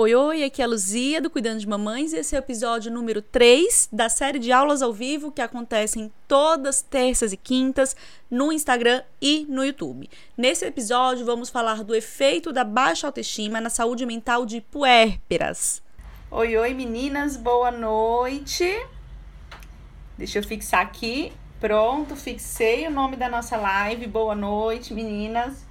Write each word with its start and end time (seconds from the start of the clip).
Oi, 0.00 0.14
oi, 0.14 0.44
aqui 0.44 0.62
é 0.62 0.64
a 0.64 0.68
Luzia 0.68 1.20
do 1.20 1.28
Cuidando 1.28 1.58
de 1.58 1.66
Mamães 1.66 2.12
e 2.12 2.18
esse 2.18 2.36
é 2.36 2.38
o 2.38 2.44
episódio 2.44 2.88
número 2.88 3.20
3 3.20 3.88
da 3.92 4.08
série 4.08 4.38
de 4.38 4.52
aulas 4.52 4.80
ao 4.80 4.92
vivo 4.92 5.32
que 5.32 5.42
acontecem 5.42 6.12
todas 6.28 6.80
terças 6.80 7.32
e 7.32 7.36
quintas 7.36 7.96
no 8.30 8.52
Instagram 8.52 9.02
e 9.20 9.44
no 9.48 9.64
YouTube. 9.64 10.08
Nesse 10.36 10.64
episódio 10.64 11.26
vamos 11.26 11.50
falar 11.50 11.82
do 11.82 11.96
efeito 11.96 12.52
da 12.52 12.62
baixa 12.62 13.08
autoestima 13.08 13.60
na 13.60 13.70
saúde 13.70 14.06
mental 14.06 14.46
de 14.46 14.60
puérperas. 14.60 15.82
Oi, 16.30 16.56
oi 16.56 16.74
meninas, 16.74 17.36
boa 17.36 17.72
noite. 17.72 18.86
Deixa 20.16 20.38
eu 20.38 20.44
fixar 20.44 20.80
aqui. 20.80 21.32
Pronto, 21.58 22.14
fixei 22.14 22.86
o 22.86 22.90
nome 22.92 23.16
da 23.16 23.28
nossa 23.28 23.56
live. 23.56 24.06
Boa 24.06 24.36
noite, 24.36 24.94
meninas. 24.94 25.67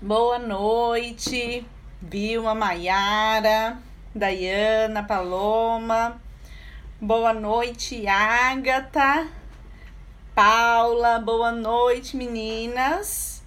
Boa 0.00 0.38
noite, 0.38 1.66
Vilma, 2.02 2.54
Maiara, 2.54 3.78
Dayana, 4.14 5.02
Paloma. 5.02 6.20
Boa 7.00 7.32
noite, 7.32 8.06
Ágata, 8.06 9.26
Paula. 10.34 11.18
Boa 11.18 11.50
noite, 11.50 12.14
meninas. 12.14 13.42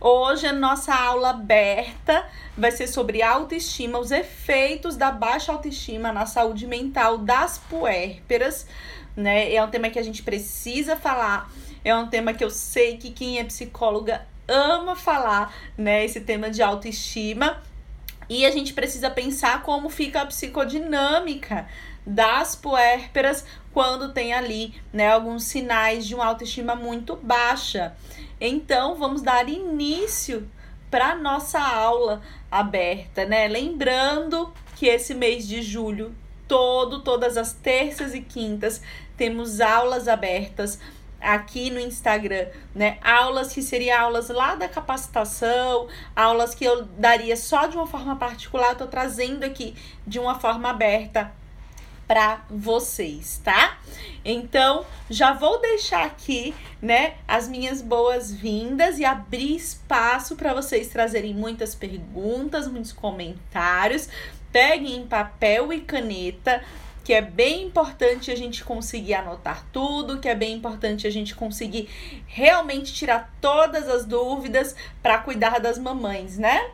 Hoje 0.00 0.46
a 0.46 0.54
nossa 0.54 0.94
aula 0.94 1.30
aberta 1.30 2.26
vai 2.56 2.70
ser 2.72 2.86
sobre 2.86 3.22
autoestima, 3.22 3.98
os 3.98 4.10
efeitos 4.10 4.96
da 4.96 5.10
baixa 5.10 5.52
autoestima 5.52 6.10
na 6.12 6.24
saúde 6.24 6.66
mental 6.66 7.18
das 7.18 7.58
puérperas, 7.58 8.66
né? 9.14 9.52
É 9.52 9.62
um 9.62 9.68
tema 9.68 9.90
que 9.90 9.98
a 9.98 10.02
gente 10.02 10.22
precisa 10.22 10.96
falar. 10.96 11.52
É 11.84 11.94
um 11.94 12.08
tema 12.08 12.32
que 12.32 12.42
eu 12.42 12.48
sei 12.48 12.96
que 12.96 13.10
quem 13.10 13.38
é 13.38 13.44
psicóloga 13.44 14.31
ama 14.52 14.94
falar, 14.94 15.54
né, 15.76 16.04
esse 16.04 16.20
tema 16.20 16.50
de 16.50 16.62
autoestima. 16.62 17.62
E 18.28 18.46
a 18.46 18.50
gente 18.50 18.72
precisa 18.72 19.10
pensar 19.10 19.62
como 19.62 19.88
fica 19.88 20.22
a 20.22 20.26
psicodinâmica 20.26 21.66
das 22.06 22.54
puérperas 22.54 23.44
quando 23.72 24.12
tem 24.12 24.32
ali, 24.32 24.74
né, 24.92 25.10
alguns 25.10 25.44
sinais 25.44 26.06
de 26.06 26.14
uma 26.14 26.26
autoestima 26.26 26.74
muito 26.74 27.16
baixa. 27.16 27.94
Então, 28.40 28.96
vamos 28.96 29.22
dar 29.22 29.48
início 29.48 30.48
para 30.90 31.14
nossa 31.14 31.58
aula 31.58 32.20
aberta, 32.50 33.24
né? 33.24 33.48
Lembrando 33.48 34.52
que 34.76 34.86
esse 34.86 35.14
mês 35.14 35.48
de 35.48 35.62
julho 35.62 36.14
todo, 36.46 37.00
todas 37.00 37.38
as 37.38 37.54
terças 37.54 38.14
e 38.14 38.20
quintas, 38.20 38.82
temos 39.16 39.60
aulas 39.60 40.06
abertas 40.06 40.78
aqui 41.22 41.70
no 41.70 41.80
Instagram, 41.80 42.46
né? 42.74 42.98
Aulas 43.02 43.52
que 43.52 43.62
seriam 43.62 44.00
aulas 44.00 44.28
lá 44.28 44.54
da 44.54 44.68
capacitação, 44.68 45.88
aulas 46.14 46.54
que 46.54 46.64
eu 46.64 46.84
daria 46.84 47.36
só 47.36 47.66
de 47.66 47.76
uma 47.76 47.86
forma 47.86 48.16
particular, 48.16 48.74
tô 48.74 48.86
trazendo 48.86 49.44
aqui 49.44 49.74
de 50.06 50.18
uma 50.18 50.38
forma 50.38 50.70
aberta 50.70 51.32
para 52.06 52.44
vocês, 52.50 53.40
tá? 53.42 53.78
Então, 54.24 54.84
já 55.08 55.32
vou 55.32 55.60
deixar 55.60 56.04
aqui, 56.04 56.54
né, 56.80 57.14
as 57.26 57.48
minhas 57.48 57.80
boas-vindas 57.80 58.98
e 58.98 59.04
abrir 59.04 59.56
espaço 59.56 60.36
para 60.36 60.52
vocês 60.52 60.88
trazerem 60.88 61.32
muitas 61.32 61.74
perguntas, 61.74 62.68
muitos 62.68 62.92
comentários. 62.92 64.08
Peguem 64.52 65.06
papel 65.06 65.72
e 65.72 65.80
caneta, 65.80 66.62
que 67.04 67.12
é 67.12 67.20
bem 67.20 67.64
importante 67.64 68.30
a 68.30 68.36
gente 68.36 68.64
conseguir 68.64 69.14
anotar 69.14 69.66
tudo, 69.72 70.20
que 70.20 70.28
é 70.28 70.34
bem 70.34 70.54
importante 70.54 71.06
a 71.06 71.10
gente 71.10 71.34
conseguir 71.34 71.88
realmente 72.26 72.92
tirar 72.92 73.34
todas 73.40 73.88
as 73.88 74.04
dúvidas 74.04 74.76
para 75.02 75.18
cuidar 75.18 75.58
das 75.58 75.78
mamães, 75.78 76.38
né? 76.38 76.70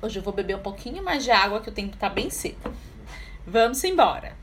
Hoje 0.00 0.18
eu 0.18 0.22
vou 0.22 0.32
beber 0.32 0.56
um 0.56 0.62
pouquinho 0.62 1.02
mais 1.02 1.24
de 1.24 1.30
água 1.30 1.60
que 1.60 1.68
o 1.68 1.72
tempo 1.72 1.96
tá 1.96 2.08
bem 2.08 2.30
seco. 2.30 2.72
Vamos 3.46 3.82
embora. 3.84 4.34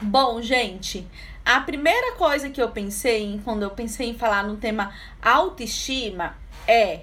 Bom, 0.00 0.40
gente, 0.42 1.06
a 1.44 1.60
primeira 1.60 2.16
coisa 2.16 2.50
que 2.50 2.60
eu 2.60 2.70
pensei 2.70 3.40
quando 3.44 3.62
eu 3.62 3.70
pensei 3.70 4.08
em 4.08 4.14
falar 4.14 4.44
no 4.44 4.56
tema 4.56 4.92
autoestima 5.22 6.36
é 6.66 7.02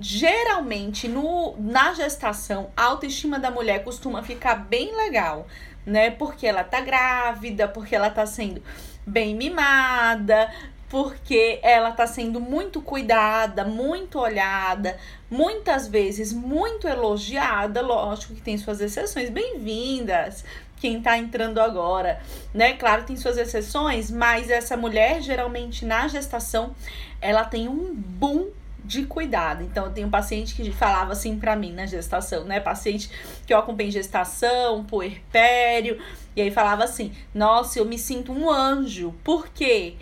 geralmente 0.00 1.06
no, 1.06 1.54
na 1.58 1.92
gestação, 1.92 2.70
a 2.76 2.84
autoestima 2.84 3.38
da 3.38 3.50
mulher 3.50 3.84
costuma 3.84 4.22
ficar 4.22 4.54
bem 4.54 4.96
legal, 4.96 5.46
né? 5.84 6.10
Porque 6.10 6.46
ela 6.46 6.64
tá 6.64 6.80
grávida, 6.80 7.68
porque 7.68 7.94
ela 7.94 8.08
tá 8.08 8.24
sendo 8.24 8.62
bem 9.06 9.34
mimada, 9.34 10.50
porque 10.88 11.60
ela 11.62 11.92
tá 11.92 12.06
sendo 12.06 12.40
muito 12.40 12.80
cuidada, 12.80 13.64
muito 13.64 14.18
olhada, 14.18 14.98
muitas 15.30 15.86
vezes 15.86 16.32
muito 16.32 16.88
elogiada. 16.88 17.82
Lógico 17.82 18.34
que 18.34 18.40
tem 18.40 18.56
suas 18.56 18.80
exceções, 18.80 19.28
bem-vindas. 19.28 20.44
Quem 20.78 21.02
tá 21.02 21.18
entrando 21.18 21.60
agora, 21.60 22.22
né? 22.54 22.72
Claro, 22.72 23.04
tem 23.04 23.14
suas 23.14 23.36
exceções, 23.36 24.10
mas 24.10 24.48
essa 24.48 24.78
mulher 24.78 25.20
geralmente 25.20 25.84
na 25.84 26.08
gestação 26.08 26.74
ela 27.20 27.44
tem 27.44 27.68
um 27.68 27.94
boom 27.94 28.48
de 28.84 29.04
cuidado. 29.04 29.62
Então, 29.62 29.86
eu 29.86 29.92
tenho 29.92 30.06
um 30.06 30.10
paciente 30.10 30.54
que 30.54 30.70
falava 30.72 31.12
assim 31.12 31.38
para 31.38 31.56
mim 31.56 31.72
na 31.72 31.86
gestação, 31.86 32.44
né? 32.44 32.60
Paciente 32.60 33.10
que 33.46 33.52
eu 33.52 33.58
acompanhei 33.58 33.88
em 33.88 33.92
gestação, 33.92 34.84
puerpério, 34.84 36.00
e 36.34 36.42
aí 36.42 36.50
falava 36.50 36.84
assim: 36.84 37.12
Nossa, 37.34 37.78
eu 37.78 37.84
me 37.84 37.98
sinto 37.98 38.32
um 38.32 38.50
anjo. 38.50 39.14
Por 39.24 39.48
quê? 39.48 39.94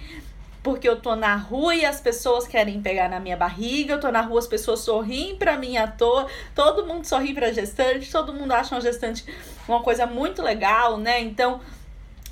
Porque 0.62 0.88
eu 0.88 1.00
tô 1.00 1.14
na 1.16 1.36
rua 1.36 1.74
e 1.74 1.86
as 1.86 2.00
pessoas 2.00 2.46
querem 2.46 2.82
pegar 2.82 3.08
na 3.08 3.20
minha 3.20 3.36
barriga, 3.36 3.94
eu 3.94 4.00
tô 4.00 4.10
na 4.10 4.20
rua, 4.20 4.38
as 4.38 4.46
pessoas 4.46 4.80
sorriem 4.80 5.36
pra 5.36 5.56
mim 5.56 5.76
à 5.76 5.86
toa, 5.86 6.26
todo 6.54 6.84
mundo 6.84 7.04
sorri 7.04 7.32
pra 7.32 7.52
gestante, 7.52 8.10
todo 8.10 8.34
mundo 8.34 8.52
acha 8.52 8.74
uma 8.74 8.80
gestante 8.80 9.24
uma 9.66 9.82
coisa 9.82 10.06
muito 10.06 10.42
legal, 10.42 10.96
né? 10.96 11.20
Então, 11.20 11.60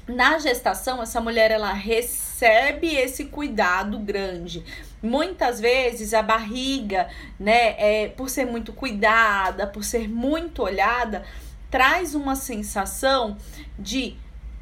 na 0.08 0.38
gestação, 0.38 1.02
essa 1.02 1.20
mulher 1.20 1.50
ela 1.50 1.72
recebe 1.72 2.94
esse 2.94 3.26
cuidado 3.26 3.98
grande. 3.98 4.64
Muitas 5.06 5.60
vezes 5.60 6.12
a 6.12 6.22
barriga, 6.22 7.08
né, 7.38 7.74
é, 7.78 8.08
por 8.08 8.28
ser 8.28 8.44
muito 8.44 8.72
cuidada, 8.72 9.66
por 9.66 9.84
ser 9.84 10.08
muito 10.08 10.62
olhada, 10.62 11.24
traz 11.70 12.14
uma 12.14 12.34
sensação 12.36 13.36
de 13.78 14.16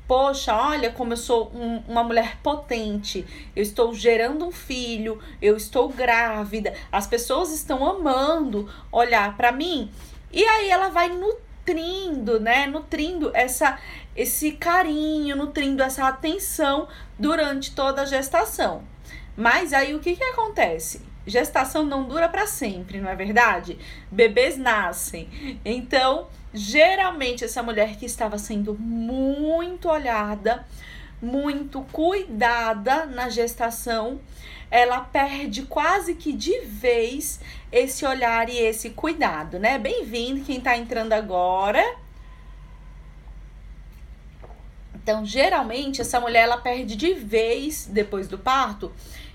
poxa, 0.07 0.55
olha 0.55 0.91
como 0.91 1.15
eu 1.15 1.17
sou 1.17 1.51
um, 1.55 1.83
uma 1.89 2.05
mulher 2.05 2.37
potente, 2.43 3.25
eu 3.57 3.63
estou 3.63 3.95
gerando 3.95 4.47
um 4.47 4.53
filho, 4.53 5.19
eu 5.41 5.57
estou 5.57 5.89
grávida, 5.89 6.75
as 6.93 7.07
pessoas 7.07 7.53
estão 7.53 7.85
amando 7.87 8.71
olhar 8.93 9.37
para 9.37 9.51
mim. 9.51 9.91
E 10.31 10.45
aí 10.45 10.69
ela 10.69 10.89
vai 10.89 11.09
nutrindo, 11.09 12.41
né? 12.41 12.67
Nutrindo 12.67 13.31
essa 13.35 13.79
esse 14.17 14.53
carinho, 14.53 15.35
nutrindo 15.37 15.83
essa 15.83 16.07
atenção 16.07 16.87
durante 17.19 17.75
toda 17.75 18.03
a 18.03 18.05
gestação. 18.05 18.83
Mas 19.37 19.73
aí 19.73 19.95
o 19.95 20.01
que, 20.01 20.15
que 20.15 20.25
acontece? 20.25 21.03
Gestação 21.27 21.85
não 21.85 22.05
dura 22.05 22.29
para 22.29 22.47
sempre, 22.47 23.01
não 23.01 23.11
é 23.11 23.17
verdade? 23.17 23.79
Bebês 24.11 24.57
nascem. 24.59 25.61
Então, 25.65 26.29
geralmente, 26.53 27.45
essa 27.45 27.63
mulher 27.63 27.97
que 27.97 28.05
estava 28.05 28.39
sendo 28.39 28.75
muito 28.79 29.89
olhada, 29.89 30.67
muito 31.21 31.81
cuidada 31.91 33.07
na 33.07 33.29
gestação, 33.31 34.21
ela 34.71 35.01
perde 35.01 35.63
quase 35.63 36.15
que 36.15 36.33
de 36.33 36.61
vez 36.61 37.41
esse 37.73 38.05
olhar 38.05 38.49
e 38.49 38.59
esse 38.59 38.91
cuidado, 38.91 39.59
né? 39.59 39.79
Bem-vindo 39.79 40.45
quem 40.45 40.59
está 40.59 40.77
entrando 40.77 41.13
agora. 41.13 41.83
Então, 44.95 45.25
geralmente, 45.25 46.01
essa 46.01 46.21
mulher 46.21 46.45
ela 46.45 46.57
perde 46.57 46.97
de 46.97 47.15
vez 47.15 47.87
depois 47.87 48.29
do 48.29 48.39
parto 48.39 48.93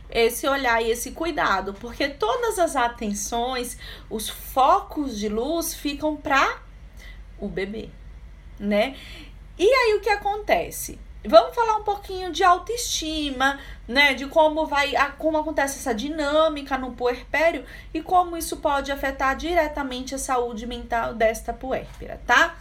esse 0.09 0.47
olhar 0.47 0.81
e 0.81 0.91
esse 0.91 1.11
cuidado, 1.11 1.73
porque 1.73 2.07
todas 2.07 2.57
as 2.57 2.75
atenções, 2.75 3.77
os 4.09 4.29
focos 4.29 5.17
de 5.17 5.29
luz 5.29 5.73
ficam 5.73 6.15
para 6.15 6.59
o 7.37 7.47
bebê, 7.47 7.89
né? 8.59 8.95
E 9.57 9.67
aí 9.67 9.95
o 9.95 10.01
que 10.01 10.09
acontece? 10.09 10.99
Vamos 11.25 11.53
falar 11.53 11.75
um 11.75 11.83
pouquinho 11.83 12.31
de 12.31 12.45
autoestima, 12.45 13.59
né? 13.85 14.13
De 14.13 14.25
como 14.27 14.65
vai, 14.65 14.93
como 15.17 15.37
acontece 15.37 15.79
essa 15.79 15.93
dinâmica 15.93 16.77
no 16.77 16.93
puerpério 16.93 17.65
e 17.93 18.01
como 18.01 18.37
isso 18.37 18.57
pode 18.57 18.89
afetar 18.91 19.35
diretamente 19.35 20.15
a 20.15 20.17
saúde 20.17 20.65
mental 20.65 21.13
desta 21.13 21.51
puérpera, 21.51 22.21
tá? 22.25 22.57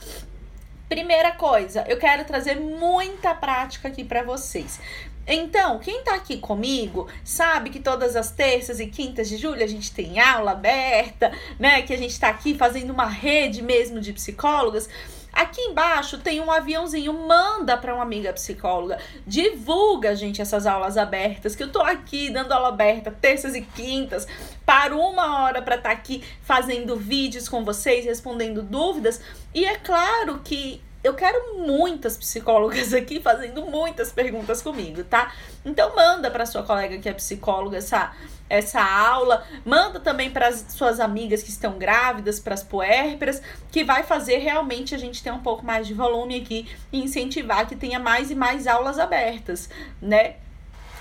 Primeira 0.88 1.32
coisa, 1.32 1.84
eu 1.86 1.98
quero 1.98 2.24
trazer 2.24 2.58
muita 2.58 3.34
prática 3.34 3.88
aqui 3.88 4.02
para 4.02 4.22
vocês. 4.22 4.80
Então, 5.28 5.78
quem 5.78 6.02
tá 6.02 6.14
aqui 6.14 6.38
comigo 6.38 7.06
sabe 7.22 7.68
que 7.68 7.78
todas 7.78 8.16
as 8.16 8.30
terças 8.30 8.80
e 8.80 8.86
quintas 8.86 9.28
de 9.28 9.36
julho 9.36 9.62
a 9.62 9.66
gente 9.66 9.92
tem 9.92 10.18
aula 10.18 10.52
aberta, 10.52 11.30
né? 11.58 11.82
Que 11.82 11.92
a 11.92 11.98
gente 11.98 12.18
tá 12.18 12.28
aqui 12.28 12.54
fazendo 12.54 12.90
uma 12.90 13.06
rede 13.06 13.62
mesmo 13.62 14.00
de 14.00 14.14
psicólogas. 14.14 14.88
Aqui 15.30 15.60
embaixo 15.60 16.18
tem 16.18 16.40
um 16.40 16.50
aviãozinho, 16.50 17.12
manda 17.12 17.76
para 17.76 17.94
uma 17.94 18.02
amiga 18.02 18.32
psicóloga. 18.32 18.98
Divulga, 19.26 20.16
gente, 20.16 20.40
essas 20.40 20.66
aulas 20.66 20.96
abertas, 20.96 21.54
que 21.54 21.62
eu 21.62 21.70
tô 21.70 21.80
aqui 21.80 22.30
dando 22.30 22.52
aula 22.52 22.68
aberta 22.68 23.10
terças 23.10 23.54
e 23.54 23.60
quintas, 23.60 24.26
paro 24.64 24.98
uma 24.98 25.42
hora 25.42 25.60
para 25.60 25.76
estar 25.76 25.90
tá 25.90 25.94
aqui 25.94 26.24
fazendo 26.40 26.96
vídeos 26.96 27.48
com 27.48 27.64
vocês, 27.64 28.06
respondendo 28.06 28.62
dúvidas. 28.62 29.20
E 29.54 29.66
é 29.66 29.76
claro 29.76 30.40
que 30.42 30.80
eu 31.02 31.14
quero 31.14 31.58
muitas 31.58 32.16
psicólogas 32.16 32.92
aqui 32.94 33.20
fazendo 33.20 33.64
muitas 33.66 34.12
perguntas 34.12 34.62
comigo, 34.62 35.04
tá? 35.04 35.32
Então 35.64 35.94
manda 35.94 36.30
para 36.30 36.46
sua 36.46 36.62
colega 36.62 36.98
que 36.98 37.08
é 37.08 37.12
psicóloga 37.12 37.78
essa 37.78 38.12
essa 38.50 38.80
aula, 38.82 39.46
manda 39.62 40.00
também 40.00 40.30
para 40.30 40.48
as 40.48 40.64
suas 40.70 41.00
amigas 41.00 41.42
que 41.42 41.50
estão 41.50 41.78
grávidas, 41.78 42.40
para 42.40 42.54
as 42.54 42.62
puérperas, 42.62 43.42
que 43.70 43.84
vai 43.84 44.02
fazer 44.04 44.38
realmente 44.38 44.94
a 44.94 44.98
gente 44.98 45.22
ter 45.22 45.30
um 45.30 45.40
pouco 45.40 45.66
mais 45.66 45.86
de 45.86 45.92
volume 45.92 46.40
aqui 46.40 46.66
e 46.90 47.02
incentivar 47.02 47.66
que 47.68 47.76
tenha 47.76 47.98
mais 47.98 48.30
e 48.30 48.34
mais 48.34 48.66
aulas 48.66 48.98
abertas, 48.98 49.68
né? 50.00 50.36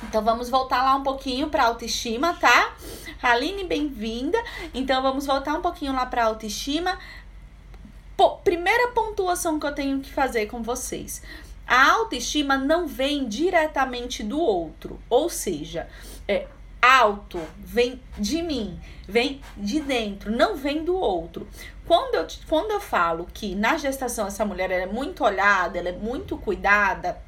Então 0.04 0.22
vamos 0.22 0.50
voltar 0.50 0.84
lá 0.84 0.96
um 0.96 1.04
pouquinho 1.04 1.50
para 1.50 1.64
autoestima, 1.64 2.34
tá? 2.34 2.76
Aline, 3.22 3.64
bem-vinda. 3.64 4.38
Então 4.74 5.02
vamos 5.02 5.26
voltar 5.26 5.54
um 5.54 5.62
pouquinho 5.62 5.94
lá 5.94 6.06
para 6.06 6.26
autoestima. 6.26 7.00
Primeira 8.44 8.90
pontuação 8.90 9.60
que 9.60 9.66
eu 9.66 9.76
tenho 9.76 10.00
que 10.00 10.12
fazer 10.12 10.48
com 10.48 10.64
vocês. 10.64 11.22
A 11.68 11.92
autoestima 11.92 12.58
não 12.58 12.88
vem 12.88 13.28
diretamente 13.28 14.24
do 14.24 14.40
outro, 14.40 15.00
ou 15.10 15.30
seja, 15.30 15.88
é, 16.28 16.48
alto 16.82 17.40
vem 17.58 18.02
de 18.18 18.42
mim, 18.42 18.80
vem 19.08 19.42
de 19.58 19.82
dentro, 19.82 20.32
não 20.32 20.56
vem 20.56 20.84
do 20.84 20.96
outro. 20.96 21.48
Quando 21.86 22.16
eu, 22.16 22.28
quando 22.48 22.72
eu 22.72 22.80
falo 22.80 23.28
que 23.34 23.54
na 23.54 23.78
gestação 23.78 24.28
essa 24.28 24.46
mulher 24.46 24.72
é 24.72 24.86
muito 24.86 25.24
olhada, 25.24 25.78
ela 25.78 25.90
é 25.90 25.94
muito 25.94 26.38
cuidada, 26.38 27.22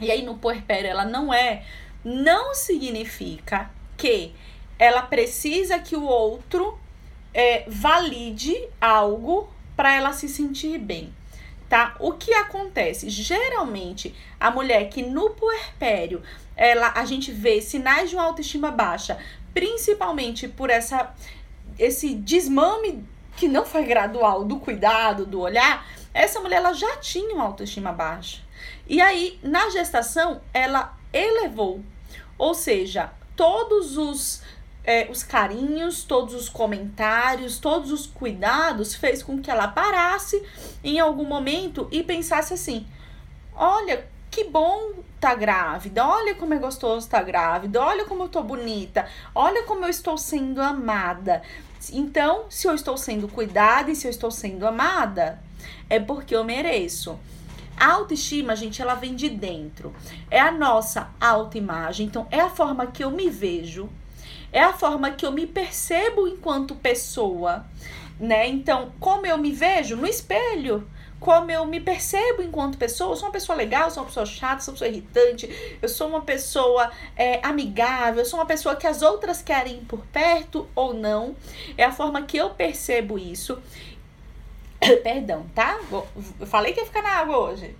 e 0.00 0.10
aí 0.10 0.22
no 0.22 0.36
puerpério 0.36 0.90
ela 0.90 1.04
não 1.04 1.32
é, 1.32 1.64
não 2.04 2.54
significa 2.54 3.70
que 3.96 4.34
ela 4.78 5.02
precisa 5.02 5.78
que 5.78 5.96
o 5.96 6.04
outro 6.04 6.78
é, 7.32 7.64
valide 7.68 8.68
algo 8.80 9.48
para 9.76 9.94
ela 9.94 10.12
se 10.12 10.28
sentir 10.28 10.78
bem, 10.78 11.12
tá? 11.68 11.94
O 12.00 12.12
que 12.12 12.32
acontece? 12.32 13.10
Geralmente, 13.10 14.14
a 14.40 14.50
mulher 14.50 14.88
que 14.88 15.02
no 15.02 15.30
puerpério, 15.30 16.22
ela, 16.56 16.92
a 16.96 17.04
gente 17.04 17.30
vê 17.30 17.60
sinais 17.60 18.08
de 18.10 18.16
uma 18.16 18.24
autoestima 18.24 18.70
baixa, 18.70 19.18
principalmente 19.52 20.48
por 20.48 20.70
essa 20.70 21.14
esse 21.78 22.14
desmame 22.14 23.04
que 23.36 23.48
não 23.48 23.66
foi 23.66 23.84
gradual 23.84 24.44
do 24.44 24.56
cuidado, 24.58 25.26
do 25.26 25.40
olhar, 25.40 25.86
essa 26.14 26.40
mulher 26.40 26.56
ela 26.56 26.72
já 26.72 26.96
tinha 26.96 27.34
uma 27.34 27.44
autoestima 27.44 27.92
baixa. 27.92 28.40
E 28.88 29.00
aí, 29.00 29.38
na 29.42 29.68
gestação, 29.68 30.40
ela 30.54 30.96
elevou. 31.12 31.82
Ou 32.38 32.54
seja, 32.54 33.12
todos 33.34 33.98
os 33.98 34.42
é, 34.86 35.08
os 35.10 35.24
carinhos, 35.24 36.04
todos 36.04 36.32
os 36.32 36.48
comentários, 36.48 37.58
todos 37.58 37.90
os 37.90 38.06
cuidados 38.06 38.94
fez 38.94 39.20
com 39.20 39.42
que 39.42 39.50
ela 39.50 39.66
parasse 39.66 40.40
em 40.84 41.00
algum 41.00 41.24
momento 41.24 41.88
e 41.90 42.04
pensasse 42.04 42.54
assim: 42.54 42.86
olha, 43.52 44.06
que 44.30 44.44
bom 44.44 44.92
tá 45.18 45.34
grávida, 45.34 46.06
olha 46.06 46.36
como 46.36 46.54
é 46.54 46.58
gostoso 46.58 47.08
tá 47.08 47.20
grávida, 47.20 47.82
olha 47.82 48.04
como 48.04 48.22
eu 48.22 48.28
tô 48.28 48.42
bonita, 48.42 49.08
olha 49.34 49.64
como 49.64 49.84
eu 49.84 49.90
estou 49.90 50.16
sendo 50.16 50.62
amada. 50.62 51.42
Então, 51.92 52.44
se 52.48 52.68
eu 52.68 52.74
estou 52.74 52.96
sendo 52.96 53.28
cuidada 53.28 53.90
e 53.90 53.96
se 53.96 54.06
eu 54.06 54.10
estou 54.10 54.30
sendo 54.30 54.66
amada, 54.66 55.40
é 55.90 55.98
porque 55.98 56.34
eu 56.34 56.44
mereço. 56.44 57.18
A 57.76 57.92
autoestima, 57.92 58.56
gente, 58.56 58.80
ela 58.80 58.94
vem 58.94 59.14
de 59.14 59.28
dentro. 59.28 59.94
É 60.30 60.40
a 60.40 60.50
nossa 60.50 61.10
autoimagem. 61.20 62.06
Então, 62.06 62.26
é 62.30 62.40
a 62.40 62.48
forma 62.48 62.86
que 62.86 63.04
eu 63.04 63.10
me 63.10 63.28
vejo 63.28 63.88
é 64.56 64.62
a 64.62 64.72
forma 64.72 65.10
que 65.10 65.26
eu 65.26 65.30
me 65.30 65.46
percebo 65.46 66.26
enquanto 66.26 66.74
pessoa, 66.74 67.66
né? 68.18 68.48
Então, 68.48 68.90
como 68.98 69.26
eu 69.26 69.36
me 69.36 69.52
vejo 69.52 69.96
no 69.96 70.06
espelho, 70.06 70.88
como 71.20 71.50
eu 71.50 71.66
me 71.66 71.78
percebo 71.78 72.40
enquanto 72.40 72.78
pessoa, 72.78 73.12
eu 73.12 73.16
sou 73.16 73.26
uma 73.26 73.32
pessoa 73.32 73.54
legal, 73.54 73.84
eu 73.84 73.90
sou 73.90 74.02
uma 74.02 74.08
pessoa 74.08 74.24
chata, 74.24 74.54
eu 74.54 74.60
sou 74.64 74.72
uma 74.72 74.78
pessoa 74.78 74.88
irritante, 74.88 75.78
eu 75.82 75.88
sou 75.90 76.08
uma 76.08 76.22
pessoa 76.22 76.90
é, 77.14 77.38
amigável, 77.46 78.22
eu 78.22 78.24
sou 78.24 78.38
uma 78.40 78.46
pessoa 78.46 78.74
que 78.76 78.86
as 78.86 79.02
outras 79.02 79.42
querem 79.42 79.84
por 79.84 80.06
perto 80.06 80.66
ou 80.74 80.94
não. 80.94 81.36
É 81.76 81.84
a 81.84 81.92
forma 81.92 82.22
que 82.22 82.38
eu 82.38 82.48
percebo 82.48 83.18
isso. 83.18 83.62
Perdão, 85.02 85.44
tá? 85.54 85.78
Eu 86.40 86.46
falei 86.46 86.72
que 86.72 86.80
ia 86.80 86.86
ficar 86.86 87.02
na 87.02 87.10
água 87.10 87.36
hoje. 87.36 87.76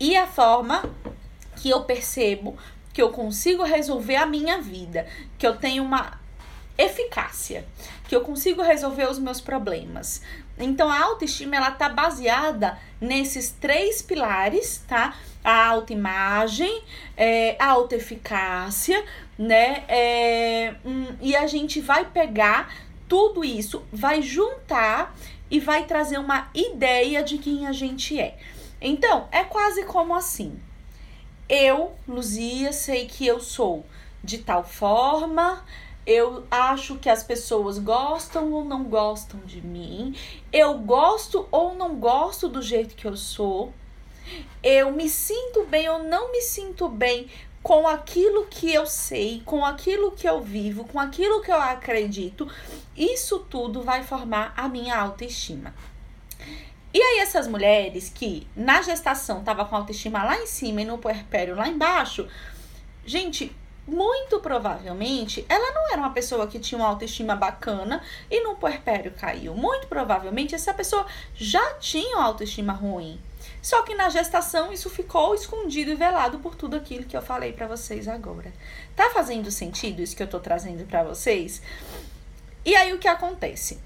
E 0.00 0.16
a 0.16 0.26
forma 0.26 0.82
que 1.54 1.70
eu 1.70 1.84
percebo 1.84 2.58
que 2.92 3.00
eu 3.00 3.10
consigo 3.10 3.62
resolver 3.62 4.16
a 4.16 4.26
minha 4.26 4.60
vida, 4.60 5.06
que 5.38 5.46
eu 5.46 5.56
tenho 5.56 5.82
uma 5.82 6.20
eficácia, 6.76 7.64
que 8.08 8.14
eu 8.14 8.20
consigo 8.20 8.62
resolver 8.62 9.08
os 9.08 9.18
meus 9.18 9.40
problemas. 9.40 10.22
Então 10.58 10.90
a 10.90 11.00
autoestima 11.00 11.56
ela 11.56 11.70
tá 11.70 11.88
baseada 11.88 12.78
nesses 13.00 13.50
três 13.50 14.02
pilares, 14.02 14.84
tá? 14.86 15.16
A 15.42 15.66
autoimagem, 15.68 16.82
é, 17.16 17.56
a 17.58 17.70
autoeficácia, 17.70 19.04
né? 19.38 19.84
É, 19.88 20.74
hum, 20.84 21.06
e 21.20 21.34
a 21.34 21.46
gente 21.46 21.80
vai 21.80 22.04
pegar 22.04 22.72
tudo 23.08 23.44
isso, 23.44 23.82
vai 23.92 24.22
juntar 24.22 25.14
e 25.50 25.58
vai 25.58 25.84
trazer 25.84 26.18
uma 26.18 26.48
ideia 26.54 27.22
de 27.22 27.38
quem 27.38 27.66
a 27.66 27.72
gente 27.72 28.18
é. 28.18 28.38
Então, 28.80 29.28
é 29.30 29.44
quase 29.44 29.84
como 29.84 30.14
assim. 30.14 30.58
Eu, 31.54 31.92
Luzia, 32.08 32.72
sei 32.72 33.04
que 33.04 33.26
eu 33.26 33.38
sou 33.38 33.84
de 34.24 34.38
tal 34.38 34.64
forma, 34.64 35.62
eu 36.06 36.46
acho 36.50 36.96
que 36.96 37.10
as 37.10 37.22
pessoas 37.22 37.78
gostam 37.78 38.50
ou 38.52 38.64
não 38.64 38.84
gostam 38.84 39.38
de 39.40 39.60
mim, 39.60 40.16
eu 40.50 40.78
gosto 40.78 41.46
ou 41.52 41.74
não 41.74 41.96
gosto 41.96 42.48
do 42.48 42.62
jeito 42.62 42.94
que 42.94 43.06
eu 43.06 43.18
sou, 43.18 43.70
eu 44.62 44.92
me 44.92 45.10
sinto 45.10 45.66
bem 45.66 45.90
ou 45.90 46.02
não 46.02 46.32
me 46.32 46.40
sinto 46.40 46.88
bem 46.88 47.28
com 47.62 47.86
aquilo 47.86 48.46
que 48.46 48.72
eu 48.72 48.86
sei, 48.86 49.42
com 49.44 49.62
aquilo 49.62 50.12
que 50.12 50.26
eu 50.26 50.40
vivo, 50.40 50.86
com 50.86 50.98
aquilo 50.98 51.42
que 51.42 51.52
eu 51.52 51.60
acredito, 51.60 52.50
isso 52.96 53.40
tudo 53.40 53.82
vai 53.82 54.02
formar 54.02 54.54
a 54.56 54.70
minha 54.70 54.96
autoestima. 54.96 55.74
E 56.94 57.00
aí 57.00 57.20
essas 57.20 57.48
mulheres 57.48 58.12
que 58.14 58.46
na 58.54 58.82
gestação 58.82 59.42
tava 59.42 59.64
com 59.64 59.74
autoestima 59.74 60.22
lá 60.22 60.38
em 60.38 60.46
cima 60.46 60.82
e 60.82 60.84
no 60.84 60.98
puerpério 60.98 61.56
lá 61.56 61.66
embaixo, 61.66 62.28
gente, 63.06 63.54
muito 63.86 64.38
provavelmente 64.40 65.44
ela 65.48 65.72
não 65.72 65.90
era 65.90 66.02
uma 66.02 66.12
pessoa 66.12 66.46
que 66.46 66.58
tinha 66.58 66.78
uma 66.78 66.88
autoestima 66.88 67.34
bacana 67.34 68.02
e 68.30 68.42
no 68.42 68.56
puerpério 68.56 69.12
caiu. 69.12 69.54
Muito 69.54 69.86
provavelmente 69.86 70.54
essa 70.54 70.74
pessoa 70.74 71.06
já 71.34 71.74
tinha 71.74 72.16
uma 72.16 72.26
autoestima 72.26 72.72
ruim. 72.72 73.18
Só 73.62 73.82
que 73.82 73.94
na 73.94 74.08
gestação 74.08 74.72
isso 74.72 74.90
ficou 74.90 75.34
escondido 75.34 75.90
e 75.90 75.94
velado 75.94 76.38
por 76.40 76.54
tudo 76.54 76.76
aquilo 76.76 77.04
que 77.04 77.16
eu 77.16 77.22
falei 77.22 77.52
para 77.52 77.66
vocês 77.66 78.06
agora. 78.06 78.52
Tá 78.94 79.10
fazendo 79.10 79.50
sentido 79.50 80.02
isso 80.02 80.16
que 80.16 80.22
eu 80.22 80.28
tô 80.28 80.40
trazendo 80.40 80.84
para 80.86 81.04
vocês? 81.04 81.62
E 82.64 82.74
aí 82.76 82.92
o 82.92 82.98
que 82.98 83.08
acontece? 83.08 83.80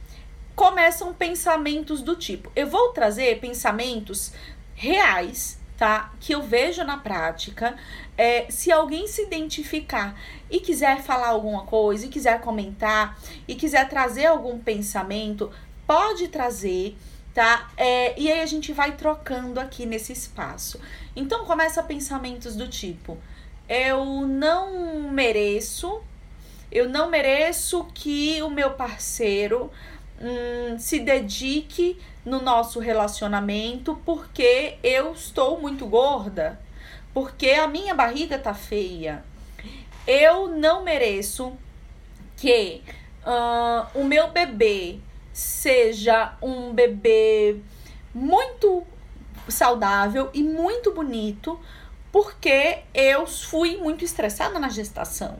Começam 0.57 1.13
pensamentos 1.13 2.01
do 2.01 2.17
tipo. 2.17 2.51
Eu 2.57 2.67
vou 2.67 2.89
trazer 2.89 3.39
pensamentos 3.39 4.33
reais, 4.75 5.61
tá? 5.77 6.13
Que 6.19 6.35
eu 6.35 6.43
vejo 6.43 6.83
na 6.83 6.97
prática. 6.97 7.77
É, 8.17 8.47
se 8.49 8.73
alguém 8.73 9.07
se 9.07 9.23
identificar 9.23 10.19
e 10.51 10.59
quiser 10.59 11.03
falar 11.03 11.29
alguma 11.29 11.65
coisa, 11.65 12.07
e 12.07 12.09
quiser 12.09 12.41
comentar, 12.41 13.19
e 13.47 13.55
quiser 13.55 13.87
trazer 13.87 14.25
algum 14.25 14.59
pensamento, 14.59 15.53
pode 15.87 16.29
trazer, 16.29 16.97
tá? 17.35 17.71
É, 17.77 18.19
e 18.19 18.33
aí 18.33 18.41
a 18.41 18.47
gente 18.47 18.73
vai 18.73 18.93
trocando 18.97 19.61
aqui 19.61 19.85
nesse 19.85 20.15
espaço. 20.15 20.81
Então 21.15 21.45
começa 21.45 21.83
pensamentos 21.83 22.57
do 22.57 22.67
tipo: 22.67 23.19
eu 23.69 24.27
não 24.27 25.11
mereço, 25.11 26.01
eu 26.73 26.89
não 26.89 27.11
mereço 27.11 27.85
que 27.93 28.43
o 28.43 28.49
meu 28.49 28.71
parceiro 28.71 29.71
hum, 30.21 30.79
se 30.79 31.01
dedique 31.01 31.99
no 32.25 32.43
nosso 32.43 32.81
relacionamento 32.81 34.01
porque 34.05 34.79
eu 34.83 35.13
estou 35.13 35.61
muito 35.61 35.87
gorda, 35.87 36.61
porque 37.15 37.51
a 37.51 37.69
minha 37.69 37.95
barriga 37.95 38.39
tá 38.39 38.53
feia. 38.53 39.25
Eu 40.07 40.49
não 40.49 40.83
mereço 40.83 41.53
que 42.37 42.83
uh, 43.25 43.87
o 43.99 44.05
meu 44.05 44.31
bebê 44.31 44.99
seja 45.33 46.35
um 46.41 46.73
bebê 46.73 47.57
muito 48.15 48.85
saudável 49.49 50.31
e 50.33 50.43
muito 50.43 50.93
bonito, 50.93 51.59
porque 52.11 52.79
eu 52.95 53.27
fui 53.27 53.77
muito 53.77 54.05
estressada 54.05 54.59
na 54.59 54.69
gestação. 54.69 55.39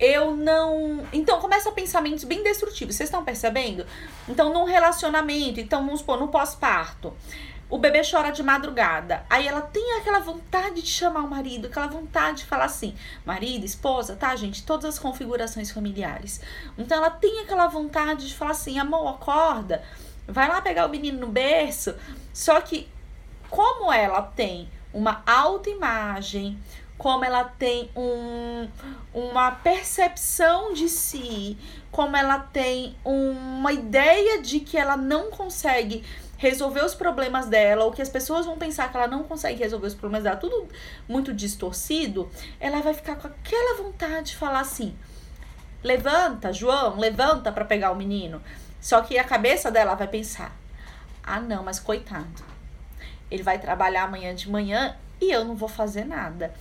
Eu 0.00 0.34
não. 0.34 1.06
Então 1.12 1.38
começa 1.38 1.70
pensamentos 1.70 2.24
bem 2.24 2.42
destrutivos. 2.42 2.96
Vocês 2.96 3.08
estão 3.08 3.22
percebendo? 3.22 3.86
Então, 4.26 4.52
num 4.52 4.64
relacionamento, 4.64 5.60
então 5.60 5.84
vamos 5.84 6.00
supor, 6.00 6.18
no 6.18 6.28
pós-parto. 6.28 7.14
O 7.68 7.78
bebê 7.78 8.00
chora 8.02 8.32
de 8.32 8.42
madrugada. 8.42 9.24
Aí 9.30 9.46
ela 9.46 9.60
tem 9.60 9.98
aquela 9.98 10.18
vontade 10.18 10.82
de 10.82 10.88
chamar 10.88 11.20
o 11.20 11.30
marido, 11.30 11.68
aquela 11.68 11.86
vontade 11.86 12.38
de 12.38 12.46
falar 12.46 12.64
assim: 12.64 12.96
marido, 13.24 13.64
esposa, 13.64 14.16
tá, 14.16 14.34
gente? 14.34 14.64
Todas 14.64 14.86
as 14.86 14.98
configurações 14.98 15.70
familiares. 15.70 16.40
Então 16.76 16.96
ela 16.96 17.10
tem 17.10 17.40
aquela 17.40 17.68
vontade 17.68 18.26
de 18.26 18.34
falar 18.34 18.52
assim: 18.52 18.78
amor, 18.78 19.06
acorda, 19.06 19.84
vai 20.26 20.48
lá 20.48 20.60
pegar 20.62 20.86
o 20.86 20.88
menino 20.88 21.20
no 21.20 21.28
berço. 21.28 21.94
Só 22.32 22.60
que, 22.60 22.88
como 23.48 23.92
ela 23.92 24.22
tem 24.22 24.68
uma 24.92 25.22
autoimagem, 25.24 26.58
como 27.00 27.24
ela 27.24 27.44
tem 27.44 27.90
um, 27.96 28.68
uma 29.14 29.52
percepção 29.52 30.74
de 30.74 30.86
si, 30.86 31.56
como 31.90 32.14
ela 32.14 32.38
tem 32.38 32.94
uma 33.02 33.72
ideia 33.72 34.42
de 34.42 34.60
que 34.60 34.76
ela 34.76 34.98
não 34.98 35.30
consegue 35.30 36.04
resolver 36.36 36.84
os 36.84 36.94
problemas 36.94 37.46
dela, 37.46 37.86
ou 37.86 37.90
que 37.90 38.02
as 38.02 38.10
pessoas 38.10 38.44
vão 38.44 38.58
pensar 38.58 38.90
que 38.90 38.98
ela 38.98 39.06
não 39.06 39.22
consegue 39.22 39.58
resolver 39.60 39.86
os 39.86 39.94
problemas 39.94 40.24
dela, 40.24 40.36
tudo 40.36 40.68
muito 41.08 41.32
distorcido, 41.32 42.30
ela 42.60 42.82
vai 42.82 42.92
ficar 42.92 43.16
com 43.16 43.28
aquela 43.28 43.82
vontade 43.82 44.32
de 44.32 44.36
falar 44.36 44.60
assim: 44.60 44.94
levanta, 45.82 46.52
João, 46.52 46.98
levanta 46.98 47.50
para 47.50 47.64
pegar 47.64 47.92
o 47.92 47.96
menino. 47.96 48.42
Só 48.78 49.00
que 49.00 49.16
a 49.16 49.24
cabeça 49.24 49.70
dela 49.70 49.94
vai 49.94 50.06
pensar: 50.06 50.54
ah, 51.22 51.40
não, 51.40 51.62
mas 51.62 51.80
coitado, 51.80 52.44
ele 53.30 53.42
vai 53.42 53.58
trabalhar 53.58 54.02
amanhã 54.02 54.34
de 54.34 54.50
manhã 54.50 54.94
e 55.18 55.30
eu 55.30 55.46
não 55.46 55.56
vou 55.56 55.68
fazer 55.68 56.04
nada. 56.04 56.52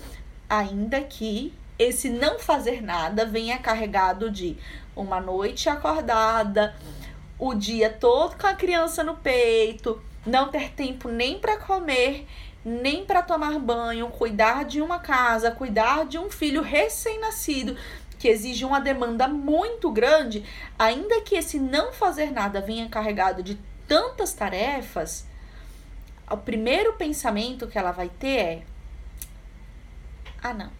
Ainda 0.49 1.01
que 1.01 1.53
esse 1.77 2.09
não 2.09 2.39
fazer 2.39 2.81
nada 2.81 3.25
venha 3.25 3.57
carregado 3.59 4.29
de 4.31 4.57
uma 4.95 5.21
noite 5.21 5.69
acordada 5.69 6.75
o 7.37 7.53
dia 7.53 7.89
todo 7.89 8.35
com 8.35 8.47
a 8.47 8.53
criança 8.53 9.01
no 9.01 9.15
peito, 9.15 10.01
não 10.25 10.49
ter 10.49 10.71
tempo 10.71 11.07
nem 11.07 11.39
para 11.39 11.57
comer, 11.57 12.27
nem 12.65 13.05
para 13.05 13.21
tomar 13.21 13.57
banho, 13.59 14.09
cuidar 14.09 14.65
de 14.65 14.81
uma 14.81 14.99
casa, 14.99 15.49
cuidar 15.51 16.05
de 16.05 16.17
um 16.17 16.29
filho 16.29 16.61
recém-nascido 16.61 17.77
que 18.19 18.27
exige 18.27 18.65
uma 18.65 18.81
demanda 18.81 19.29
muito 19.29 19.89
grande, 19.89 20.43
ainda 20.77 21.21
que 21.21 21.35
esse 21.35 21.57
não 21.57 21.93
fazer 21.93 22.31
nada 22.31 22.59
venha 22.59 22.89
carregado 22.89 23.41
de 23.41 23.57
tantas 23.87 24.33
tarefas, 24.33 25.25
o 26.29 26.35
primeiro 26.35 26.93
pensamento 26.93 27.65
que 27.65 27.77
ela 27.77 27.93
vai 27.93 28.09
ter 28.09 28.37
é: 28.37 28.61
ah, 30.41 30.53
não. 30.53 30.71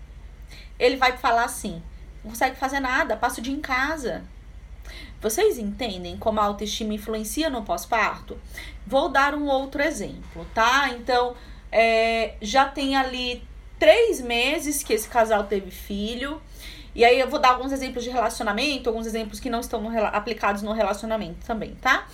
Ele 0.79 0.95
vai 0.95 1.17
falar 1.17 1.43
assim: 1.43 1.81
não 2.23 2.31
consegue 2.31 2.55
fazer 2.55 2.79
nada, 2.79 3.17
passa 3.17 3.39
o 3.39 3.43
dia 3.43 3.53
em 3.53 3.61
casa. 3.61 4.23
Vocês 5.21 5.57
entendem 5.57 6.17
como 6.17 6.39
a 6.39 6.43
autoestima 6.43 6.93
influencia 6.93 7.49
no 7.49 7.63
pós-parto? 7.63 8.37
Vou 8.87 9.09
dar 9.09 9.35
um 9.35 9.47
outro 9.47 9.81
exemplo, 9.81 10.47
tá? 10.53 10.89
Então, 10.89 11.35
é, 11.71 12.35
já 12.41 12.65
tem 12.65 12.95
ali 12.95 13.43
três 13.77 14.21
meses 14.21 14.81
que 14.81 14.93
esse 14.93 15.07
casal 15.07 15.43
teve 15.43 15.71
filho. 15.71 16.41
E 16.95 17.05
aí 17.05 17.19
eu 17.19 17.29
vou 17.29 17.39
dar 17.39 17.49
alguns 17.49 17.71
exemplos 17.71 18.03
de 18.03 18.09
relacionamento, 18.09 18.89
alguns 18.89 19.05
exemplos 19.05 19.39
que 19.39 19.49
não 19.49 19.59
estão 19.59 19.81
no, 19.81 20.05
aplicados 20.05 20.61
no 20.61 20.71
relacionamento 20.71 21.45
também, 21.45 21.75
tá? 21.75 22.07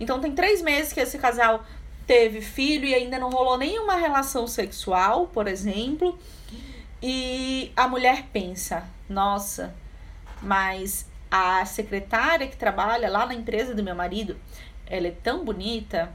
Então 0.00 0.20
tem 0.20 0.32
três 0.32 0.62
meses 0.62 0.92
que 0.92 1.00
esse 1.00 1.18
casal 1.18 1.64
teve 2.06 2.40
filho 2.40 2.86
e 2.86 2.94
ainda 2.94 3.18
não 3.18 3.30
rolou 3.30 3.56
nenhuma 3.58 3.94
relação 3.94 4.46
sexual, 4.46 5.28
por 5.28 5.46
exemplo. 5.46 6.18
E 7.02 7.72
a 7.76 7.88
mulher 7.88 8.26
pensa, 8.32 8.88
nossa, 9.08 9.74
mas 10.40 11.04
a 11.28 11.64
secretária 11.64 12.46
que 12.46 12.56
trabalha 12.56 13.10
lá 13.10 13.26
na 13.26 13.34
empresa 13.34 13.74
do 13.74 13.82
meu 13.82 13.94
marido, 13.94 14.38
ela 14.86 15.08
é 15.08 15.10
tão 15.10 15.44
bonita. 15.44 16.12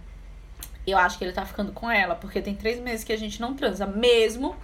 Eu 0.86 0.98
acho 0.98 1.17
que 1.17 1.25
ele 1.25 1.34
tá 1.34 1.46
ficando 1.46 1.74
com 1.74 1.91
ela, 1.91 2.15
porque 2.15 2.41
tem 2.41 2.56
três 2.56 2.79
meses 2.79 3.03
que 3.03 3.12
a 3.12 3.17
gente 3.17 3.41
não 3.41 3.53
transa, 3.53 3.86
mesmo 3.86 4.56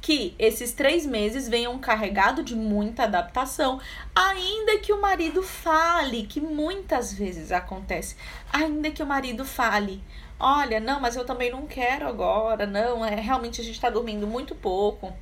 que 0.00 0.34
esses 0.38 0.72
três 0.72 1.04
meses 1.06 1.48
venham 1.48 1.78
carregado 1.78 2.42
de 2.42 2.56
muita 2.56 3.04
adaptação, 3.04 3.80
ainda 4.14 4.78
que 4.78 4.92
o 4.92 5.00
marido 5.00 5.42
fale, 5.42 6.24
que 6.26 6.40
muitas 6.40 7.12
vezes 7.12 7.52
acontece, 7.52 8.16
ainda 8.52 8.90
que 8.90 9.02
o 9.02 9.06
marido 9.06 9.44
fale, 9.44 10.02
olha, 10.38 10.80
não, 10.80 11.00
mas 11.00 11.16
eu 11.16 11.24
também 11.24 11.50
não 11.50 11.66
quero 11.66 12.06
agora, 12.08 12.66
não, 12.66 13.04
é 13.04 13.14
realmente 13.16 13.60
a 13.60 13.64
gente 13.64 13.80
tá 13.80 13.90
dormindo 13.90 14.26
muito 14.26 14.54
pouco. 14.54 15.12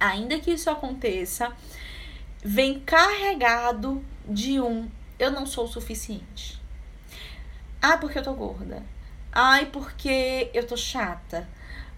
Ainda 0.00 0.38
que 0.38 0.52
isso 0.52 0.70
aconteça, 0.70 1.52
vem 2.42 2.80
carregado 2.80 4.04
de 4.28 4.60
um 4.60 4.88
eu 5.18 5.30
não 5.30 5.44
sou 5.46 5.64
o 5.64 5.68
suficiente. 5.68 6.60
Ah, 7.82 7.96
porque 7.98 8.18
eu 8.18 8.22
tô 8.22 8.32
gorda. 8.34 8.82
Ai, 9.32 9.66
porque 9.66 10.50
eu 10.54 10.66
tô 10.66 10.76
chata. 10.76 11.48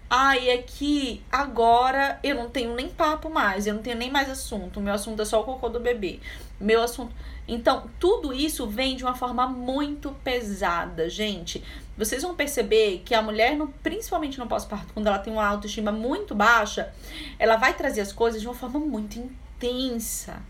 Ai, 0.09 0.49
é 0.49 0.57
que 0.57 1.23
agora 1.31 2.19
eu 2.23 2.35
não 2.35 2.49
tenho 2.49 2.75
nem 2.75 2.89
papo 2.89 3.29
mais, 3.29 3.65
eu 3.65 3.73
não 3.73 3.81
tenho 3.81 3.97
nem 3.97 4.11
mais 4.11 4.29
assunto. 4.29 4.81
Meu 4.81 4.93
assunto 4.93 5.21
é 5.21 5.25
só 5.25 5.41
o 5.41 5.43
cocô 5.43 5.69
do 5.69 5.79
bebê. 5.79 6.19
Meu 6.59 6.81
assunto. 6.81 7.13
Então, 7.53 7.83
tudo 7.99 8.33
isso 8.33 8.65
vem 8.65 8.95
de 8.95 9.03
uma 9.03 9.13
forma 9.13 9.45
muito 9.45 10.09
pesada, 10.23 11.09
gente. 11.09 11.61
Vocês 11.97 12.23
vão 12.23 12.33
perceber 12.33 13.01
que 13.03 13.13
a 13.13 13.21
mulher, 13.21 13.57
no, 13.57 13.67
principalmente 13.67 14.39
no 14.39 14.47
pós-parto, 14.47 14.93
quando 14.93 15.07
ela 15.07 15.19
tem 15.19 15.33
uma 15.33 15.45
autoestima 15.45 15.91
muito 15.91 16.33
baixa, 16.33 16.93
ela 17.37 17.57
vai 17.57 17.73
trazer 17.73 17.99
as 17.99 18.13
coisas 18.13 18.39
de 18.39 18.47
uma 18.47 18.55
forma 18.55 18.79
muito 18.79 19.19
intensa. 19.19 20.41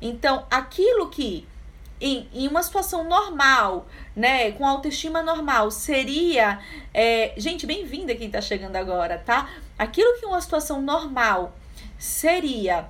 Então, 0.00 0.46
aquilo 0.50 1.10
que 1.10 1.46
em, 2.00 2.26
em 2.32 2.48
uma 2.48 2.62
situação 2.62 3.04
normal, 3.04 3.86
né, 4.16 4.50
com 4.52 4.66
autoestima 4.66 5.22
normal, 5.22 5.70
seria. 5.70 6.58
É, 6.94 7.34
gente, 7.36 7.66
bem-vinda 7.66 8.14
quem 8.14 8.30
tá 8.30 8.40
chegando 8.40 8.76
agora, 8.76 9.18
tá? 9.18 9.50
Aquilo 9.78 10.18
que 10.18 10.24
uma 10.24 10.40
situação 10.40 10.80
normal 10.80 11.54
seria 11.98 12.88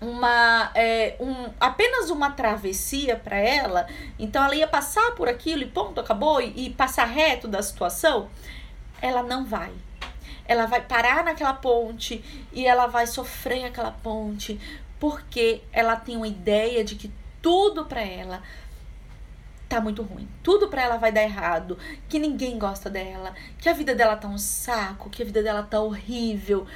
uma 0.00 0.70
é, 0.74 1.16
um, 1.18 1.50
apenas 1.58 2.10
uma 2.10 2.30
travessia 2.30 3.16
para 3.16 3.36
ela, 3.36 3.86
então 4.18 4.44
ela 4.44 4.54
ia 4.54 4.68
passar 4.68 5.12
por 5.12 5.28
aquilo 5.28 5.62
e 5.62 5.66
ponto, 5.66 6.00
acabou, 6.00 6.40
e, 6.40 6.66
e 6.66 6.70
passar 6.70 7.04
reto 7.04 7.48
da 7.48 7.62
situação, 7.62 8.28
ela 9.00 9.22
não 9.22 9.44
vai 9.44 9.72
ela 10.48 10.66
vai 10.66 10.80
parar 10.80 11.24
naquela 11.24 11.54
ponte 11.54 12.24
e 12.52 12.66
ela 12.66 12.86
vai 12.86 13.06
sofrer 13.06 13.64
aquela 13.64 13.90
ponte 13.90 14.60
porque 14.98 15.62
ela 15.72 15.96
tem 15.96 16.16
uma 16.16 16.28
ideia 16.28 16.84
de 16.84 16.94
que 16.94 17.12
tudo 17.42 17.84
para 17.84 18.00
ela 18.00 18.42
tá 19.68 19.80
muito 19.80 20.02
ruim. 20.02 20.28
Tudo 20.42 20.68
para 20.68 20.82
ela 20.82 20.96
vai 20.96 21.10
dar 21.10 21.22
errado, 21.22 21.76
que 22.08 22.18
ninguém 22.18 22.58
gosta 22.58 22.88
dela, 22.88 23.34
que 23.58 23.68
a 23.68 23.72
vida 23.72 23.94
dela 23.94 24.16
tá 24.16 24.28
um 24.28 24.38
saco, 24.38 25.10
que 25.10 25.22
a 25.22 25.26
vida 25.26 25.42
dela 25.42 25.62
tá 25.62 25.80
horrível. 25.80 26.66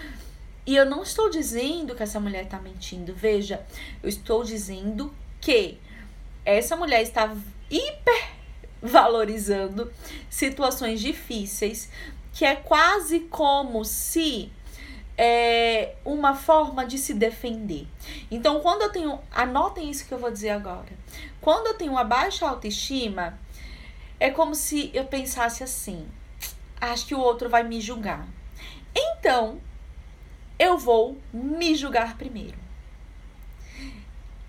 E 0.67 0.77
eu 0.77 0.85
não 0.85 1.03
estou 1.03 1.31
dizendo 1.31 1.95
que 1.95 2.03
essa 2.03 2.21
mulher 2.21 2.47
tá 2.47 2.59
mentindo. 2.59 3.15
Veja, 3.15 3.65
eu 4.03 4.09
estou 4.09 4.45
dizendo 4.45 5.13
que 5.41 5.79
essa 6.45 6.77
mulher 6.77 7.03
está 7.03 7.35
hiper 7.71 8.31
valorizando 8.83 9.93
situações 10.29 11.01
difíceis, 11.01 11.91
que 12.33 12.45
é 12.45 12.57
quase 12.57 13.21
como 13.21 13.85
se 13.85 14.51
é 15.23 15.97
uma 16.03 16.35
forma 16.35 16.87
de 16.87 16.97
se 16.97 17.13
defender. 17.13 17.87
Então, 18.31 18.61
quando 18.61 18.83
eu 18.83 18.91
tenho. 18.91 19.19
Anotem 19.31 19.91
isso 19.91 20.07
que 20.07 20.15
eu 20.15 20.19
vou 20.19 20.31
dizer 20.31 20.51
agora. 20.51 20.89
Quando 21.43 21.67
eu 21.67 21.75
tenho 21.75 21.93
uma 21.93 22.05
baixa 22.05 22.49
autoestima, 22.49 23.39
é 24.19 24.31
como 24.31 24.55
se 24.55 24.91
eu 24.95 25.05
pensasse 25.05 25.63
assim: 25.63 26.07
acho 26.81 27.07
que 27.07 27.15
o 27.15 27.21
outro 27.21 27.51
vai 27.51 27.63
me 27.63 27.81
julgar. 27.83 28.27
Então, 28.95 29.61
eu 30.61 30.77
vou 30.77 31.17
me 31.33 31.75
julgar 31.75 32.19
primeiro. 32.19 32.59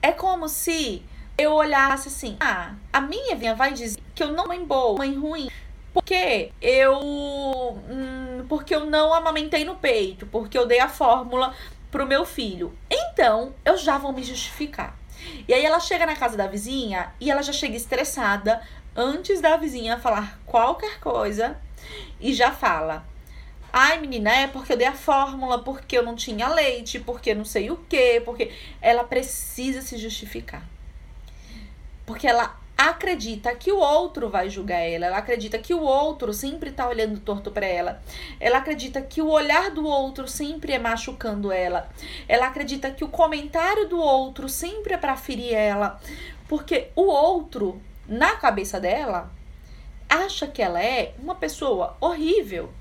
É 0.01 0.12
como 0.12 0.50
se 0.50 1.01
eu 1.38 1.53
olhasse 1.53 2.10
assim: 2.10 2.36
ah, 2.41 2.74
a 2.91 3.00
minha 3.00 3.36
vinha 3.38 3.56
vai 3.56 3.74
dizer 3.74 4.01
que 4.13 4.22
eu 4.22 4.34
não 4.34 4.46
mãe 4.46 4.63
boa, 4.63 4.98
mãe 4.98 5.18
ruim, 5.18 5.50
porque 5.94 6.51
eu. 6.62 7.00
Hum, 7.89 8.46
porque 8.50 8.75
eu 8.75 8.86
não 8.86 9.13
amamentei 9.13 9.63
no 9.63 9.75
peito, 9.75 10.27
porque 10.27 10.58
eu 10.58 10.68
dei 10.68 10.82
a 10.82 10.89
fórmula 10.89 11.56
pro 11.89 12.06
meu 12.06 12.25
filho. 12.25 12.77
Então, 12.89 13.53
eu 13.63 13.77
já 13.77 13.98
vou 13.98 14.12
me 14.12 14.22
justificar. 14.22 14.98
E 15.48 15.53
aí 15.53 15.63
ela 15.63 15.80
chega 15.80 16.06
na 16.06 16.15
casa 16.15 16.36
da 16.36 16.48
vizinha 16.48 17.13
e 17.22 17.32
ela 17.32 17.41
já 17.41 17.53
chega 17.53 17.77
estressada 17.77 18.62
antes 18.94 19.39
da 19.39 19.56
vizinha 19.56 19.98
falar 19.98 20.39
qualquer 20.46 21.00
coisa 21.00 21.58
e 22.20 22.34
já 22.34 22.51
fala: 22.51 23.06
Ai, 23.73 23.99
menina, 23.99 24.29
é 24.31 24.47
porque 24.47 24.73
eu 24.73 24.77
dei 24.77 24.87
a 24.87 24.93
fórmula, 24.93 25.63
porque 25.63 25.97
eu 25.97 26.03
não 26.03 26.15
tinha 26.15 26.49
leite, 26.49 26.99
porque 26.99 27.33
não 27.33 27.45
sei 27.45 27.71
o 27.71 27.77
quê, 27.87 28.21
porque 28.25 28.51
ela 28.81 29.05
precisa 29.05 29.81
se 29.81 29.97
justificar. 29.97 30.63
Porque 32.05 32.27
ela 32.27 32.59
acredita 32.77 33.55
que 33.55 33.71
o 33.71 33.77
outro 33.77 34.29
vai 34.29 34.49
julgar 34.49 34.79
ela, 34.79 35.05
ela 35.05 35.17
acredita 35.17 35.57
que 35.59 35.73
o 35.73 35.81
outro 35.81 36.33
sempre 36.33 36.71
tá 36.71 36.89
olhando 36.89 37.19
torto 37.19 37.51
para 37.51 37.65
ela, 37.65 38.01
ela 38.39 38.57
acredita 38.57 39.01
que 39.01 39.21
o 39.21 39.29
olhar 39.29 39.69
do 39.71 39.85
outro 39.85 40.27
sempre 40.27 40.73
é 40.73 40.79
machucando 40.79 41.51
ela, 41.51 41.89
ela 42.27 42.47
acredita 42.47 42.91
que 42.91 43.03
o 43.03 43.09
comentário 43.09 43.87
do 43.87 43.99
outro 43.99 44.49
sempre 44.49 44.95
é 44.95 44.97
para 44.97 45.15
ferir 45.15 45.53
ela, 45.53 46.01
porque 46.47 46.89
o 46.95 47.03
outro, 47.03 47.79
na 48.07 48.35
cabeça 48.35 48.79
dela, 48.79 49.31
acha 50.09 50.47
que 50.47 50.61
ela 50.61 50.83
é 50.83 51.13
uma 51.19 51.35
pessoa 51.35 51.95
horrível. 52.01 52.73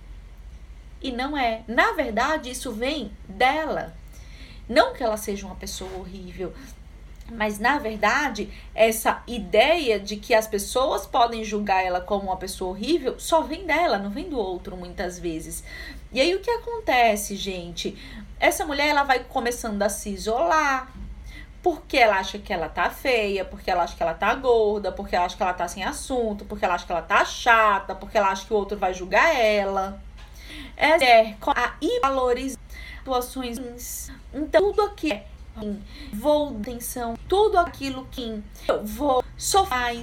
E 1.02 1.11
não 1.11 1.37
é. 1.37 1.62
Na 1.66 1.92
verdade, 1.92 2.50
isso 2.50 2.73
vem 2.73 3.11
dela. 3.28 3.95
Não 4.69 4.92
que 4.95 5.02
ela 5.02 5.16
seja 5.16 5.47
uma 5.47 5.57
pessoa 5.57 5.90
horrível, 5.99 6.52
mas 7.30 7.59
na 7.59 7.78
verdade, 7.78 8.52
essa 8.75 9.23
ideia 9.26 9.99
de 10.00 10.16
que 10.16 10.35
as 10.35 10.47
pessoas 10.47 11.07
podem 11.07 11.45
julgar 11.45 11.85
ela 11.85 12.00
como 12.00 12.25
uma 12.25 12.37
pessoa 12.37 12.71
horrível 12.71 13.19
só 13.19 13.42
vem 13.42 13.66
dela, 13.66 13.99
não 13.99 14.11
vem 14.11 14.28
do 14.28 14.38
outro 14.38 14.76
muitas 14.76 15.19
vezes. 15.19 15.62
E 16.12 16.21
aí 16.21 16.35
o 16.35 16.40
que 16.40 16.50
acontece, 16.50 17.37
gente? 17.37 17.97
Essa 18.38 18.66
mulher 18.66 18.88
ela 18.88 19.04
vai 19.04 19.21
começando 19.25 19.83
a 19.83 19.88
se 19.88 20.11
isolar, 20.11 20.92
porque 21.62 21.97
ela 21.97 22.16
acha 22.16 22.38
que 22.38 22.52
ela 22.52 22.69
tá 22.69 22.90
feia, 22.90 23.45
porque 23.45 23.71
ela 23.71 23.85
acha 23.85 23.97
que 23.97 24.02
ela 24.02 24.14
tá 24.14 24.35
gorda, 24.35 24.90
porque 24.90 25.14
ela 25.14 25.26
acha 25.26 25.37
que 25.37 25.42
ela 25.42 25.52
tá 25.52 25.69
sem 25.69 25.85
assunto, 25.85 26.45
porque 26.45 26.64
ela 26.64 26.75
acha 26.75 26.87
que 26.87 26.92
ela 26.92 27.02
tá 27.02 27.25
chata, 27.25 27.95
porque 27.95 28.19
ela 28.19 28.28
acha 28.28 28.47
que 28.47 28.52
o 28.52 28.57
outro 28.57 28.78
vai 28.78 28.95
julgar 28.95 29.37
ela. 29.37 30.00
É 30.81 31.37
a 31.47 31.75
valorizar 32.01 32.59
situações. 32.99 34.11
Então, 34.33 34.73
tudo 34.73 34.83
aqui 34.83 35.13
é 35.13 35.27
vou 36.13 36.57
atenção, 36.57 37.19
tudo 37.29 37.59
aquilo 37.59 38.07
que 38.11 38.43
eu 38.67 38.85
vou 38.85 39.23
sofrer, 39.37 40.03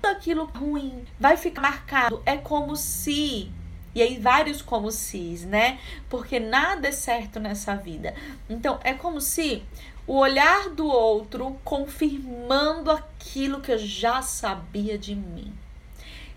tudo 0.00 0.12
aquilo 0.12 0.44
ruim 0.46 1.04
vai 1.18 1.36
ficar 1.36 1.62
marcado. 1.62 2.20
É 2.26 2.36
como 2.36 2.74
se 2.74 3.52
e 3.94 4.02
aí 4.02 4.18
vários 4.18 4.62
como 4.62 4.90
se, 4.90 5.46
né? 5.46 5.78
Porque 6.08 6.38
nada 6.38 6.88
é 6.88 6.92
certo 6.92 7.40
nessa 7.40 7.74
vida. 7.76 8.14
Então 8.48 8.78
é 8.82 8.94
como 8.94 9.20
se 9.20 9.62
o 10.06 10.16
olhar 10.16 10.70
do 10.70 10.86
outro 10.86 11.56
confirmando 11.64 12.90
aquilo 12.90 13.60
que 13.60 13.72
eu 13.72 13.78
já 13.78 14.22
sabia 14.22 14.98
de 14.98 15.14
mim. 15.14 15.52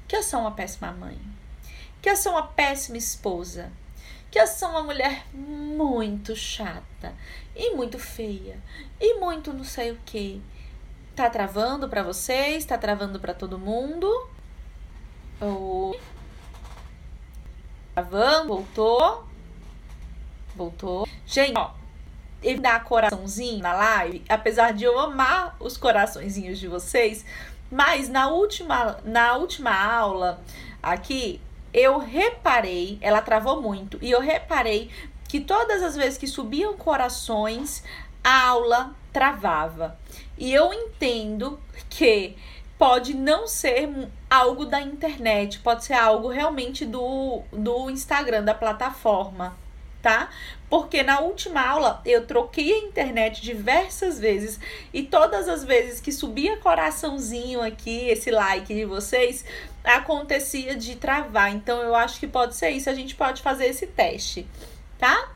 Que 0.08 0.16
eu 0.16 0.24
sou 0.24 0.42
uma 0.42 0.52
péssima 0.52 0.92
mãe. 0.92 1.18
Que 2.04 2.10
eu 2.10 2.18
sou 2.18 2.34
uma 2.34 2.44
péssima 2.44 2.98
esposa. 2.98 3.72
Que 4.30 4.38
eu 4.38 4.46
sou 4.46 4.68
uma 4.68 4.84
mulher 4.84 5.26
muito 5.34 6.36
chata 6.36 7.16
e 7.56 7.74
muito 7.76 7.98
feia 7.98 8.60
e 9.00 9.20
muito 9.20 9.54
não 9.54 9.64
sei 9.64 9.92
o 9.92 10.00
que. 10.06 10.42
Tá 11.16 11.30
travando 11.30 11.88
para 11.88 12.04
vocês? 12.04 12.66
Tá 12.66 12.78
travando 12.78 13.22
para 13.22 13.34
todo 13.34 13.58
mundo? 13.58 14.30
Ou 15.40 15.98
travando? 17.94 18.48
Voltou? 18.50 19.26
Voltou? 20.58 21.08
Gente, 21.26 21.58
ó, 21.58 21.72
ele 22.42 22.60
dá 22.60 22.82
coraçãozinho 22.82 23.64
na 23.64 23.72
live, 23.72 24.26
apesar 24.28 24.74
de 24.74 24.84
eu 24.84 25.00
amar 25.00 25.56
os 25.58 25.78
coraçõezinhos 25.78 26.60
de 26.60 26.68
vocês, 26.68 27.26
mas 27.72 28.10
na 28.10 28.28
última 28.28 29.00
na 29.06 29.38
última 29.38 29.74
aula 29.74 30.42
aqui 30.82 31.40
eu 31.74 31.98
reparei, 31.98 32.98
ela 33.02 33.22
travou 33.22 33.62
muito, 33.62 33.98
e 34.02 34.12
eu 34.12 34.20
reparei 34.20 34.90
que 35.28 35.40
todas 35.40 35.82
as 35.82 35.96
vezes 35.96 36.18
que 36.18 36.28
subiam 36.28 36.78
corações, 36.78 37.84
a 38.24 38.50
aula 38.50 38.96
travava. 39.12 39.98
E 40.38 40.54
eu 40.54 40.72
entendo 40.74 41.60
que 41.90 42.36
pode 42.78 43.14
não 43.14 43.48
ser 43.48 44.10
algo 44.30 44.66
da 44.66 44.82
internet, 44.82 45.60
pode 45.60 45.86
ser 45.86 45.94
algo 45.94 46.28
realmente 46.28 46.86
do, 46.86 47.42
do 47.52 47.90
Instagram, 47.90 48.44
da 48.44 48.54
plataforma, 48.54 49.58
tá? 50.04 50.30
Porque 50.70 51.02
na 51.02 51.20
última 51.22 51.62
aula 51.62 52.02
eu 52.06 52.28
troquei 52.28 52.72
a 52.74 52.78
internet 52.80 53.42
diversas 53.42 54.20
vezes 54.20 54.60
e 54.94 55.02
todas 55.02 55.48
as 55.48 55.64
vezes 55.64 56.00
que 56.00 56.12
subia 56.12 56.58
coraçãozinho 56.58 57.62
aqui, 57.62 58.10
esse 58.10 58.30
like 58.30 58.72
de 58.72 58.86
vocês, 58.86 59.44
acontecia 59.84 60.76
de 60.76 60.96
travar. 60.96 61.52
Então 61.52 61.82
eu 61.82 61.96
acho 61.96 62.20
que 62.20 62.28
pode 62.28 62.56
ser 62.56 62.70
isso, 62.70 62.90
a 62.90 62.94
gente 62.94 63.16
pode 63.16 63.42
fazer 63.42 63.66
esse 63.66 63.88
teste 63.88 64.46
tá? 65.04 65.30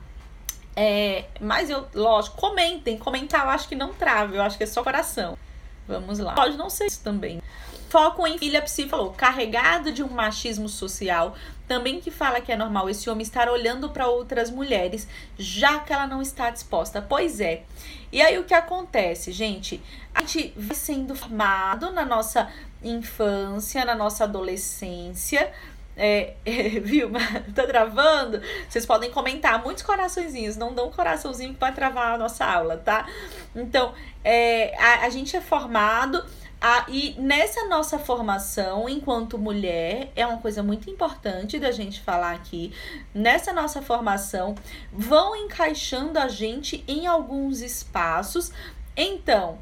É, 0.73 1.25
mas 1.41 1.69
eu, 1.69 1.85
lógico, 1.93 2.37
comentem. 2.37 2.97
Comentar 2.97 3.43
eu 3.43 3.49
acho 3.49 3.67
que 3.67 3.75
não 3.75 3.93
trava, 3.93 4.33
eu 4.33 4.41
acho 4.41 4.57
que 4.57 4.63
é 4.63 4.67
só 4.67 4.81
coração. 4.81 5.37
Vamos 5.85 6.19
lá. 6.19 6.33
Pode 6.35 6.55
não 6.55 6.69
ser 6.69 6.85
isso 6.85 7.01
também. 7.03 7.41
Foco 7.89 8.27
em 8.27 8.37
filha 8.37 8.61
psi 8.61 8.87
falou, 8.87 9.13
carregado 9.13 9.91
de 9.91 10.03
um 10.03 10.09
machismo 10.09 10.67
social, 10.67 11.35
também 11.67 11.99
que 11.99 12.11
fala 12.11 12.41
que 12.41 12.51
é 12.51 12.55
normal 12.55 12.89
esse 12.89 13.09
homem 13.09 13.23
estar 13.23 13.49
olhando 13.49 13.89
para 13.89 14.07
outras 14.07 14.49
mulheres, 14.49 15.07
já 15.37 15.79
que 15.79 15.93
ela 15.93 16.05
não 16.05 16.21
está 16.21 16.49
disposta. 16.49 17.01
Pois 17.01 17.39
é. 17.39 17.63
E 18.11 18.21
aí 18.21 18.37
o 18.37 18.43
que 18.43 18.53
acontece, 18.53 19.31
gente? 19.31 19.81
A 20.13 20.21
gente 20.21 20.53
vai 20.55 20.75
sendo 20.75 21.15
formado 21.15 21.91
na 21.91 22.05
nossa 22.05 22.49
infância, 22.83 23.83
na 23.85 23.95
nossa 23.95 24.25
adolescência, 24.25 25.51
é, 25.95 26.35
é, 26.45 26.69
viu? 26.79 27.09
tá 27.55 27.65
travando? 27.65 28.41
Vocês 28.69 28.85
podem 28.85 29.11
comentar 29.11 29.61
muitos 29.63 29.83
coraçõezinhos, 29.83 30.55
não 30.55 30.73
dão 30.73 30.87
um 30.87 30.91
coraçãozinho 30.91 31.53
para 31.53 31.73
travar 31.73 32.15
a 32.15 32.17
nossa 32.17 32.45
aula, 32.45 32.77
tá? 32.77 33.07
Então, 33.55 33.93
é, 34.23 34.75
a, 34.77 35.05
a 35.05 35.09
gente 35.09 35.35
é 35.35 35.41
formado 35.41 36.23
a, 36.59 36.85
e 36.87 37.15
nessa 37.19 37.67
nossa 37.67 37.99
formação 37.99 38.89
enquanto 38.89 39.37
mulher, 39.37 40.11
é 40.15 40.25
uma 40.25 40.39
coisa 40.39 40.63
muito 40.63 40.89
importante 40.89 41.59
da 41.59 41.71
gente 41.71 42.01
falar 42.01 42.31
aqui. 42.33 42.73
Nessa 43.13 43.53
nossa 43.53 43.81
formação, 43.81 44.55
vão 44.91 45.35
encaixando 45.35 46.17
a 46.17 46.27
gente 46.27 46.83
em 46.87 47.05
alguns 47.05 47.61
espaços. 47.61 48.51
Então, 48.95 49.59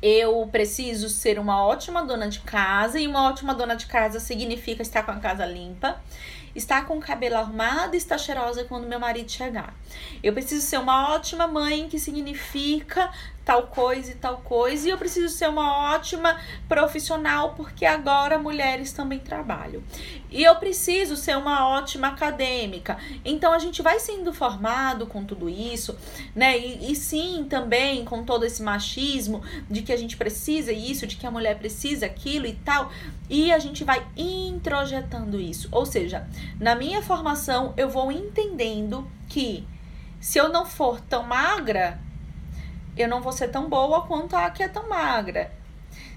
eu 0.00 0.48
preciso 0.50 1.08
ser 1.08 1.38
uma 1.38 1.64
ótima 1.64 2.04
dona 2.04 2.28
de 2.28 2.40
casa 2.40 3.00
e 3.00 3.06
uma 3.06 3.28
ótima 3.28 3.54
dona 3.54 3.74
de 3.74 3.86
casa 3.86 4.20
significa 4.20 4.82
estar 4.82 5.04
com 5.04 5.12
a 5.12 5.20
casa 5.20 5.46
limpa, 5.46 6.00
estar 6.54 6.86
com 6.86 6.98
o 6.98 7.00
cabelo 7.00 7.36
arrumado 7.36 7.94
e 7.94 7.98
estar 7.98 8.18
cheirosa 8.18 8.64
quando 8.64 8.86
meu 8.86 8.98
marido 8.98 9.30
chegar. 9.30 9.74
Eu 10.22 10.32
preciso 10.32 10.66
ser 10.66 10.78
uma 10.78 11.14
ótima 11.14 11.46
mãe, 11.46 11.88
que 11.88 11.98
significa 11.98 13.12
tal 13.44 13.66
coisa 13.66 14.12
e 14.12 14.14
tal 14.14 14.38
coisa, 14.38 14.86
e 14.86 14.90
eu 14.90 14.98
preciso 14.98 15.28
ser 15.28 15.48
uma 15.48 15.94
ótima 15.94 16.38
profissional 16.68 17.54
porque 17.54 17.84
agora 17.84 18.38
mulheres 18.38 18.92
também 18.92 19.18
trabalham. 19.18 19.82
E 20.30 20.42
eu 20.42 20.54
preciso 20.56 21.16
ser 21.16 21.36
uma 21.36 21.68
ótima 21.68 22.08
acadêmica. 22.08 22.96
Então 23.24 23.52
a 23.52 23.58
gente 23.58 23.82
vai 23.82 23.98
sendo 23.98 24.32
formado 24.32 25.06
com 25.06 25.24
tudo 25.24 25.48
isso, 25.48 25.96
né? 26.34 26.58
E, 26.58 26.92
e 26.92 26.96
sim, 26.96 27.46
também 27.48 28.04
com 28.04 28.24
todo 28.24 28.44
esse 28.44 28.62
machismo 28.62 29.42
de 29.70 29.82
que 29.82 29.92
a 29.92 29.96
gente 29.96 30.16
precisa 30.16 30.72
isso, 30.72 31.06
de 31.06 31.16
que 31.16 31.26
a 31.26 31.30
mulher 31.30 31.58
precisa 31.58 32.06
aquilo 32.06 32.46
e 32.46 32.54
tal, 32.54 32.90
e 33.28 33.52
a 33.52 33.58
gente 33.58 33.84
vai 33.84 34.06
introjetando 34.16 35.40
isso. 35.40 35.68
Ou 35.70 35.84
seja, 35.84 36.26
na 36.58 36.74
minha 36.74 37.02
formação 37.02 37.74
eu 37.76 37.88
vou 37.90 38.10
entendendo 38.10 39.06
que 39.28 39.66
se 40.20 40.38
eu 40.38 40.48
não 40.48 40.64
for 40.64 41.00
tão 41.00 41.24
magra, 41.24 41.98
eu 43.02 43.08
não 43.08 43.20
vou 43.20 43.32
ser 43.32 43.48
tão 43.48 43.68
boa 43.68 44.06
quanto 44.06 44.36
a 44.36 44.50
que 44.50 44.62
é 44.62 44.68
tão 44.68 44.88
magra. 44.88 45.52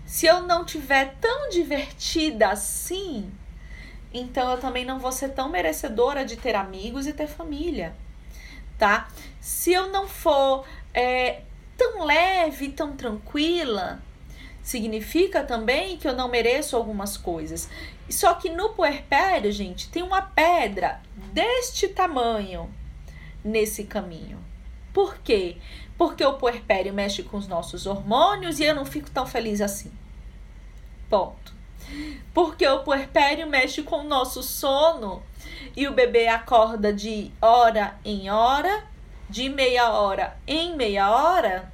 Se 0.06 0.26
eu 0.26 0.42
não 0.42 0.64
tiver 0.64 1.16
tão 1.20 1.50
divertida 1.50 2.50
assim, 2.50 3.32
então 4.14 4.52
eu 4.52 4.58
também 4.58 4.86
não 4.86 5.00
vou 5.00 5.12
ser 5.12 5.30
tão 5.30 5.50
merecedora 5.50 6.24
de 6.24 6.38
ter 6.38 6.56
amigos 6.56 7.08
e 7.08 7.14
ter 7.14 7.28
família, 7.28 7.96
tá? 8.78 9.08
Se 9.42 9.74
eu 9.74 9.92
não 9.92 10.08
for 10.08 10.66
é, 10.94 11.42
tão 11.76 12.06
leve, 12.06 12.70
tão 12.70 12.96
tranquila, 12.96 14.00
significa 14.62 15.44
também 15.44 15.98
que 15.98 16.08
eu 16.08 16.14
não 16.14 16.30
mereço 16.30 16.78
algumas 16.78 17.18
coisas. 17.18 17.68
Só 18.10 18.36
que 18.36 18.50
no 18.50 18.70
puerpério, 18.70 19.52
gente, 19.52 19.90
tem 19.90 20.04
uma 20.04 20.22
pedra 20.22 21.02
deste 21.34 21.88
tamanho 21.88 22.72
nesse 23.44 23.86
caminho. 23.86 24.45
Por 24.96 25.18
quê? 25.18 25.58
Porque 25.98 26.24
o 26.24 26.36
puerpério 26.36 26.94
mexe 26.94 27.22
com 27.22 27.36
os 27.36 27.50
nossos 27.50 27.86
hormônios 27.86 28.62
e 28.62 28.64
eu 28.64 28.74
não 28.74 28.86
fico 28.86 29.12
tão 29.12 29.28
feliz 29.28 29.60
assim. 29.60 29.92
Ponto. 31.10 31.54
Porque 32.34 32.66
o 32.66 32.80
puerpério 32.80 33.46
mexe 33.46 33.84
com 33.84 33.98
o 33.98 34.04
nosso 34.06 34.42
sono 34.42 35.22
e 35.76 35.86
o 35.86 35.92
bebê 35.92 36.30
acorda 36.30 36.94
de 36.94 37.30
hora 37.42 38.00
em 38.06 38.30
hora, 38.30 38.86
de 39.30 39.50
meia 39.50 39.92
hora 39.92 40.38
em 40.48 40.78
meia 40.78 41.12
hora, 41.12 41.70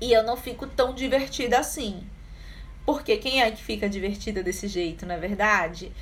e 0.00 0.10
eu 0.10 0.22
não 0.22 0.34
fico 0.34 0.66
tão 0.66 0.94
divertida 0.94 1.58
assim. 1.58 2.02
Porque 2.86 3.18
quem 3.18 3.42
é 3.42 3.50
que 3.50 3.62
fica 3.62 3.86
divertida 3.86 4.42
desse 4.42 4.66
jeito, 4.66 5.04
não 5.04 5.14
é 5.14 5.18
verdade? 5.18 5.92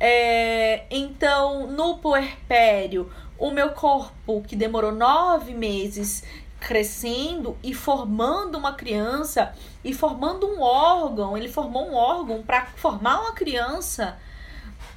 É, 0.00 0.84
então, 0.90 1.66
no 1.66 1.98
puerpério, 1.98 3.12
o 3.38 3.50
meu 3.50 3.70
corpo, 3.70 4.42
que 4.42 4.56
demorou 4.56 4.92
nove 4.92 5.54
meses 5.54 6.24
crescendo 6.60 7.56
e 7.62 7.72
formando 7.72 8.58
uma 8.58 8.72
criança 8.72 9.54
e 9.84 9.94
formando 9.94 10.46
um 10.46 10.60
órgão. 10.60 11.36
Ele 11.36 11.48
formou 11.48 11.88
um 11.88 11.94
órgão 11.94 12.42
para 12.42 12.66
formar 12.66 13.20
uma 13.20 13.32
criança. 13.32 14.18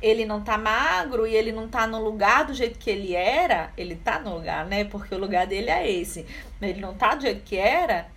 Ele 0.01 0.25
não 0.25 0.41
tá 0.41 0.57
magro 0.57 1.27
e 1.27 1.35
ele 1.35 1.51
não 1.51 1.67
tá 1.67 1.85
no 1.85 2.03
lugar 2.03 2.45
do 2.45 2.53
jeito 2.53 2.79
que 2.79 2.89
ele 2.89 3.13
era. 3.13 3.71
Ele 3.77 3.95
tá 3.95 4.19
no 4.19 4.33
lugar, 4.33 4.65
né? 4.65 4.83
Porque 4.85 5.13
o 5.13 5.19
lugar 5.19 5.45
dele 5.45 5.69
é 5.69 5.89
esse. 5.89 6.25
Ele 6.59 6.81
não 6.81 6.95
tá 6.95 7.13
do 7.13 7.21
jeito 7.21 7.43
que 7.43 7.55
era. 7.55 8.07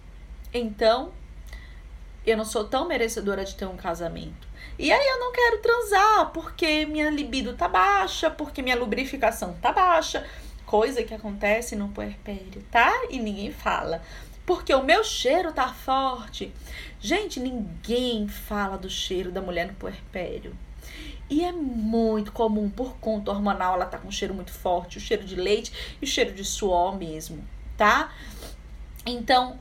Então, 0.52 1.12
eu 2.26 2.37
não 2.37 2.44
sou 2.46 2.64
tão 2.64 2.88
merecedora 2.88 3.44
de 3.44 3.54
ter 3.54 3.66
um 3.66 3.76
casamento. 3.76 4.43
E 4.78 4.92
aí 4.92 5.06
eu 5.06 5.20
não 5.20 5.32
quero 5.32 5.58
transar 5.58 6.30
porque 6.32 6.84
minha 6.87 7.10
libido 7.10 7.54
tá 7.54 7.68
baixa, 7.68 8.28
porque 8.28 8.60
minha 8.60 8.76
lubrificação 8.76 9.56
tá 9.62 9.72
baixa, 9.72 10.26
coisa 10.66 11.02
que 11.02 11.14
acontece 11.14 11.76
no 11.76 11.88
puerpério, 11.88 12.64
tá? 12.70 12.92
E 13.08 13.18
ninguém 13.18 13.52
fala. 13.52 14.02
Porque 14.44 14.74
o 14.74 14.82
meu 14.82 15.02
cheiro 15.04 15.52
tá 15.52 15.72
forte. 15.72 16.52
Gente, 17.00 17.40
ninguém 17.40 18.28
fala 18.28 18.76
do 18.76 18.90
cheiro 18.90 19.30
da 19.30 19.40
mulher 19.40 19.66
no 19.66 19.74
puerpério. 19.74 20.56
E 21.30 21.42
é 21.42 21.52
muito 21.52 22.32
comum, 22.32 22.68
por 22.68 22.96
conta 22.98 23.30
hormonal, 23.30 23.74
ela 23.74 23.87
tá 23.87 23.96
com 23.96 24.08
um 24.08 24.12
cheiro 24.12 24.34
muito 24.34 24.52
forte, 24.52 24.98
o 24.98 25.00
cheiro 25.00 25.24
de 25.24 25.37
leite 25.37 25.96
e 26.00 26.04
o 26.04 26.08
cheiro 26.08 26.32
de 26.34 26.44
suor 26.44 26.96
mesmo, 26.98 27.42
tá? 27.76 28.12
Então, 29.06 29.58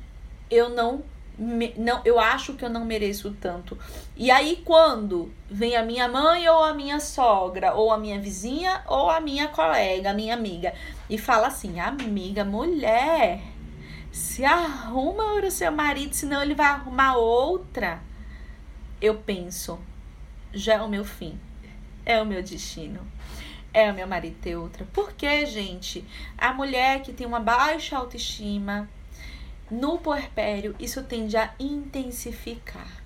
eu 0.50 0.70
não 0.70 1.04
não, 1.38 2.02
eu 2.06 2.20
acho 2.20 2.54
que 2.54 2.64
eu 2.64 2.70
não 2.70 2.86
mereço 2.86 3.36
tanto. 3.42 3.78
E 4.16 4.30
aí, 4.30 4.62
quando 4.64 5.32
vem 5.50 5.76
a 5.76 5.84
minha 5.84 6.08
mãe 6.08 6.48
ou 6.48 6.64
a 6.64 6.74
minha 6.74 7.00
sogra, 7.00 7.74
ou 7.74 7.92
a 7.92 7.98
minha 7.98 8.20
vizinha, 8.20 8.84
ou 8.88 9.10
a 9.10 9.20
minha 9.20 9.48
colega, 9.48 10.12
a 10.12 10.14
minha 10.14 10.34
amiga, 10.34 10.74
e 11.10 11.18
fala 11.18 11.48
assim: 11.48 11.80
amiga, 11.80 12.46
mulher, 12.46 13.42
se 14.12 14.46
arruma 14.46 15.34
o 15.34 15.52
seu 15.52 15.72
marido, 15.72 16.14
senão 16.14 16.42
ele 16.42 16.54
vai 16.54 16.68
arrumar 16.68 17.16
outra. 17.16 18.00
Eu 19.02 19.16
penso, 19.16 19.80
já 20.54 20.76
é 20.76 20.82
o 20.82 20.88
meu 20.88 21.04
fim, 21.04 21.38
é 22.06 22.22
o 22.22 22.26
meu 22.26 22.44
destino. 22.44 23.02
É 23.74 23.92
o 23.92 23.96
meu 23.96 24.06
marido 24.06 24.38
ter 24.40 24.56
outra. 24.56 24.86
Porque, 24.94 25.48
gente, 25.48 26.06
a 26.38 26.54
mulher 26.54 27.02
que 27.02 27.12
tem 27.12 27.26
uma 27.26 27.40
baixa 27.40 27.98
autoestima, 27.98 28.88
no 29.74 29.98
puerpério, 29.98 30.76
isso 30.80 31.02
tende 31.02 31.36
a 31.36 31.52
intensificar 31.60 33.04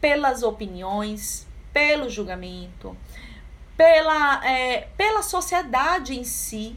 pelas 0.00 0.42
opiniões, 0.42 1.46
pelo 1.70 2.08
julgamento, 2.08 2.96
pela, 3.76 4.42
é, 4.42 4.88
pela 4.96 5.22
sociedade 5.22 6.18
em 6.18 6.24
si, 6.24 6.76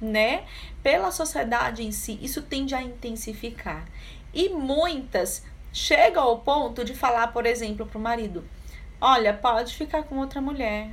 né? 0.00 0.46
Pela 0.82 1.12
sociedade 1.12 1.84
em 1.84 1.92
si, 1.92 2.18
isso 2.22 2.40
tende 2.40 2.74
a 2.74 2.82
intensificar. 2.82 3.84
E 4.32 4.48
muitas 4.48 5.44
chegam 5.70 6.22
ao 6.22 6.38
ponto 6.38 6.86
de 6.86 6.94
falar, 6.94 7.34
por 7.34 7.44
exemplo, 7.44 7.84
para 7.84 7.98
o 7.98 8.00
marido: 8.02 8.42
Olha, 8.98 9.34
pode 9.34 9.74
ficar 9.74 10.04
com 10.04 10.16
outra 10.16 10.40
mulher. 10.40 10.88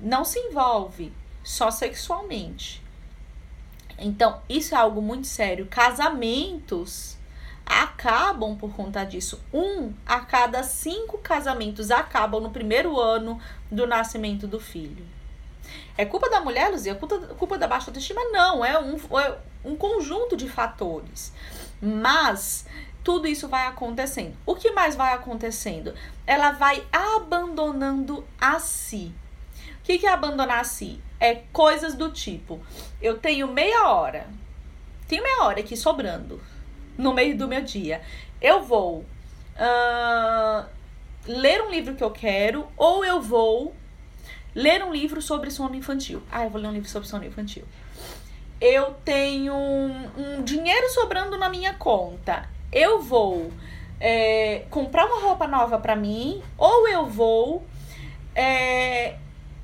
Não 0.00 0.24
se 0.24 0.38
envolve 0.38 1.12
só 1.44 1.70
sexualmente. 1.70 2.82
Então, 4.00 4.40
isso 4.48 4.74
é 4.74 4.78
algo 4.78 5.02
muito 5.02 5.26
sério. 5.26 5.66
Casamentos 5.66 7.18
acabam 7.66 8.56
por 8.56 8.74
conta 8.74 9.04
disso. 9.04 9.40
Um 9.52 9.92
a 10.04 10.20
cada 10.20 10.62
cinco 10.62 11.18
casamentos 11.18 11.90
acabam 11.90 12.40
no 12.42 12.50
primeiro 12.50 12.98
ano 12.98 13.40
do 13.70 13.86
nascimento 13.86 14.46
do 14.46 14.58
filho. 14.58 15.06
É 15.96 16.04
culpa 16.04 16.28
da 16.28 16.40
mulher, 16.40 16.70
Luzia? 16.70 16.92
É 16.92 16.94
culpa, 16.94 17.18
culpa 17.18 17.58
da 17.58 17.68
baixa 17.68 17.90
autoestima? 17.90 18.20
Não, 18.32 18.64
é 18.64 18.78
um, 18.80 18.96
é 19.20 19.38
um 19.64 19.76
conjunto 19.76 20.36
de 20.36 20.48
fatores. 20.48 21.32
Mas 21.80 22.66
tudo 23.04 23.28
isso 23.28 23.48
vai 23.48 23.66
acontecendo. 23.66 24.36
O 24.44 24.54
que 24.54 24.72
mais 24.72 24.96
vai 24.96 25.14
acontecendo? 25.14 25.94
Ela 26.26 26.52
vai 26.52 26.84
abandonando 26.90 28.26
a 28.40 28.58
si. 28.58 29.12
O 29.80 29.82
que, 29.84 29.98
que 29.98 30.06
é 30.06 30.12
abandonar 30.12 30.60
a 30.60 30.64
si? 30.64 31.00
É 31.20 31.34
coisas 31.52 31.94
do 31.94 32.10
tipo: 32.10 32.58
eu 33.00 33.18
tenho 33.18 33.46
meia 33.46 33.88
hora, 33.88 34.26
tenho 35.06 35.22
meia 35.22 35.42
hora 35.44 35.60
aqui 35.60 35.76
sobrando 35.76 36.40
no 36.96 37.12
meio 37.12 37.36
do 37.36 37.46
meu 37.46 37.60
dia. 37.60 38.00
Eu 38.40 38.62
vou 38.62 39.04
uh, 39.56 40.64
ler 41.26 41.62
um 41.62 41.70
livro 41.70 41.94
que 41.94 42.02
eu 42.02 42.10
quero, 42.10 42.66
ou 42.76 43.04
eu 43.04 43.20
vou 43.20 43.74
ler 44.54 44.82
um 44.82 44.92
livro 44.92 45.20
sobre 45.20 45.50
sono 45.50 45.74
infantil. 45.74 46.22
Ah, 46.30 46.44
eu 46.44 46.50
vou 46.50 46.60
ler 46.60 46.68
um 46.68 46.72
livro 46.72 46.88
sobre 46.88 47.08
sono 47.08 47.24
infantil. 47.24 47.64
Eu 48.60 48.94
tenho 49.04 49.54
um, 49.54 50.10
um 50.16 50.42
dinheiro 50.42 50.88
sobrando 50.90 51.38
na 51.38 51.48
minha 51.48 51.74
conta. 51.74 52.48
Eu 52.72 53.00
vou 53.00 53.50
é, 53.98 54.64
comprar 54.70 55.06
uma 55.06 55.20
roupa 55.20 55.46
nova 55.46 55.78
para 55.78 55.96
mim, 55.96 56.42
ou 56.56 56.88
eu 56.88 57.06
vou 57.06 57.64
é, 58.34 59.16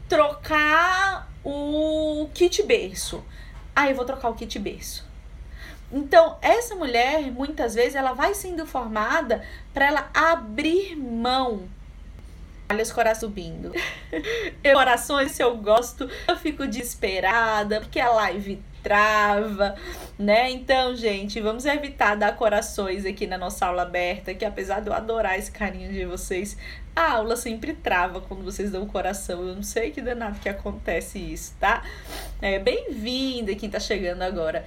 trocar 0.08 1.30
o 1.48 2.28
kit 2.34 2.62
berço. 2.64 3.24
Ah, 3.74 3.88
eu 3.88 3.94
vou 3.94 4.04
trocar 4.04 4.28
o 4.30 4.34
kit 4.34 4.58
berço. 4.58 5.06
Então, 5.92 6.36
essa 6.42 6.74
mulher, 6.74 7.30
muitas 7.30 7.74
vezes, 7.74 7.94
ela 7.94 8.12
vai 8.12 8.34
sendo 8.34 8.66
formada 8.66 9.44
para 9.72 9.86
ela 9.86 10.10
abrir 10.12 10.96
mão. 10.96 11.68
Olha 12.68 12.82
os 12.82 12.90
corações 12.90 13.20
subindo. 13.20 13.72
Corações, 14.74 15.30
se 15.30 15.42
eu 15.42 15.56
gosto, 15.58 16.10
eu 16.26 16.36
fico 16.36 16.66
desesperada, 16.66 17.80
porque 17.80 18.00
a 18.00 18.10
live 18.10 18.60
trava, 18.82 19.76
né? 20.18 20.50
Então, 20.50 20.96
gente, 20.96 21.40
vamos 21.40 21.64
evitar 21.64 22.16
dar 22.16 22.34
corações 22.34 23.04
aqui 23.04 23.24
na 23.24 23.38
nossa 23.38 23.66
aula 23.66 23.82
aberta, 23.82 24.34
que 24.34 24.44
apesar 24.44 24.80
de 24.80 24.88
eu 24.88 24.92
adorar 24.92 25.38
esse 25.38 25.52
carinho 25.52 25.92
de 25.92 26.04
vocês, 26.04 26.56
a 26.96 27.12
aula 27.12 27.36
sempre 27.36 27.74
trava 27.74 28.20
quando 28.20 28.42
vocês 28.42 28.72
dão 28.72 28.86
coração. 28.86 29.46
Eu 29.46 29.54
não 29.54 29.62
sei 29.62 29.90
que 29.92 30.00
danado 30.00 30.40
que 30.40 30.48
acontece 30.48 31.18
isso, 31.18 31.54
tá? 31.60 31.84
É, 32.42 32.58
Bem-vinda 32.58 33.54
quem 33.54 33.70
tá 33.70 33.78
chegando 33.78 34.22
agora. 34.22 34.66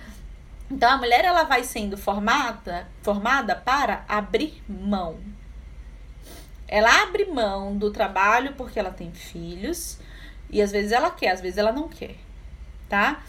Então, 0.72 0.92
a 0.92 0.98
mulher 0.98 1.26
ela 1.26 1.44
vai 1.44 1.63
sendo 1.63 1.98
formada, 1.98 2.88
formada 3.02 3.56
para 3.56 4.06
abrir 4.08 4.63
mão. 4.70 5.18
Ela 6.68 7.02
abre 7.02 7.26
mão 7.26 7.76
do 7.76 7.92
trabalho 7.92 8.54
porque 8.54 8.80
ela 8.80 8.92
tem 8.92 9.12
filhos 9.12 10.00
e 10.52 10.62
às 10.62 10.72
vezes 10.72 10.92
ela 10.92 11.10
quer, 11.10 11.32
às 11.32 11.42
vezes 11.42 11.58
ela 11.58 11.72
não 11.72 11.89
quer, 11.89 12.15
tá? 12.88 13.24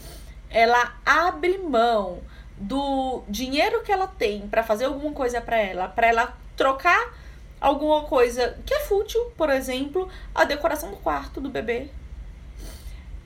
ela 0.51 0.93
abre 1.05 1.57
mão 1.57 2.19
do 2.57 3.23
dinheiro 3.27 3.81
que 3.81 3.91
ela 3.91 4.05
tem 4.05 4.47
para 4.47 4.61
fazer 4.61 4.85
alguma 4.85 5.13
coisa 5.13 5.41
para 5.41 5.57
ela, 5.57 5.87
para 5.87 6.07
ela 6.07 6.37
trocar 6.55 7.13
alguma 7.61 8.01
coisa 8.03 8.57
que 8.65 8.73
é 8.73 8.79
fútil, 8.79 9.21
por 9.37 9.49
exemplo, 9.51 10.09
a 10.33 10.43
decoração 10.43 10.89
do 10.89 10.97
quarto 10.97 11.39
do 11.39 11.49
bebê. 11.49 11.89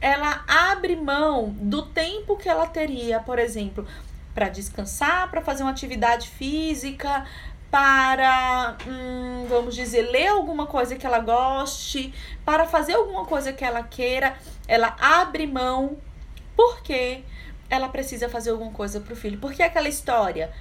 Ela 0.02 0.44
abre 0.46 0.96
mão 0.96 1.56
do 1.58 1.84
tempo 1.84 2.36
que 2.36 2.50
ela 2.50 2.68
teria, 2.68 3.22
por 3.22 3.40
exemplo, 3.40 3.88
para 4.34 4.50
descansar, 4.50 5.32
para 5.32 5.42
fazer 5.42 5.64
uma 5.64 5.72
atividade 5.72 6.28
física, 6.28 7.26
para, 7.72 8.78
hum, 8.86 9.46
vamos 9.48 9.74
dizer, 9.74 10.04
ler 10.04 10.28
alguma 10.28 10.68
coisa 10.68 10.96
que 10.96 11.06
ela 11.06 11.20
goste, 11.20 12.14
para 12.44 12.66
fazer 12.66 12.94
alguma 12.94 13.26
coisa 13.26 13.54
que 13.54 13.64
ela 13.64 13.82
queira. 13.84 14.38
Ela 14.68 14.96
abre 15.00 15.48
mão 15.48 15.98
porque 16.56 17.24
ela 17.70 17.90
precisa 17.90 18.30
fazer 18.30 18.52
alguma 18.52 18.72
coisa 18.72 19.00
pro 19.00 19.16
filho. 19.16 19.40
Porque 19.40 19.64
é 19.64 19.66
aquela 19.66 19.90
história, 19.90 20.52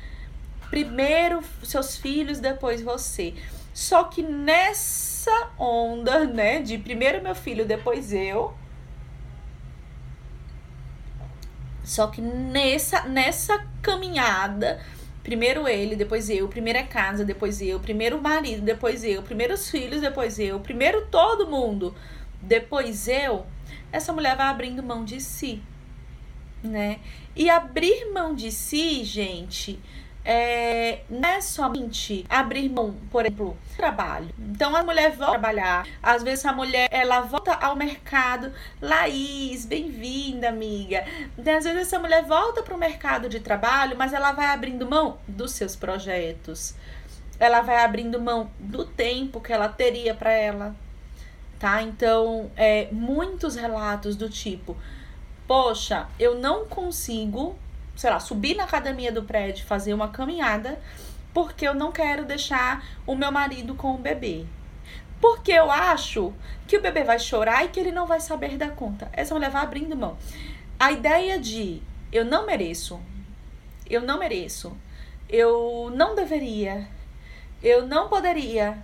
primeiro 0.71 1.43
seus 1.63 1.97
filhos, 1.97 2.39
depois 2.41 2.81
você. 2.81 3.35
Só 3.75 4.05
que 4.05 4.23
nessa 4.23 5.51
onda, 5.59 6.25
né, 6.25 6.63
de 6.63 6.79
primeiro 6.79 7.23
meu 7.23 7.35
filho, 7.35 7.67
depois 7.67 8.13
eu, 8.13 8.55
Só 11.83 12.07
que 12.07 12.23
nessa, 12.23 13.03
nessa 13.03 13.67
caminhada, 13.83 14.81
primeiro 15.23 15.69
ele, 15.69 15.95
depois 15.95 16.31
eu, 16.31 16.49
primeiro 16.49 16.83
casa, 16.89 17.27
depois 17.27 17.61
eu, 17.61 17.79
primeiro 17.79 18.17
o 18.17 18.23
marido, 18.23 18.63
depois 18.63 19.05
eu, 19.05 19.23
primeiro 19.23 19.53
os 19.53 19.71
filhos, 19.71 20.01
depois 20.01 20.39
eu, 20.39 20.59
primeiro 20.61 21.07
todo 21.09 21.47
mundo, 21.47 21.95
depois 22.41 23.07
eu, 23.07 23.45
essa 23.93 24.15
mulher 24.15 24.35
vai 24.35 24.47
abrindo 24.47 24.83
mão 24.83 25.05
de 25.05 25.21
si 25.21 25.63
né? 26.65 26.99
E 27.37 27.51
abrir 27.51 28.11
mão 28.13 28.35
de 28.35 28.51
si, 28.51 29.05
gente, 29.05 29.79
é, 30.25 31.01
não 31.11 31.29
é 31.29 31.41
somente 31.41 32.25
abrir 32.29 32.69
mão, 32.71 32.95
por 33.11 33.27
exemplo, 33.27 33.57
trabalho. 33.77 34.31
Então 34.39 34.75
a 34.75 34.83
mulher 34.83 35.11
volta 35.11 35.25
a 35.25 35.31
trabalhar, 35.31 35.87
às 36.03 36.23
vezes 36.23 36.45
a 36.47 36.53
mulher 36.53 36.89
ela 36.91 37.21
volta 37.21 37.53
ao 37.53 37.77
mercado. 37.77 38.53
Laís, 38.81 39.67
bem-vinda, 39.67 40.49
amiga. 40.49 41.05
Então, 41.37 41.57
às 41.57 41.65
vezes 41.65 41.83
essa 41.83 41.99
mulher 41.99 42.25
volta 42.25 42.63
para 42.63 42.75
o 42.75 42.79
mercado 42.79 43.29
de 43.29 43.41
trabalho, 43.41 43.97
mas 43.99 44.13
ela 44.13 44.33
vai 44.33 44.47
abrindo 44.47 44.89
mão 44.89 45.19
dos 45.29 45.53
seus 45.53 45.77
projetos. 45.77 46.75
Ela 47.39 47.61
vai 47.61 47.85
abrindo 47.85 48.21
mão 48.21 48.51
do 48.59 48.85
tempo 48.85 49.41
que 49.41 49.53
ela 49.53 49.69
teria 49.69 50.15
para 50.15 50.33
ela, 50.33 50.75
tá? 51.59 51.83
Então, 51.83 52.51
é, 52.57 52.89
muitos 52.93 53.57
relatos 53.57 54.17
do 54.17 54.31
tipo 54.31 54.77
Poxa, 55.47 56.09
eu 56.19 56.37
não 56.37 56.65
consigo 56.65 57.55
sei 57.97 58.11
lá, 58.11 58.21
subir 58.21 58.57
na 58.57 58.65
academia 58.65 59.13
do 59.13 59.23
prédio, 59.23 59.67
fazer 59.67 59.95
uma 59.95 60.09
caminhada, 60.09 60.81
porque 61.33 61.67
eu 61.67 61.75
não 61.75 61.93
quero 61.93 62.25
deixar 62.25 62.85
o 63.07 63.15
meu 63.15 63.31
marido 63.31 63.75
com 63.75 63.95
o 63.95 63.99
bebê. 63.99 64.47
Porque 65.21 65.53
eu 65.53 65.71
acho 65.71 66.33
que 66.67 66.77
o 66.77 66.83
bebê 66.83 67.03
vai 67.03 67.19
chorar 67.19 67.65
e 67.65 67.69
que 67.69 67.81
ele 67.81 67.93
não 67.93 68.07
vai 68.07 68.21
saber 68.21 68.57
dar 68.57 68.73
conta. 68.73 69.09
Essa 69.13 69.35
mulher 69.35 69.51
vai 69.51 69.63
abrindo 69.63 69.97
mão. 69.97 70.17
A 70.79 70.93
ideia 70.93 71.39
de 71.39 71.83
eu 72.13 72.25
não 72.25 72.47
mereço, 72.47 73.01
eu 73.89 74.03
não 74.03 74.19
mereço, 74.19 74.77
eu 75.29 75.91
não 75.95 76.15
deveria, 76.15 76.89
eu 77.63 77.87
não 77.87 78.09
poderia. 78.09 78.79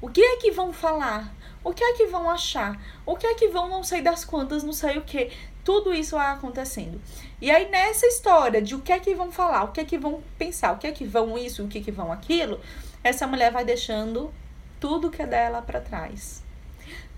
O 0.00 0.08
que 0.08 0.20
é 0.20 0.36
que 0.36 0.50
vão 0.50 0.72
falar? 0.72 1.32
O 1.64 1.72
que 1.72 1.82
é 1.82 1.94
que 1.94 2.06
vão 2.06 2.30
achar? 2.30 2.80
O 3.04 3.16
que 3.16 3.26
é 3.26 3.34
que 3.34 3.48
vão 3.48 3.68
não 3.68 3.82
sei 3.82 4.00
das 4.00 4.24
quantas, 4.24 4.62
não 4.62 4.72
sei 4.72 4.98
o 4.98 5.02
que. 5.02 5.32
Tudo 5.68 5.92
isso 5.92 6.16
acontecendo. 6.16 6.98
E 7.42 7.50
aí, 7.50 7.68
nessa 7.68 8.06
história 8.06 8.62
de 8.62 8.74
o 8.74 8.80
que 8.80 8.90
é 8.90 8.98
que 8.98 9.14
vão 9.14 9.30
falar, 9.30 9.64
o 9.64 9.68
que 9.70 9.80
é 9.80 9.84
que 9.84 9.98
vão 9.98 10.22
pensar, 10.38 10.72
o 10.72 10.78
que 10.78 10.86
é 10.86 10.92
que 10.92 11.04
vão 11.04 11.36
isso, 11.36 11.62
o 11.62 11.68
que 11.68 11.76
é 11.76 11.82
que 11.82 11.92
vão 11.92 12.10
aquilo, 12.10 12.58
essa 13.04 13.26
mulher 13.26 13.52
vai 13.52 13.66
deixando 13.66 14.32
tudo 14.80 15.10
que 15.10 15.20
é 15.20 15.26
dela 15.26 15.60
para 15.60 15.78
trás. 15.78 16.42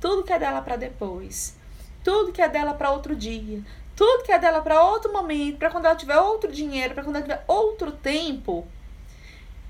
Tudo 0.01 0.25
que 0.25 0.33
é 0.33 0.39
dela 0.41 0.61
para 0.63 0.75
depois. 0.75 1.57
Tudo 2.03 2.33
que 2.33 2.43
é 2.43 2.49
dela 2.49 2.75
para 2.75 2.91
outro 2.91 3.15
dia. 3.15 3.63
Tudo 3.95 4.25
que 4.25 4.33
é 4.33 4.39
dela 4.41 4.61
para 4.61 4.83
outro 4.83 5.13
momento, 5.13 5.59
para 5.59 5.71
quando 5.71 5.85
ela 5.85 5.95
tiver 5.95 6.19
outro 6.19 6.51
dinheiro, 6.51 6.93
para 6.93 7.05
quando 7.05 7.15
ela 7.15 7.25
tiver 7.25 7.45
outro 7.47 7.93
tempo. 7.93 8.67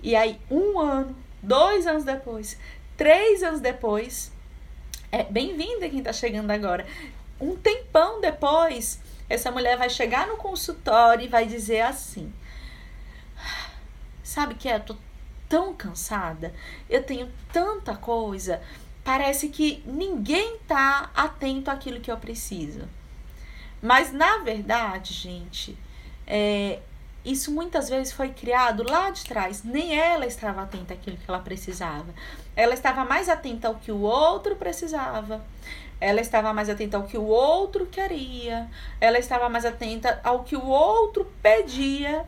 E 0.02 0.16
aí, 0.16 0.40
um 0.50 0.78
ano, 0.78 1.14
dois 1.42 1.86
anos 1.86 2.04
depois, 2.04 2.56
três 2.96 3.42
anos 3.42 3.60
depois, 3.60 4.32
é 5.12 5.22
bem-vinda 5.22 5.86
quem 5.90 6.02
tá 6.02 6.14
chegando 6.14 6.50
agora. 6.50 6.86
Um 7.40 7.57
tempão 7.57 8.20
depois, 8.20 9.00
essa 9.29 9.50
mulher 9.50 9.76
vai 9.79 9.88
chegar 9.88 10.26
no 10.26 10.37
consultório 10.37 11.24
e 11.24 11.29
vai 11.29 11.46
dizer 11.46 11.81
assim: 11.81 12.33
Sabe 14.22 14.55
que 14.55 14.68
é? 14.68 14.76
Eu 14.76 14.81
tô 14.81 14.96
tão 15.48 15.74
cansada, 15.74 16.55
eu 16.88 17.03
tenho 17.03 17.29
tanta 17.53 17.96
coisa, 17.96 18.62
parece 19.03 19.48
que 19.48 19.83
ninguém 19.85 20.59
tá 20.68 21.11
atento 21.14 21.70
àquilo 21.70 22.00
que 22.00 22.11
eu 22.11 22.16
preciso. 22.16 22.88
Mas 23.83 24.12
na 24.12 24.38
verdade, 24.38 25.14
gente, 25.14 25.76
é, 26.26 26.81
isso 27.24 27.50
muitas 27.53 27.88
vezes 27.88 28.12
foi 28.12 28.31
criado 28.31 28.83
lá 28.83 29.11
de 29.11 29.24
trás. 29.24 29.62
Nem 29.62 29.98
ela 29.98 30.26
estava 30.26 30.62
atenta 30.62 30.94
àquilo 30.94 31.16
que 31.16 31.29
ela 31.29 31.40
precisava. 31.40 32.14
Ela 32.57 32.74
estava 32.74 33.05
mais 33.05 33.29
atenta 33.29 33.68
ao 33.68 33.74
que 33.74 33.90
o 33.92 34.00
outro 34.00 34.57
precisava. 34.57 35.44
Ela 36.00 36.20
estava 36.20 36.52
mais 36.52 36.70
atenta 36.70 36.96
ao 36.96 37.04
que 37.04 37.18
o 37.18 37.26
outro 37.26 37.86
queria. 37.86 38.68
Ela 39.00 39.18
estava 39.18 39.48
mais 39.48 39.64
atenta 39.64 40.20
ao 40.24 40.44
que 40.44 40.56
o 40.56 40.66
outro 40.66 41.30
pedia 41.42 42.24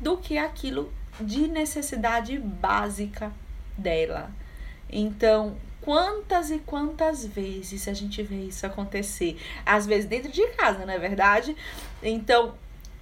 do 0.00 0.16
que 0.16 0.36
aquilo 0.36 0.92
de 1.20 1.46
necessidade 1.46 2.38
básica 2.38 3.32
dela. 3.78 4.30
Então, 4.90 5.56
quantas 5.80 6.50
e 6.50 6.58
quantas 6.58 7.24
vezes 7.24 7.86
a 7.86 7.92
gente 7.92 8.22
vê 8.22 8.46
isso 8.46 8.66
acontecer? 8.66 9.40
Às 9.64 9.86
vezes 9.86 10.06
dentro 10.06 10.30
de 10.30 10.46
casa, 10.48 10.84
não 10.84 10.92
é 10.92 10.98
verdade? 10.98 11.56
Então, 12.02 12.54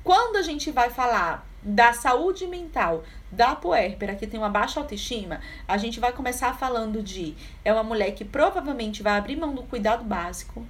quando 0.05 0.37
a 0.37 0.43
gente 0.43 0.71
vai 0.71 0.91
falar 0.91 1.47
da 1.63 1.93
saúde 1.93 2.47
mental 2.47 3.05
da 3.31 3.55
puérpera 3.55 4.15
que 4.15 4.27
tem 4.27 4.39
uma 4.39 4.49
baixa 4.49 4.81
autoestima, 4.81 5.41
a 5.67 5.77
gente 5.77 6.01
vai 6.01 6.13
começar 6.13 6.55
falando 6.55 7.03
de 7.03 7.37
é 7.65 7.73
uma 7.73 7.83
mulher 7.83 8.13
que 8.13 8.25
provavelmente 8.25 9.03
vai 9.03 9.17
abrir 9.17 9.37
mão 9.37 9.55
do 9.55 9.63
cuidado 9.63 10.05
básico, 10.05 10.67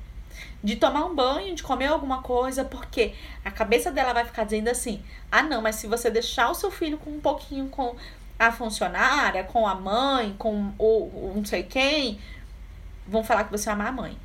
de 0.63 0.77
tomar 0.77 1.05
um 1.07 1.15
banho, 1.15 1.55
de 1.55 1.63
comer 1.63 1.87
alguma 1.87 2.23
coisa, 2.23 2.65
porque 2.65 3.15
a 3.45 3.51
cabeça 3.51 3.91
dela 3.91 4.13
vai 4.13 4.25
ficar 4.25 4.45
dizendo 4.45 4.69
assim: 4.69 5.03
"Ah, 5.31 5.43
não, 5.43 5.63
mas 5.63 5.77
se 5.77 5.87
você 5.87 6.11
deixar 6.11 6.51
o 6.51 6.55
seu 6.55 6.71
filho 6.71 6.99
com 6.99 7.11
um 7.11 7.21
pouquinho 7.21 7.69
com 7.69 7.97
a 8.39 8.53
funcionária, 8.53 9.45
com 9.45 9.67
a 9.67 9.75
mãe, 9.75 10.35
com 10.39 10.73
o, 10.79 11.33
não 11.35 11.45
sei 11.45 11.63
quem, 11.63 12.19
vão 13.07 13.25
falar 13.25 13.45
que 13.45 13.53
você 13.53 13.71
ama 13.71 13.89
a 13.89 13.93
mãe". 13.93 14.19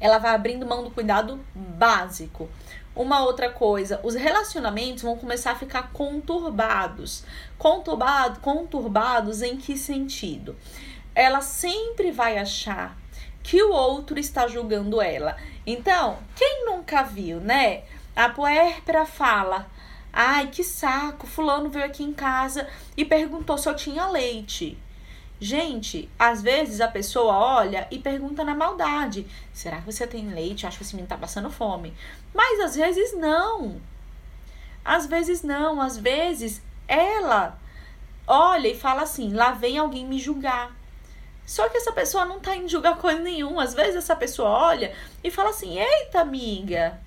Ela 0.00 0.18
vai 0.18 0.34
abrindo 0.34 0.66
mão 0.66 0.82
do 0.82 0.90
cuidado 0.90 1.40
básico. 1.54 2.48
Uma 2.94 3.24
outra 3.24 3.50
coisa, 3.50 4.00
os 4.04 4.14
relacionamentos 4.14 5.02
vão 5.02 5.16
começar 5.16 5.52
a 5.52 5.56
ficar 5.56 5.90
conturbados. 5.92 7.24
Conturbado, 7.58 8.38
conturbados 8.38 9.42
em 9.42 9.56
que 9.56 9.76
sentido? 9.76 10.56
Ela 11.14 11.40
sempre 11.40 12.12
vai 12.12 12.38
achar 12.38 12.96
que 13.42 13.62
o 13.62 13.72
outro 13.72 14.18
está 14.18 14.46
julgando 14.46 15.02
ela. 15.02 15.36
Então, 15.66 16.18
quem 16.36 16.66
nunca 16.66 17.02
viu, 17.02 17.40
né? 17.40 17.82
A 18.14 18.28
puérpera 18.28 19.04
fala: 19.04 19.66
Ai, 20.12 20.46
que 20.46 20.62
saco, 20.62 21.26
Fulano 21.26 21.68
veio 21.68 21.84
aqui 21.84 22.04
em 22.04 22.12
casa 22.12 22.68
e 22.96 23.04
perguntou 23.04 23.58
se 23.58 23.68
eu 23.68 23.74
tinha 23.74 24.06
leite. 24.06 24.78
Gente, 25.40 26.08
às 26.16 26.40
vezes 26.40 26.80
a 26.80 26.86
pessoa 26.86 27.34
olha 27.34 27.88
e 27.90 27.98
pergunta 27.98 28.44
na 28.44 28.54
maldade: 28.54 29.26
será 29.52 29.78
que 29.78 29.92
você 29.92 30.06
tem 30.06 30.28
leite? 30.28 30.62
Eu 30.62 30.68
acho 30.68 30.78
que 30.78 30.84
esse 30.84 30.94
menino 30.94 31.08
tá 31.08 31.18
passando 31.18 31.50
fome. 31.50 31.92
Mas 32.34 32.58
às 32.60 32.74
vezes 32.74 33.16
não. 33.16 33.80
Às 34.84 35.06
vezes 35.06 35.42
não. 35.42 35.80
Às 35.80 35.96
vezes 35.96 36.60
ela 36.88 37.58
olha 38.26 38.68
e 38.68 38.78
fala 38.78 39.02
assim: 39.02 39.32
lá 39.32 39.52
vem 39.52 39.78
alguém 39.78 40.04
me 40.04 40.18
julgar. 40.18 40.76
Só 41.46 41.68
que 41.68 41.76
essa 41.76 41.92
pessoa 41.92 42.24
não 42.24 42.40
tá 42.40 42.56
em 42.56 42.68
julgar 42.68 42.96
coisa 42.98 43.20
nenhuma. 43.20 43.62
Às 43.62 43.74
vezes 43.74 43.96
essa 43.96 44.16
pessoa 44.16 44.48
olha 44.48 44.94
e 45.22 45.30
fala 45.30 45.50
assim: 45.50 45.78
eita, 45.78 46.20
amiga, 46.20 47.00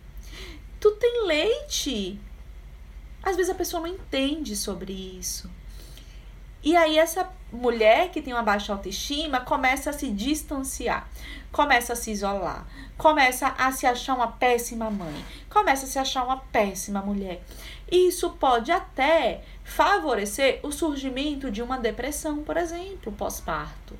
tu 0.79 0.91
tem 0.91 1.25
leite? 1.25 2.19
Às 3.21 3.35
vezes 3.35 3.51
a 3.51 3.55
pessoa 3.55 3.81
não 3.81 3.87
entende 3.87 4.55
sobre 4.55 4.93
isso. 4.93 5.51
E 6.67 6.75
aí 6.75 6.99
essa 6.99 7.31
mulher 7.49 8.11
que 8.11 8.21
tem 8.21 8.33
uma 8.33 8.43
baixa 8.43 8.73
autoestima 8.73 9.39
começa 9.39 9.89
a 9.89 9.93
se 9.93 10.11
distanciar, 10.11 11.07
começa 11.49 11.93
a 11.93 11.95
se 11.95 12.11
isolar, 12.11 12.67
começa 12.97 13.55
a 13.57 13.71
se 13.71 13.85
achar 13.87 14.15
uma 14.15 14.33
péssima 14.33 14.91
mãe, 14.91 15.25
começa 15.49 15.85
a 15.85 15.87
se 15.87 15.97
achar 15.97 16.25
uma 16.25 16.35
péssima 16.35 17.01
mulher. 17.01 17.41
Isso 17.89 18.31
pode 18.31 18.69
até 18.69 19.45
favorecer 19.63 20.59
o 20.61 20.69
surgimento 20.73 21.49
de 21.49 21.61
uma 21.61 21.77
depressão, 21.77 22.43
por 22.43 22.57
exemplo, 22.57 23.13
pós-parto. 23.13 23.97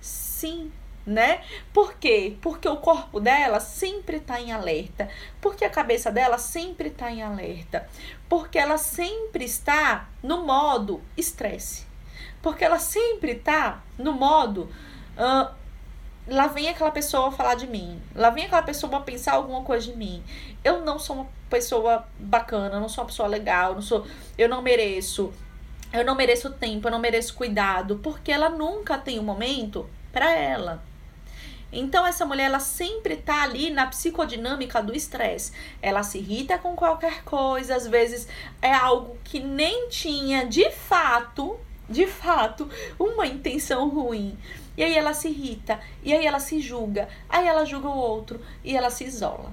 Sim, 0.00 0.72
né? 1.06 1.44
Por 1.72 1.94
quê? 1.94 2.36
Porque 2.42 2.68
o 2.68 2.78
corpo 2.78 3.20
dela 3.20 3.60
sempre 3.60 4.16
está 4.16 4.40
em 4.40 4.50
alerta, 4.50 5.08
porque 5.40 5.64
a 5.64 5.70
cabeça 5.70 6.10
dela 6.10 6.38
sempre 6.38 6.88
está 6.88 7.08
em 7.08 7.22
alerta, 7.22 7.88
porque 8.28 8.58
ela 8.58 8.78
sempre 8.78 9.44
está 9.44 10.08
no 10.20 10.44
modo 10.44 11.00
estresse. 11.16 11.88
Porque 12.42 12.64
ela 12.64 12.78
sempre 12.78 13.34
tá 13.34 13.82
no 13.98 14.12
modo. 14.12 14.70
Uh, 15.16 15.54
lá 16.26 16.46
vem 16.46 16.68
aquela 16.68 16.90
pessoa 16.90 17.30
falar 17.30 17.54
de 17.54 17.66
mim. 17.66 18.00
Lá 18.14 18.30
vem 18.30 18.44
aquela 18.44 18.62
pessoa 18.62 19.00
pensar 19.00 19.34
alguma 19.34 19.62
coisa 19.62 19.90
de 19.90 19.96
mim. 19.96 20.22
Eu 20.64 20.84
não 20.84 20.98
sou 20.98 21.16
uma 21.16 21.28
pessoa 21.48 22.06
bacana, 22.18 22.76
eu 22.76 22.80
não 22.80 22.88
sou 22.88 23.02
uma 23.02 23.08
pessoa 23.08 23.28
legal, 23.28 23.70
eu 23.70 23.74
não 23.76 23.82
sou, 23.82 24.06
eu 24.38 24.48
não 24.48 24.62
mereço. 24.62 25.32
Eu 25.92 26.04
não 26.04 26.14
mereço 26.14 26.50
tempo, 26.52 26.86
eu 26.86 26.92
não 26.92 27.00
mereço 27.00 27.34
cuidado, 27.34 27.96
porque 27.96 28.30
ela 28.30 28.48
nunca 28.48 28.96
tem 28.96 29.18
um 29.18 29.24
momento 29.24 29.90
para 30.12 30.30
ela. 30.30 30.82
Então 31.72 32.06
essa 32.06 32.24
mulher 32.24 32.44
ela 32.44 32.60
sempre 32.60 33.16
tá 33.16 33.42
ali 33.42 33.70
na 33.70 33.86
psicodinâmica 33.86 34.82
do 34.82 34.94
estresse. 34.94 35.52
Ela 35.80 36.02
se 36.02 36.18
irrita 36.18 36.58
com 36.58 36.74
qualquer 36.74 37.22
coisa, 37.24 37.76
às 37.76 37.86
vezes 37.86 38.28
é 38.60 38.72
algo 38.72 39.16
que 39.24 39.40
nem 39.40 39.88
tinha 39.88 40.46
de 40.46 40.68
fato 40.70 41.58
de 41.90 42.06
fato, 42.06 42.70
uma 42.98 43.26
intenção 43.26 43.88
ruim. 43.88 44.38
E 44.76 44.84
aí 44.84 44.96
ela 44.96 45.12
se 45.12 45.28
irrita, 45.28 45.80
e 46.02 46.14
aí 46.14 46.24
ela 46.24 46.38
se 46.38 46.60
julga, 46.60 47.08
aí 47.28 47.46
ela 47.46 47.64
julga 47.64 47.88
o 47.88 47.98
outro 47.98 48.40
e 48.64 48.76
ela 48.76 48.88
se 48.88 49.04
isola. 49.04 49.52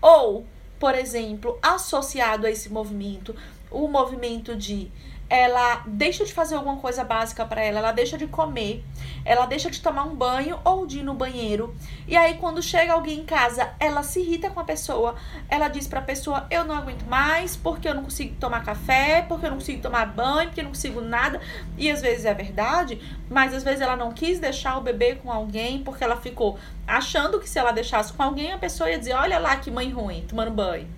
Ou, 0.00 0.46
por 0.78 0.94
exemplo, 0.94 1.58
associado 1.60 2.46
a 2.46 2.50
esse 2.50 2.70
movimento, 2.70 3.34
o 3.70 3.88
movimento 3.88 4.54
de 4.54 4.90
ela 5.28 5.82
deixa 5.86 6.24
de 6.24 6.32
fazer 6.32 6.54
alguma 6.54 6.76
coisa 6.76 7.02
básica 7.02 7.44
para 7.44 7.60
ela, 7.60 7.80
ela 7.80 7.92
deixa 7.92 8.16
de 8.16 8.26
comer, 8.28 8.84
ela 9.24 9.44
deixa 9.44 9.68
de 9.68 9.80
tomar 9.80 10.04
um 10.04 10.14
banho 10.14 10.58
ou 10.64 10.86
de 10.86 11.00
ir 11.00 11.02
no 11.02 11.14
banheiro. 11.14 11.74
E 12.06 12.16
aí 12.16 12.34
quando 12.34 12.62
chega 12.62 12.92
alguém 12.92 13.20
em 13.20 13.24
casa, 13.24 13.74
ela 13.80 14.02
se 14.02 14.20
irrita 14.20 14.50
com 14.50 14.60
a 14.60 14.64
pessoa, 14.64 15.16
ela 15.48 15.68
diz 15.68 15.88
para 15.88 15.98
a 15.98 16.02
pessoa: 16.02 16.46
"Eu 16.48 16.64
não 16.64 16.76
aguento 16.76 17.04
mais, 17.06 17.56
porque 17.56 17.88
eu 17.88 17.94
não 17.94 18.04
consigo 18.04 18.36
tomar 18.38 18.64
café, 18.64 19.22
porque 19.28 19.46
eu 19.46 19.50
não 19.50 19.58
consigo 19.58 19.82
tomar 19.82 20.06
banho, 20.06 20.48
porque 20.48 20.60
eu 20.60 20.64
não 20.64 20.70
consigo 20.72 21.00
nada". 21.00 21.40
E 21.76 21.90
às 21.90 22.00
vezes 22.00 22.24
é 22.24 22.32
verdade, 22.32 23.00
mas 23.28 23.52
às 23.52 23.64
vezes 23.64 23.80
ela 23.80 23.96
não 23.96 24.12
quis 24.12 24.38
deixar 24.38 24.78
o 24.78 24.80
bebê 24.80 25.16
com 25.16 25.32
alguém 25.32 25.82
porque 25.82 26.04
ela 26.04 26.16
ficou 26.16 26.58
achando 26.86 27.40
que 27.40 27.48
se 27.48 27.58
ela 27.58 27.72
deixasse 27.72 28.12
com 28.12 28.22
alguém, 28.22 28.52
a 28.52 28.58
pessoa 28.58 28.88
ia 28.88 28.98
dizer: 28.98 29.14
"Olha 29.14 29.38
lá 29.40 29.56
que 29.56 29.70
mãe 29.72 29.90
ruim, 29.90 30.24
tomando 30.28 30.52
banho". 30.52 30.88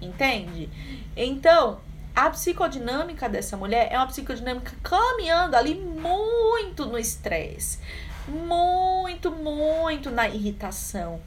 Entende? 0.00 0.68
Então, 1.16 1.78
a 2.14 2.30
psicodinâmica 2.30 3.28
dessa 3.28 3.56
mulher 3.56 3.88
é 3.90 3.96
uma 3.96 4.06
psicodinâmica 4.06 4.72
caminhando 4.82 5.56
ali 5.56 5.74
muito 5.74 6.86
no 6.86 6.96
estresse, 6.96 7.80
muito, 8.28 9.32
muito 9.32 10.10
na 10.10 10.28
irritação, 10.28 11.20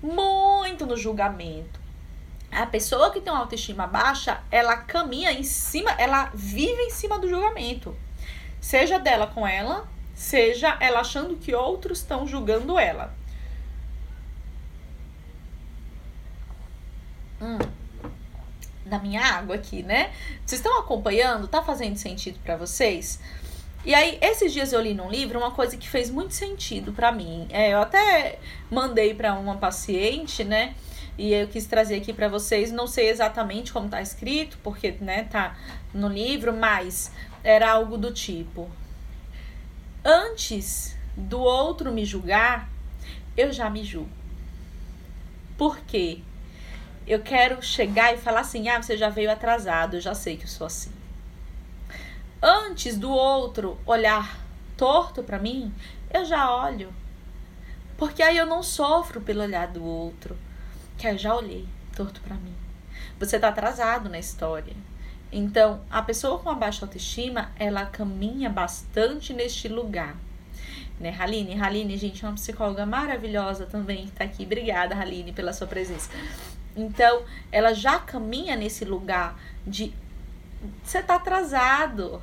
muito 0.00 0.86
no 0.86 0.96
julgamento. 0.96 1.80
a 2.50 2.64
pessoa 2.64 3.10
que 3.10 3.20
tem 3.20 3.32
uma 3.32 3.40
autoestima 3.40 3.86
baixa, 3.86 4.40
ela 4.50 4.76
caminha 4.76 5.32
em 5.32 5.42
cima, 5.42 5.90
ela 5.98 6.30
vive 6.32 6.82
em 6.82 6.90
cima 6.90 7.18
do 7.18 7.28
julgamento. 7.28 7.94
Seja 8.60 8.98
dela 8.98 9.26
com 9.26 9.46
ela, 9.46 9.86
seja 10.14 10.76
ela 10.80 11.00
achando 11.00 11.36
que 11.36 11.54
outros 11.54 11.98
estão 11.98 12.26
julgando 12.26 12.78
ela. 12.78 13.12
Hum, 17.40 17.58
na 18.88 18.98
minha 18.98 19.22
água 19.22 19.54
aqui, 19.56 19.82
né? 19.82 20.12
Vocês 20.44 20.60
estão 20.60 20.78
acompanhando? 20.78 21.46
Tá 21.46 21.62
fazendo 21.62 21.96
sentido 21.96 22.38
para 22.42 22.56
vocês? 22.56 23.20
E 23.84 23.94
aí, 23.94 24.18
esses 24.20 24.52
dias 24.52 24.72
eu 24.72 24.80
li 24.80 24.92
num 24.92 25.08
livro 25.08 25.38
uma 25.38 25.52
coisa 25.52 25.76
que 25.76 25.88
fez 25.88 26.10
muito 26.10 26.34
sentido 26.34 26.92
para 26.92 27.12
mim. 27.12 27.46
É, 27.50 27.72
eu 27.72 27.80
até 27.80 28.38
mandei 28.70 29.14
para 29.14 29.34
uma 29.34 29.56
paciente, 29.56 30.44
né? 30.44 30.74
E 31.16 31.32
eu 31.32 31.48
quis 31.48 31.66
trazer 31.66 31.96
aqui 31.96 32.12
para 32.12 32.28
vocês, 32.28 32.70
não 32.70 32.86
sei 32.86 33.08
exatamente 33.08 33.72
como 33.72 33.88
tá 33.88 34.00
escrito, 34.00 34.58
porque, 34.62 34.92
né, 35.00 35.24
tá 35.24 35.56
no 35.92 36.08
livro, 36.08 36.52
mas 36.52 37.10
era 37.42 37.70
algo 37.70 37.96
do 37.96 38.12
tipo: 38.12 38.68
Antes 40.04 40.96
do 41.16 41.40
outro 41.40 41.92
me 41.92 42.04
julgar, 42.04 42.68
eu 43.36 43.52
já 43.52 43.68
me 43.68 43.84
julgo. 43.84 44.10
Por 45.56 45.80
quê? 45.80 46.20
Eu 47.08 47.20
quero 47.20 47.62
chegar 47.62 48.14
e 48.14 48.18
falar 48.18 48.40
assim: 48.40 48.68
"Ah, 48.68 48.80
você 48.80 48.96
já 48.96 49.08
veio 49.08 49.30
atrasado, 49.30 49.96
eu 49.96 50.00
já 50.00 50.14
sei 50.14 50.36
que 50.36 50.44
eu 50.44 50.48
sou 50.48 50.66
assim". 50.66 50.92
Antes 52.42 52.96
do 52.96 53.10
outro 53.10 53.78
olhar 53.86 54.38
torto 54.76 55.22
para 55.22 55.38
mim, 55.38 55.74
eu 56.12 56.24
já 56.24 56.54
olho. 56.54 56.92
Porque 57.96 58.22
aí 58.22 58.36
eu 58.36 58.46
não 58.46 58.62
sofro 58.62 59.20
pelo 59.20 59.42
olhar 59.42 59.66
do 59.66 59.84
outro 59.84 60.36
que 60.96 61.06
eu 61.06 61.18
já 61.18 61.34
olhei 61.34 61.66
torto 61.96 62.20
para 62.20 62.36
mim. 62.36 62.54
Você 63.18 63.38
tá 63.38 63.48
atrasado 63.48 64.08
na 64.08 64.18
história. 64.18 64.74
Então, 65.32 65.80
a 65.90 66.00
pessoa 66.00 66.38
com 66.38 66.48
a 66.48 66.54
baixa 66.54 66.84
autoestima, 66.84 67.50
ela 67.58 67.84
caminha 67.86 68.48
bastante 68.48 69.32
neste 69.32 69.66
lugar. 69.68 70.16
Né, 71.00 71.14
Haline? 71.18 71.60
Haline, 71.60 71.96
gente, 71.96 72.24
é 72.24 72.28
uma 72.28 72.34
psicóloga 72.34 72.86
maravilhosa 72.86 73.66
também 73.66 74.06
que 74.06 74.12
tá 74.12 74.24
aqui. 74.24 74.44
Obrigada, 74.44 74.96
Haline, 74.96 75.32
pela 75.32 75.52
sua 75.52 75.66
presença. 75.66 76.10
Então, 76.78 77.24
ela 77.50 77.74
já 77.74 77.98
caminha 77.98 78.54
nesse 78.54 78.84
lugar 78.84 79.36
de 79.66 79.92
você 80.82 81.02
tá 81.02 81.16
atrasado. 81.16 82.22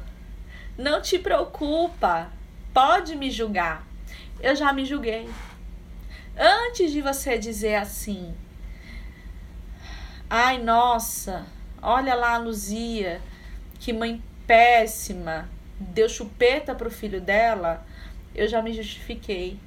Não 0.77 1.01
te 1.01 1.19
preocupa. 1.19 2.31
Pode 2.73 3.15
me 3.15 3.29
julgar. 3.29 3.85
Eu 4.39 4.55
já 4.55 4.71
me 4.71 4.85
julguei. 4.85 5.29
Antes 6.37 6.91
de 6.91 7.01
você 7.01 7.37
dizer 7.37 7.75
assim, 7.75 8.33
Ai, 10.29 10.57
nossa, 10.57 11.45
olha 11.81 12.15
lá 12.15 12.35
a 12.35 12.37
Luzia, 12.37 13.21
que 13.79 13.93
mãe 13.93 14.23
péssima, 14.47 15.49
deu 15.79 16.09
chupeta 16.09 16.73
pro 16.73 16.89
filho 16.89 17.21
dela. 17.21 17.85
Eu 18.33 18.47
já 18.47 18.61
me 18.61 18.73
justifiquei 18.73 19.59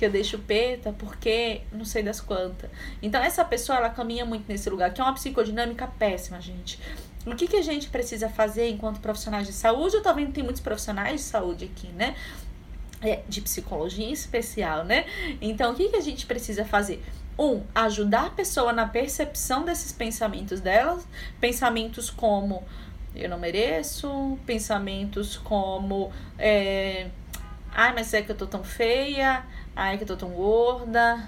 que 0.00 0.06
eu 0.06 0.10
dei 0.10 0.24
chupeta 0.24 0.94
porque 0.98 1.60
não 1.70 1.84
sei 1.84 2.02
das 2.02 2.22
quantas. 2.22 2.70
Então, 3.02 3.22
essa 3.22 3.44
pessoa, 3.44 3.76
ela 3.76 3.90
caminha 3.90 4.24
muito 4.24 4.48
nesse 4.48 4.70
lugar, 4.70 4.94
que 4.94 4.98
é 4.98 5.04
uma 5.04 5.12
psicodinâmica 5.12 5.86
péssima, 5.86 6.40
gente. 6.40 6.80
O 7.26 7.36
que, 7.36 7.46
que 7.46 7.56
a 7.56 7.62
gente 7.62 7.90
precisa 7.90 8.26
fazer 8.30 8.70
enquanto 8.70 8.98
profissionais 8.98 9.46
de 9.46 9.52
saúde? 9.52 9.96
Eu 9.96 10.02
também 10.02 10.32
tem 10.32 10.42
muitos 10.42 10.62
profissionais 10.62 11.20
de 11.20 11.26
saúde 11.26 11.66
aqui, 11.66 11.88
né? 11.88 12.16
É, 13.02 13.20
de 13.28 13.42
psicologia 13.42 14.06
em 14.06 14.12
especial, 14.12 14.86
né? 14.86 15.04
Então, 15.38 15.72
o 15.72 15.74
que, 15.74 15.90
que 15.90 15.96
a 15.96 16.00
gente 16.00 16.24
precisa 16.24 16.64
fazer? 16.64 17.04
Um, 17.38 17.62
ajudar 17.74 18.28
a 18.28 18.30
pessoa 18.30 18.72
na 18.72 18.86
percepção 18.86 19.66
desses 19.66 19.92
pensamentos 19.92 20.60
delas, 20.60 21.06
pensamentos 21.38 22.08
como 22.08 22.64
eu 23.14 23.28
não 23.28 23.38
mereço, 23.38 24.38
pensamentos 24.46 25.36
como 25.36 26.10
é, 26.38 27.08
ai, 27.74 27.92
mas 27.94 28.14
é 28.14 28.22
que 28.22 28.32
eu 28.32 28.36
tô 28.36 28.46
tão 28.46 28.64
feia, 28.64 29.44
ai, 29.80 29.96
que 29.96 30.02
eu 30.02 30.08
tô 30.08 30.16
tão 30.16 30.28
gorda, 30.28 31.26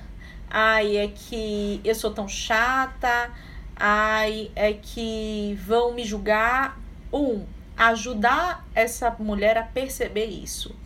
ai, 0.51 0.99
é 0.99 1.09
que 1.09 1.81
eu 1.83 1.95
sou 1.95 2.13
tão 2.13 2.29
chata, 2.29 3.31
ai, 3.75 4.51
é 4.55 4.75
que 4.75 5.59
vão 5.67 5.95
me 5.95 6.05
julgar. 6.05 6.79
Um, 7.11 7.47
ajudar 7.75 8.67
essa 8.75 9.11
mulher 9.19 9.57
a 9.57 9.63
perceber 9.63 10.27
isso. 10.27 10.77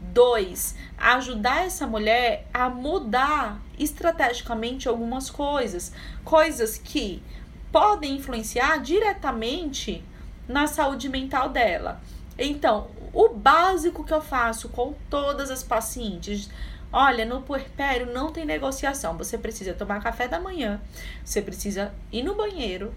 Dois, 0.00 0.74
ajudar 0.96 1.66
essa 1.66 1.86
mulher 1.86 2.46
a 2.54 2.70
mudar 2.70 3.60
estrategicamente 3.78 4.88
algumas 4.88 5.28
coisas, 5.28 5.92
coisas 6.24 6.78
que 6.78 7.22
podem 7.70 8.16
influenciar 8.16 8.78
diretamente 8.78 10.02
na 10.48 10.66
saúde 10.66 11.10
mental 11.10 11.50
dela. 11.50 12.00
Então, 12.38 12.88
o 13.14 13.28
básico 13.28 14.04
que 14.04 14.12
eu 14.12 14.20
faço 14.20 14.68
com 14.68 14.94
todas 15.08 15.50
as 15.50 15.62
pacientes, 15.62 16.50
olha, 16.92 17.24
no 17.24 17.42
puerpério 17.42 18.12
não 18.12 18.32
tem 18.32 18.44
negociação. 18.44 19.16
Você 19.16 19.38
precisa 19.38 19.72
tomar 19.72 20.02
café 20.02 20.26
da 20.26 20.40
manhã, 20.40 20.80
você 21.24 21.40
precisa 21.40 21.94
ir 22.10 22.22
no 22.22 22.34
banheiro 22.34 22.92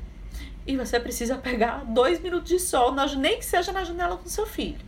e 0.65 0.75
você 0.75 0.99
precisa 0.99 1.38
pegar 1.38 1.86
dois 1.86 2.19
minutos 2.19 2.49
de 2.49 2.60
sol, 2.60 2.93
nem 3.17 3.38
que 3.38 3.45
seja 3.45 3.71
na 3.71 3.84
janela 3.84 4.17
com 4.17 4.27
seu 4.27 4.45
filho. 4.45 4.86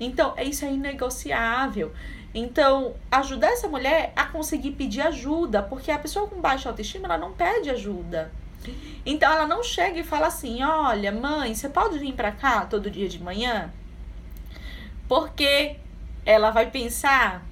Então, 0.00 0.34
isso 0.38 0.64
é 0.64 0.72
inegociável. 0.72 1.92
Então, 2.34 2.96
ajudar 3.12 3.48
essa 3.48 3.68
mulher 3.68 4.12
a 4.16 4.24
conseguir 4.24 4.72
pedir 4.72 5.02
ajuda, 5.02 5.62
porque 5.62 5.90
a 5.92 5.98
pessoa 5.98 6.26
com 6.26 6.40
baixa 6.40 6.68
autoestima, 6.68 7.04
ela 7.04 7.18
não 7.18 7.32
pede 7.32 7.70
ajuda. 7.70 8.32
Então, 9.06 9.30
ela 9.30 9.46
não 9.46 9.62
chega 9.62 10.00
e 10.00 10.04
fala 10.04 10.26
assim: 10.26 10.64
"Olha, 10.64 11.12
mãe, 11.12 11.54
você 11.54 11.68
pode 11.68 11.98
vir 11.98 12.14
para 12.14 12.32
cá 12.32 12.64
todo 12.64 12.90
dia 12.90 13.08
de 13.08 13.22
manhã?" 13.22 13.70
Porque 15.08 15.76
ela 16.24 16.50
vai 16.50 16.70
pensar: 16.70 17.44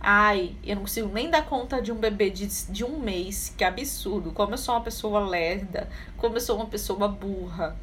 "Ai, 0.00 0.54
eu 0.64 0.76
não 0.76 0.82
consigo 0.82 1.08
nem 1.08 1.30
dar 1.30 1.44
conta 1.44 1.80
de 1.80 1.92
um 1.92 1.96
bebê 1.96 2.30
de, 2.30 2.46
de 2.70 2.84
um 2.84 2.98
mês, 2.98 3.54
que 3.56 3.64
absurdo. 3.64 4.32
Como 4.32 4.54
eu 4.54 4.58
sou 4.58 4.74
uma 4.74 4.82
pessoa 4.82 5.20
lerda, 5.20 5.88
como 6.16 6.36
eu 6.36 6.40
sou 6.40 6.56
uma 6.56 6.66
pessoa 6.66 7.08
burra." 7.08 7.76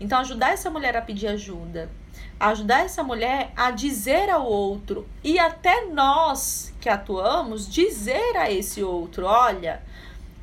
Então, 0.00 0.20
ajudar 0.20 0.50
essa 0.50 0.70
mulher 0.70 0.96
a 0.96 1.02
pedir 1.02 1.26
ajuda 1.26 1.90
ajudar 2.38 2.84
essa 2.84 3.02
mulher 3.02 3.52
a 3.56 3.70
dizer 3.70 4.30
ao 4.30 4.46
outro 4.46 5.06
e 5.24 5.38
até 5.38 5.86
nós 5.86 6.72
que 6.80 6.88
atuamos 6.88 7.68
dizer 7.68 8.36
a 8.36 8.50
esse 8.50 8.82
outro, 8.82 9.26
olha, 9.26 9.82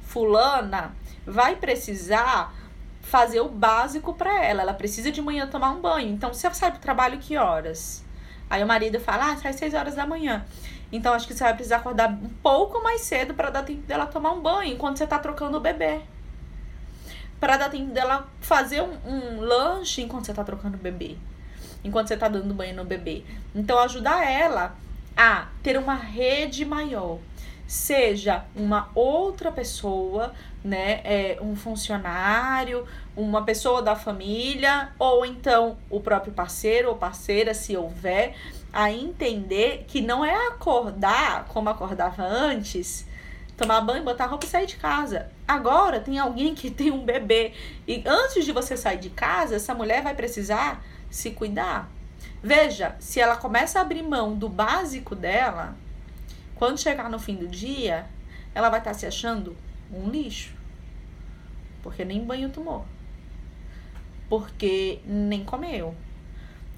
fulana 0.02 0.94
vai 1.26 1.56
precisar 1.56 2.54
fazer 3.02 3.40
o 3.40 3.48
básico 3.48 4.14
para 4.14 4.44
ela, 4.44 4.62
ela 4.62 4.74
precisa 4.74 5.12
de 5.12 5.22
manhã 5.22 5.48
tomar 5.48 5.72
um 5.72 5.80
banho. 5.80 6.10
Então 6.10 6.34
você 6.34 6.52
sai 6.54 6.72
pro 6.72 6.82
trabalho 6.82 7.20
que 7.20 7.38
horas? 7.38 8.04
Aí 8.50 8.64
o 8.64 8.68
marido 8.68 9.00
fala: 9.00 9.32
"Ah, 9.32 9.38
sai 9.38 9.54
seis 9.54 9.74
horas 9.74 9.96
da 9.96 10.06
manhã". 10.06 10.46
Então 10.92 11.14
acho 11.14 11.28
que 11.28 11.34
você 11.34 11.44
vai 11.44 11.54
precisar 11.54 11.78
acordar 11.78 12.10
um 12.10 12.30
pouco 12.42 12.82
mais 12.84 13.02
cedo 13.02 13.34
para 13.34 13.50
dar 13.50 13.64
tempo 13.64 13.82
dela 13.84 14.06
tomar 14.06 14.32
um 14.32 14.42
banho 14.42 14.74
enquanto 14.74 14.98
você 14.98 15.08
tá 15.08 15.20
trocando 15.20 15.58
o 15.58 15.62
bebê. 15.62 16.02
Para 17.40 17.58
dar 17.58 17.70
tempo 17.70 17.92
dela 17.92 18.28
fazer 18.40 18.82
um, 18.82 18.98
um 19.06 19.42
lanche 19.42 20.02
enquanto 20.02 20.26
você 20.26 20.34
tá 20.34 20.44
trocando 20.44 20.78
o 20.78 20.80
bebê 20.80 21.18
enquanto 21.86 22.08
você 22.08 22.18
tá 22.18 22.28
dando 22.28 22.54
banho 22.54 22.76
no 22.76 22.84
bebê. 22.84 23.24
Então, 23.54 23.78
ajudar 23.80 24.28
ela 24.28 24.76
a 25.16 25.48
ter 25.62 25.78
uma 25.78 25.94
rede 25.94 26.66
maior. 26.66 27.20
Seja 27.68 28.46
uma 28.56 28.90
outra 28.94 29.52
pessoa, 29.52 30.34
né? 30.64 31.02
É, 31.04 31.38
um 31.42 31.56
funcionário, 31.56 32.86
uma 33.16 33.44
pessoa 33.44 33.82
da 33.82 33.96
família, 33.96 34.90
ou 35.00 35.26
então 35.26 35.78
o 35.90 36.00
próprio 36.00 36.32
parceiro 36.34 36.90
ou 36.90 36.96
parceira, 36.96 37.54
se 37.54 37.76
houver, 37.76 38.36
a 38.72 38.92
entender 38.92 39.86
que 39.88 40.02
não 40.02 40.24
é 40.24 40.48
acordar 40.48 41.46
como 41.46 41.70
acordava 41.70 42.24
antes, 42.24 43.08
tomar 43.58 43.82
banho, 43.82 44.04
botar 44.04 44.26
roupa 44.26 44.46
e 44.46 44.50
sair 44.50 44.68
de 44.68 44.76
casa. 44.76 45.32
Agora 45.48 46.00
tem 46.00 46.20
alguém 46.20 46.54
que 46.54 46.70
tem 46.70 46.92
um 46.92 47.06
bebê. 47.06 47.54
E 47.88 48.04
antes 48.06 48.46
de 48.46 48.52
você 48.52 48.76
sair 48.76 49.00
de 49.00 49.10
casa, 49.10 49.56
essa 49.56 49.74
mulher 49.74 50.04
vai 50.04 50.14
precisar 50.14 50.84
se 51.10 51.32
cuidar. 51.32 51.90
Veja, 52.44 52.96
se 53.00 53.20
ela 53.20 53.38
começa 53.38 53.80
a 53.80 53.82
abrir 53.82 54.04
mão 54.04 54.36
do 54.36 54.50
básico 54.50 55.16
dela, 55.16 55.76
quando 56.56 56.80
chegar 56.80 57.10
no 57.10 57.20
fim 57.20 57.36
do 57.36 57.48
dia, 57.48 58.08
ela 58.54 58.70
vai 58.70 58.80
estar 58.80 58.92
tá 58.92 58.98
se 58.98 59.06
achando 59.06 59.56
um 59.92 60.10
lixo. 60.10 60.54
Porque 61.84 62.04
nem 62.04 62.24
banho 62.24 62.50
tomou. 62.50 62.86
Porque 64.30 65.00
nem 65.06 65.44
comeu. 65.44 65.94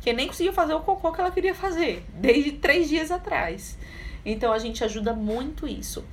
Que 0.01 0.11
nem 0.11 0.27
conseguiu 0.27 0.51
fazer 0.51 0.73
o 0.73 0.81
cocô 0.81 1.11
que 1.11 1.21
ela 1.21 1.31
queria 1.31 1.55
fazer, 1.55 2.05
desde 2.13 2.53
três 2.53 2.89
dias 2.89 3.11
atrás. 3.11 3.77
Então 4.25 4.51
a 4.51 4.59
gente 4.59 4.83
ajuda 4.83 5.13
muito 5.13 5.67
isso. 5.67 6.03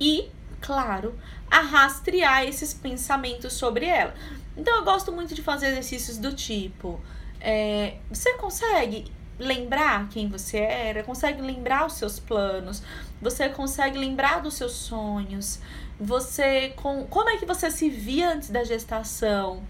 E, 0.00 0.30
claro, 0.60 1.18
a 1.50 1.60
rastrear 1.60 2.44
esses 2.44 2.72
pensamentos 2.72 3.52
sobre 3.52 3.86
ela. 3.86 4.14
Então 4.56 4.76
eu 4.76 4.84
gosto 4.84 5.12
muito 5.12 5.34
de 5.34 5.42
fazer 5.42 5.68
exercícios 5.68 6.16
do 6.16 6.32
tipo: 6.32 7.00
é, 7.40 7.96
você 8.10 8.34
consegue 8.34 9.12
lembrar 9.38 10.08
quem 10.08 10.28
você 10.28 10.58
era, 10.58 11.02
consegue 11.02 11.42
lembrar 11.42 11.86
os 11.86 11.94
seus 11.94 12.18
planos, 12.18 12.82
você 13.20 13.48
consegue 13.48 13.98
lembrar 13.98 14.40
dos 14.40 14.54
seus 14.54 14.72
sonhos, 14.72 15.60
você 15.98 16.70
com, 16.76 17.06
como 17.06 17.30
é 17.30 17.36
que 17.36 17.46
você 17.46 17.70
se 17.70 17.88
via 17.88 18.32
antes 18.32 18.50
da 18.50 18.64
gestação? 18.64 19.62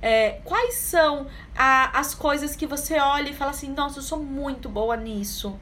É, 0.00 0.40
quais 0.44 0.74
são 0.74 1.26
a, 1.54 1.98
as 1.98 2.14
coisas 2.14 2.54
que 2.54 2.66
você 2.66 2.98
olha 2.98 3.30
e 3.30 3.34
fala 3.34 3.50
assim, 3.50 3.70
nossa, 3.70 3.98
eu 3.98 4.02
sou 4.02 4.18
muito 4.18 4.68
boa 4.68 4.96
nisso. 4.96 5.58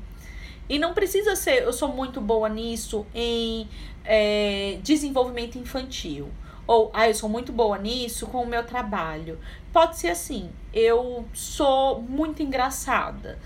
E 0.69 0.79
não 0.79 0.95
precisa 0.95 1.37
ser, 1.37 1.63
eu 1.63 1.73
sou 1.73 1.89
muito 1.89 2.21
boa 2.21 2.49
nisso 2.49 3.07
em 3.15 3.69
é, 4.05 4.79
desenvolvimento 4.83 5.59
infantil. 5.59 6.31
Ou, 6.67 6.91
ah, 6.95 7.09
eu 7.09 7.15
sou 7.15 7.29
muito 7.29 7.53
boa 7.53 7.77
nisso 7.79 8.27
com 8.27 8.43
o 8.43 8.47
meu 8.47 8.65
trabalho. 8.65 9.39
Pode 9.75 9.99
ser 9.99 10.11
assim, 10.11 10.53
eu 10.73 11.29
sou 11.35 12.01
muito 12.01 12.41
engraçada. 12.41 13.41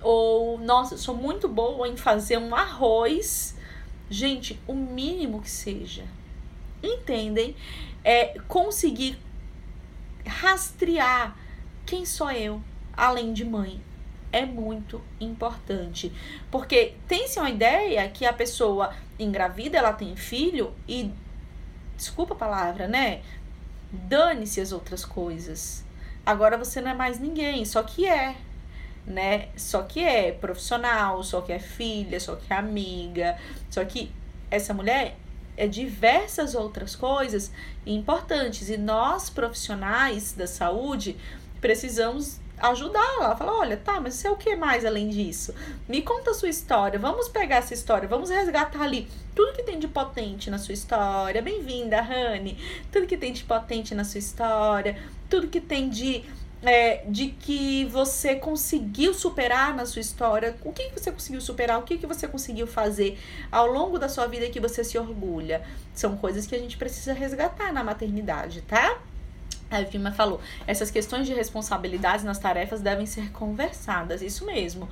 Ou, 0.00 0.56
nossa, 0.56 0.96
sou 0.96 1.12
muito 1.12 1.48
boa 1.48 1.88
em 1.88 1.96
fazer 1.96 2.38
um 2.38 2.54
arroz. 2.54 3.56
Gente, 4.08 4.62
o 4.64 4.74
mínimo 4.74 5.42
que 5.42 5.50
seja. 5.50 6.04
Entendem? 6.80 7.56
É 8.04 8.38
conseguir 8.46 9.18
rastrear 10.24 11.36
quem 11.84 12.06
sou 12.06 12.30
eu, 12.30 12.62
além 12.96 13.32
de 13.32 13.44
mãe. 13.44 13.80
É 14.30 14.46
muito 14.46 15.02
importante. 15.20 16.12
Porque 16.48 16.94
tem-se 17.08 17.40
uma 17.40 17.50
ideia 17.50 18.08
que 18.08 18.24
a 18.24 18.32
pessoa 18.32 18.94
engravida, 19.18 19.78
ela 19.78 19.92
tem 19.92 20.14
filho 20.14 20.72
e 20.86 21.10
desculpa 21.96 22.34
a 22.34 22.36
palavra, 22.36 22.86
né? 22.86 23.20
Dane-se 23.92 24.60
as 24.60 24.72
outras 24.72 25.04
coisas. 25.04 25.84
Agora 26.24 26.56
você 26.56 26.80
não 26.80 26.90
é 26.90 26.94
mais 26.94 27.18
ninguém, 27.18 27.64
só 27.64 27.82
que 27.82 28.06
é, 28.06 28.36
né? 29.06 29.48
Só 29.56 29.82
que 29.82 30.00
é 30.00 30.32
profissional, 30.32 31.22
só 31.22 31.40
que 31.40 31.52
é 31.52 31.58
filha, 31.58 32.18
só 32.18 32.36
que 32.36 32.52
é 32.52 32.56
amiga, 32.56 33.36
só 33.68 33.84
que 33.84 34.10
essa 34.50 34.72
mulher 34.72 35.16
é 35.56 35.66
diversas 35.66 36.54
outras 36.54 36.96
coisas 36.96 37.52
importantes 37.84 38.70
e 38.70 38.78
nós 38.78 39.28
profissionais 39.28 40.32
da 40.32 40.46
saúde 40.46 41.16
precisamos 41.60 42.40
ajudar 42.62 43.04
ela. 43.18 43.36
Falar, 43.36 43.58
olha, 43.58 43.76
tá, 43.76 44.00
mas 44.00 44.14
você 44.14 44.28
é 44.28 44.30
o 44.30 44.36
que 44.36 44.54
mais 44.54 44.84
além 44.84 45.08
disso? 45.08 45.54
Me 45.88 46.00
conta 46.00 46.30
a 46.30 46.34
sua 46.34 46.48
história. 46.48 46.98
Vamos 46.98 47.28
pegar 47.28 47.56
essa 47.56 47.74
história, 47.74 48.08
vamos 48.08 48.30
resgatar 48.30 48.82
ali 48.82 49.08
tudo 49.34 49.52
que 49.52 49.62
tem 49.62 49.78
de 49.78 49.88
potente 49.88 50.50
na 50.50 50.58
sua 50.58 50.72
história. 50.72 51.42
Bem-vinda, 51.42 52.00
Rani. 52.00 52.56
Tudo 52.90 53.06
que 53.06 53.16
tem 53.16 53.32
de 53.32 53.44
potente 53.44 53.94
na 53.94 54.04
sua 54.04 54.18
história, 54.18 54.96
tudo 55.28 55.48
que 55.48 55.60
tem 55.60 55.88
de 55.88 56.24
é, 56.62 57.04
de 57.08 57.28
que 57.28 57.84
você 57.86 58.36
conseguiu 58.36 59.12
superar 59.12 59.74
na 59.74 59.84
sua 59.84 60.00
história, 60.00 60.56
o 60.64 60.72
que, 60.72 60.90
que 60.90 61.00
você 61.00 61.10
conseguiu 61.10 61.40
superar, 61.40 61.78
o 61.78 61.82
que, 61.82 61.98
que 61.98 62.06
você 62.06 62.28
conseguiu 62.28 62.68
fazer 62.68 63.18
ao 63.50 63.66
longo 63.66 63.98
da 63.98 64.08
sua 64.08 64.26
vida 64.26 64.48
que 64.48 64.60
você 64.60 64.84
se 64.84 64.96
orgulha. 64.96 65.62
São 65.92 66.16
coisas 66.16 66.46
que 66.46 66.54
a 66.54 66.58
gente 66.58 66.76
precisa 66.76 67.12
resgatar 67.12 67.72
na 67.72 67.82
maternidade, 67.82 68.62
tá? 68.62 69.00
A 69.74 69.82
Vilma 69.82 70.12
falou: 70.12 70.40
essas 70.66 70.90
questões 70.90 71.26
de 71.26 71.34
responsabilidades 71.34 72.24
nas 72.24 72.38
tarefas 72.38 72.80
devem 72.80 73.06
ser 73.06 73.30
conversadas, 73.32 74.22
isso 74.22 74.44
mesmo. 74.44 74.88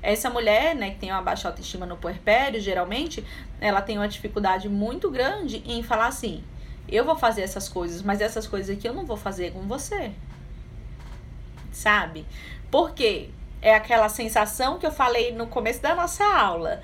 Essa 0.00 0.30
mulher, 0.30 0.76
né, 0.76 0.90
que 0.90 0.98
tem 0.98 1.10
uma 1.10 1.22
baixa 1.22 1.48
autoestima 1.48 1.84
no 1.84 1.96
puerpério, 1.96 2.60
geralmente, 2.60 3.24
ela 3.60 3.82
tem 3.82 3.98
uma 3.98 4.08
dificuldade 4.08 4.68
muito 4.68 5.10
grande 5.10 5.62
em 5.66 5.82
falar 5.82 6.06
assim: 6.06 6.42
eu 6.88 7.04
vou 7.04 7.16
fazer 7.16 7.42
essas 7.42 7.68
coisas, 7.68 8.02
mas 8.02 8.20
essas 8.20 8.46
coisas 8.46 8.76
aqui 8.76 8.88
eu 8.88 8.94
não 8.94 9.04
vou 9.04 9.16
fazer 9.16 9.52
com 9.52 9.62
você. 9.62 10.12
Sabe? 11.72 12.24
Porque 12.70 13.30
é 13.60 13.74
aquela 13.74 14.08
sensação 14.08 14.78
que 14.78 14.86
eu 14.86 14.92
falei 14.92 15.32
no 15.32 15.46
começo 15.46 15.82
da 15.82 15.94
nossa 15.94 16.24
aula. 16.24 16.82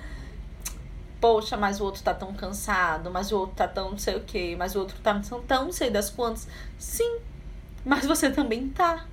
Poxa, 1.21 1.57
mas 1.57 1.81
o 1.81 1.85
outro 1.85 2.03
tá 2.03 2.13
tão 2.13 2.35
cansado, 2.35 3.11
mas 3.11 3.33
o 3.33 3.39
outro 3.39 3.57
tá 3.57 3.67
tão 3.67 3.93
não 3.93 3.99
sei 3.99 4.17
o 4.17 4.21
que, 4.21 4.55
mas 4.57 4.77
o 4.77 4.81
outro 4.81 4.97
tá 5.03 5.19
tão 5.47 5.65
não 5.65 5.73
sei 5.73 5.89
das 5.89 6.11
quantas. 6.11 6.47
Sim, 6.79 7.19
mas 7.85 8.07
você 8.07 8.31
também 8.31 8.69
tá. 8.69 9.07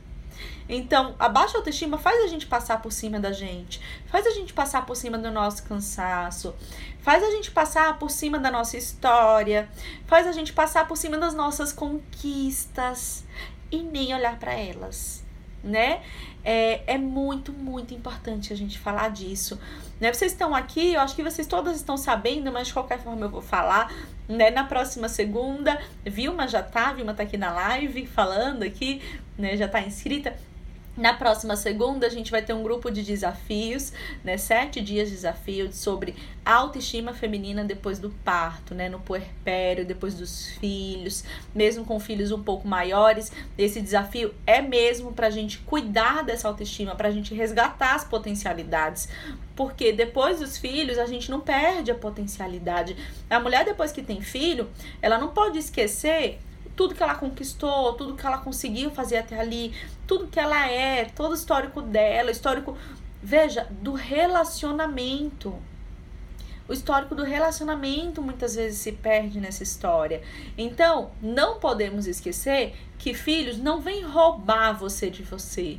Então, 0.68 1.16
a 1.20 1.28
baixa 1.28 1.58
autoestima 1.58 1.98
faz 1.98 2.24
a 2.24 2.28
gente 2.28 2.48
passar 2.48 2.82
por 2.82 2.92
cima 2.92 3.20
da 3.20 3.32
gente, 3.32 3.82
faz 4.08 4.26
a 4.26 4.32
gente 4.32 4.54
passar 4.54 4.86
por 4.86 4.96
cima 4.96 5.18
do 5.18 5.30
nosso 5.30 5.64
cansaço, 5.64 6.56
faz 7.02 7.22
a 7.24 7.32
gente 7.32 7.52
passar 7.52 8.00
por 8.00 8.10
cima 8.10 8.40
da 8.40 8.50
nossa 8.50 8.78
história, 8.78 9.70
faz 10.08 10.26
a 10.26 10.32
gente 10.32 10.54
passar 10.54 10.88
por 10.88 10.96
cima 10.96 11.18
das 11.18 11.34
nossas 11.34 11.74
conquistas 11.74 13.26
e 13.70 13.84
nem 13.84 14.14
olhar 14.14 14.40
para 14.40 14.54
elas, 14.54 15.24
né? 15.62 16.04
É, 16.44 16.94
é 16.94 16.98
muito, 16.98 17.52
muito 17.52 17.94
importante 17.94 18.54
a 18.54 18.56
gente 18.56 18.80
falar 18.80 19.10
disso. 19.10 19.60
Né? 20.02 20.12
Vocês 20.12 20.32
estão 20.32 20.56
aqui, 20.56 20.96
eu 20.96 21.00
acho 21.00 21.16
que 21.16 21.22
vocês 21.22 21.48
todas 21.48 21.76
estão 21.78 21.96
sabendo, 21.96 22.52
mas 22.52 22.68
de 22.68 22.74
qualquer 22.74 23.00
forma 23.00 23.28
eu 23.28 23.30
vou 23.30 23.42
falar. 23.42 23.94
Né? 24.28 24.50
Na 24.50 24.64
próxima 24.64 25.08
segunda, 25.08 25.80
Vilma 26.04 26.48
já 26.48 26.64
tá, 26.64 26.92
Vilma 26.92 27.14
tá 27.14 27.22
aqui 27.22 27.38
na 27.38 27.54
live 27.54 28.08
falando 28.08 28.64
aqui, 28.64 29.02
né? 29.38 29.56
Já 29.56 29.68
tá 29.68 29.80
inscrita. 29.80 30.36
Na 31.02 31.16
próxima 31.16 31.56
segunda, 31.56 32.06
a 32.06 32.10
gente 32.12 32.30
vai 32.30 32.44
ter 32.44 32.54
um 32.54 32.62
grupo 32.62 32.92
de 32.92 33.02
desafios, 33.02 33.92
né? 34.24 34.38
Sete 34.38 34.80
dias 34.80 35.10
de 35.10 35.16
desafio 35.16 35.74
sobre 35.74 36.14
autoestima 36.46 37.12
feminina 37.12 37.64
depois 37.64 37.98
do 37.98 38.12
parto, 38.24 38.76
né? 38.76 38.88
No 38.88 39.00
puerpério, 39.00 39.84
depois 39.84 40.14
dos 40.14 40.50
filhos, 40.60 41.24
mesmo 41.56 41.86
com 41.86 42.00
filhos 42.00 42.32
um 42.32 42.44
pouco 42.44 42.68
maiores. 42.68 43.32
Esse 43.58 43.82
desafio 43.82 44.32
é 44.46 44.62
mesmo 44.62 45.12
para 45.12 45.26
a 45.26 45.32
gente 45.32 45.58
cuidar 45.58 46.24
dessa 46.24 46.48
autoestima, 46.48 46.94
para 46.94 47.08
a 47.08 47.12
gente 47.12 47.34
resgatar 47.34 47.96
as 47.96 48.04
potencialidades. 48.04 49.10
Porque 49.56 49.92
depois 49.92 50.40
dos 50.40 50.56
filhos, 50.56 51.00
a 51.00 51.08
gente 51.08 51.32
não 51.32 51.40
perde 51.40 51.90
a 51.90 51.96
potencialidade. 51.96 52.96
A 53.28 53.40
mulher, 53.40 53.66
depois 53.66 53.92
que 53.92 54.04
tem 54.04 54.22
filho, 54.22 54.70
ela 55.02 55.18
não 55.18 55.30
pode 55.30 55.58
esquecer 55.58 56.38
tudo 56.76 56.96
que 56.96 57.04
ela 57.04 57.16
conquistou, 57.16 57.94
tudo 57.94 58.16
que 58.16 58.26
ela 58.26 58.38
conseguiu 58.38 58.92
fazer 58.92 59.18
até 59.18 59.40
ali, 59.40 59.74
tudo 60.08 60.28
que 60.28 60.40
ela 60.40 60.70
é, 60.70 61.06
todo 61.06 61.32
o 61.32 61.36
histórico 61.36 61.82
dela, 61.82 62.32
histórico, 62.32 62.78
veja, 63.22 63.68
do 63.82 63.94
relacionamento. 63.94 65.56
O 66.68 66.74
histórico 66.74 67.14
do 67.14 67.24
relacionamento 67.24 68.22
muitas 68.22 68.56
vezes 68.56 68.80
se 68.80 68.94
perde 68.94 69.40
nessa 69.40 69.64
história. 69.64 70.22
Então, 70.58 71.12
não 71.22 71.60
podemos 71.60 72.08
esquecer 72.08 72.76
que 72.98 73.14
filhos 73.14 73.58
não 73.58 73.82
vêm 73.82 74.04
roubar 74.04 74.74
você 74.74 75.10
de 75.10 75.24
você. 75.24 75.78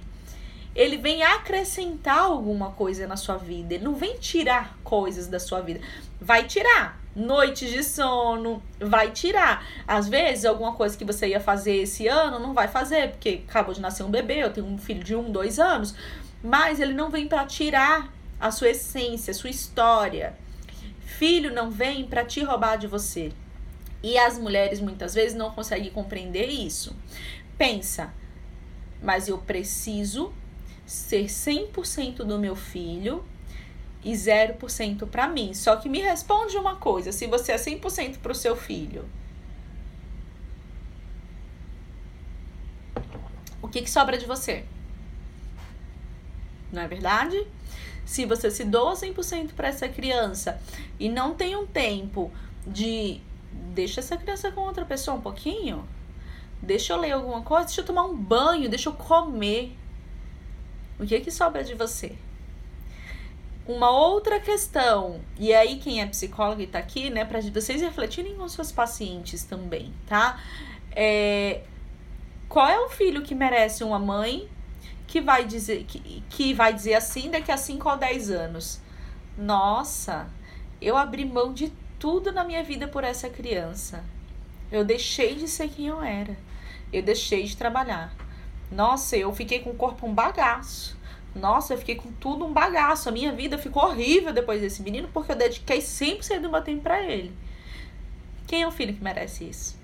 Ele 0.74 0.96
vem 0.96 1.22
acrescentar 1.22 2.18
alguma 2.18 2.72
coisa 2.72 3.06
na 3.06 3.16
sua 3.16 3.36
vida. 3.36 3.74
Ele 3.74 3.84
não 3.84 3.94
vem 3.94 4.18
tirar 4.18 4.76
coisas 4.82 5.28
da 5.28 5.38
sua 5.38 5.60
vida. 5.60 5.80
Vai 6.20 6.46
tirar, 6.46 7.00
noites 7.14 7.70
de 7.70 7.82
sono, 7.82 8.62
vai 8.80 9.10
tirar. 9.10 9.66
Às 9.86 10.08
vezes, 10.08 10.44
alguma 10.44 10.72
coisa 10.72 10.96
que 10.96 11.04
você 11.04 11.28
ia 11.28 11.40
fazer 11.40 11.76
esse 11.76 12.06
ano 12.08 12.38
não 12.38 12.54
vai 12.54 12.68
fazer, 12.68 13.10
porque 13.10 13.42
acabou 13.48 13.74
de 13.74 13.80
nascer 13.80 14.02
um 14.02 14.10
bebê, 14.10 14.42
eu 14.42 14.52
tenho 14.52 14.66
um 14.66 14.78
filho 14.78 15.04
de 15.04 15.14
um, 15.14 15.30
dois 15.30 15.58
anos, 15.58 15.94
mas 16.42 16.80
ele 16.80 16.94
não 16.94 17.10
vem 17.10 17.28
para 17.28 17.44
tirar 17.44 18.12
a 18.40 18.50
sua 18.50 18.70
essência, 18.70 19.30
a 19.30 19.34
sua 19.34 19.50
história. 19.50 20.36
Filho 21.04 21.52
não 21.52 21.70
vem 21.70 22.04
para 22.04 22.24
te 22.24 22.42
roubar 22.42 22.76
de 22.76 22.86
você. 22.86 23.32
E 24.02 24.18
as 24.18 24.38
mulheres 24.38 24.80
muitas 24.80 25.14
vezes 25.14 25.36
não 25.36 25.52
conseguem 25.52 25.90
compreender 25.90 26.48
isso. 26.48 26.96
Pensa, 27.56 28.12
mas 29.00 29.28
eu 29.28 29.38
preciso 29.38 30.32
ser 30.84 31.26
100% 31.26 32.24
do 32.24 32.38
meu 32.38 32.56
filho 32.56 33.24
e 34.04 34.12
0% 34.12 35.06
para 35.06 35.28
mim. 35.28 35.54
Só 35.54 35.76
que 35.76 35.88
me 35.88 36.00
responde 36.00 36.56
uma 36.56 36.76
coisa: 36.76 37.12
se 37.12 37.26
você 37.26 37.52
é 37.52 37.56
100% 37.56 38.18
para 38.18 38.32
o 38.32 38.34
seu 38.34 38.56
filho, 38.56 39.08
o 43.60 43.68
que, 43.68 43.82
que 43.82 43.90
sobra 43.90 44.18
de 44.18 44.26
você? 44.26 44.64
Não 46.72 46.82
é 46.82 46.88
verdade? 46.88 47.46
Se 48.04 48.26
você 48.26 48.50
se 48.50 48.64
doa 48.64 48.94
100% 48.94 49.52
para 49.52 49.68
essa 49.68 49.88
criança 49.88 50.60
e 50.98 51.08
não 51.08 51.34
tem 51.34 51.54
um 51.54 51.66
tempo 51.66 52.32
de 52.66 53.20
deixa 53.74 54.00
essa 54.00 54.16
criança 54.16 54.50
com 54.50 54.62
outra 54.62 54.84
pessoa 54.84 55.16
um 55.16 55.20
pouquinho, 55.20 55.86
deixa 56.60 56.92
eu 56.92 56.96
ler 56.98 57.12
alguma 57.12 57.42
coisa, 57.42 57.66
deixa 57.66 57.82
eu 57.82 57.86
tomar 57.86 58.04
um 58.04 58.16
banho, 58.16 58.68
deixa 58.68 58.88
eu 58.88 58.94
comer. 58.94 59.76
O 60.98 61.06
que 61.06 61.20
que 61.20 61.30
sobra 61.30 61.62
de 61.62 61.74
você? 61.74 62.16
Uma 63.66 63.90
outra 63.90 64.40
questão, 64.40 65.20
e 65.38 65.54
aí 65.54 65.78
quem 65.78 66.00
é 66.00 66.06
psicólogo 66.06 66.60
e 66.60 66.66
tá 66.66 66.80
aqui, 66.80 67.10
né, 67.10 67.24
para 67.24 67.40
vocês 67.40 67.80
refletirem 67.80 68.34
com 68.34 68.48
seus 68.48 68.72
pacientes 68.72 69.44
também, 69.44 69.94
tá? 70.04 70.40
É, 70.90 71.62
qual 72.48 72.68
é 72.68 72.78
o 72.80 72.88
filho 72.88 73.22
que 73.22 73.36
merece 73.36 73.84
uma 73.84 74.00
mãe 74.00 74.48
que 75.06 75.20
vai 75.20 75.44
dizer 75.44 75.84
que, 75.84 76.24
que 76.28 76.52
vai 76.52 76.74
dizer 76.74 76.94
assim 76.94 77.30
daqui 77.30 77.52
a 77.52 77.56
5 77.56 77.88
ou 77.88 77.96
10 77.96 78.30
anos? 78.30 78.80
Nossa, 79.38 80.28
eu 80.80 80.96
abri 80.96 81.24
mão 81.24 81.52
de 81.52 81.72
tudo 82.00 82.32
na 82.32 82.42
minha 82.42 82.64
vida 82.64 82.88
por 82.88 83.04
essa 83.04 83.30
criança. 83.30 84.04
Eu 84.72 84.84
deixei 84.84 85.36
de 85.36 85.46
ser 85.46 85.68
quem 85.68 85.86
eu 85.86 86.02
era. 86.02 86.36
Eu 86.92 87.02
deixei 87.02 87.44
de 87.44 87.56
trabalhar. 87.56 88.12
Nossa, 88.72 89.16
eu 89.16 89.32
fiquei 89.32 89.60
com 89.60 89.70
o 89.70 89.76
corpo 89.76 90.06
um 90.06 90.12
bagaço 90.12 91.00
Nossa, 91.34 91.74
eu 91.74 91.78
fiquei 91.78 91.94
com 91.94 92.12
tudo 92.12 92.44
um 92.44 92.52
bagaço. 92.52 93.08
A 93.08 93.12
minha 93.12 93.32
vida 93.32 93.56
ficou 93.58 93.84
horrível 93.84 94.32
depois 94.32 94.60
desse 94.60 94.82
menino 94.82 95.08
porque 95.12 95.32
eu 95.32 95.36
dediquei 95.36 95.78
100% 95.78 96.40
do 96.40 96.50
meu 96.50 96.62
tempo 96.62 96.82
para 96.82 97.02
ele. 97.02 97.32
Quem 98.46 98.62
é 98.62 98.66
o 98.66 98.70
filho 98.70 98.94
que 98.94 99.02
merece 99.02 99.44
isso? 99.44 99.80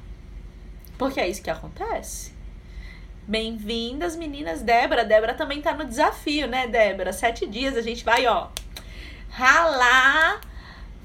Porque 0.99 1.21
é 1.21 1.29
isso 1.29 1.43
que 1.43 1.51
acontece. 1.51 2.33
Bem-vindas, 3.27 4.17
meninas. 4.17 4.63
Débora. 4.63 5.05
Débora 5.05 5.35
também 5.35 5.63
tá 5.63 5.73
no 5.73 5.85
desafio, 5.85 6.47
né, 6.47 6.67
Débora? 6.67 7.13
Sete 7.13 7.47
dias 7.47 7.77
a 7.77 7.83
gente 7.83 8.05
vai, 8.05 8.27
ó, 8.27 8.49
ralar 9.31 10.41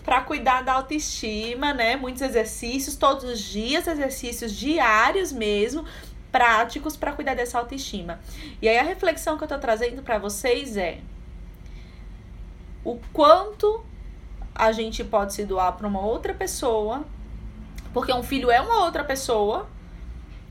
para 0.04 0.22
cuidar 0.22 0.64
da 0.64 0.74
autoestima, 0.74 1.74
né? 1.74 1.96
Muitos 1.96 2.22
exercícios, 2.22 2.96
todos 2.96 3.24
os 3.24 3.40
dias, 3.40 3.88
exercícios 3.88 4.52
diários 4.54 5.32
mesmo, 5.32 5.86
práticos 6.34 6.98
para 6.98 7.14
cuidar 7.14 7.36
dessa 7.36 7.60
autoestima. 7.60 8.20
E 8.60 8.68
aí 8.68 8.80
a 8.80 8.84
reflexão 8.84 9.38
que 9.38 9.44
eu 9.44 9.48
tô 9.48 9.60
trazendo 9.60 10.02
para 10.02 10.18
vocês 10.18 10.76
é 10.76 11.00
o 12.84 13.00
quanto 13.14 13.86
a 14.56 14.72
gente 14.72 15.04
pode 15.04 15.36
se 15.36 15.46
doar 15.46 15.74
para 15.74 15.88
uma 15.88 16.02
outra 16.02 16.34
pessoa, 16.34 17.06
porque 17.94 18.12
um 18.12 18.24
filho 18.24 18.50
é 18.50 18.60
uma 18.60 18.84
outra 18.84 19.04
pessoa, 19.04 19.70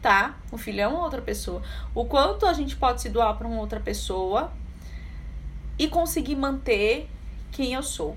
tá? 0.01 0.37
Um 0.53 0.57
filho 0.57 0.81
é 0.81 0.87
uma 0.87 1.03
outra 1.03 1.21
pessoa. 1.21 1.61
O 1.93 2.05
quanto 2.05 2.47
a 2.47 2.53
gente 2.53 2.77
pode 2.77 3.03
se 3.03 3.11
doar 3.11 3.37
para 3.37 3.49
uma 3.49 3.61
outra 3.61 3.81
pessoa 3.81 4.53
e 5.77 5.89
conseguir 5.89 6.37
manter 6.37 7.11
quem 7.51 7.75
eu 7.75 7.83
sou. 7.83 8.17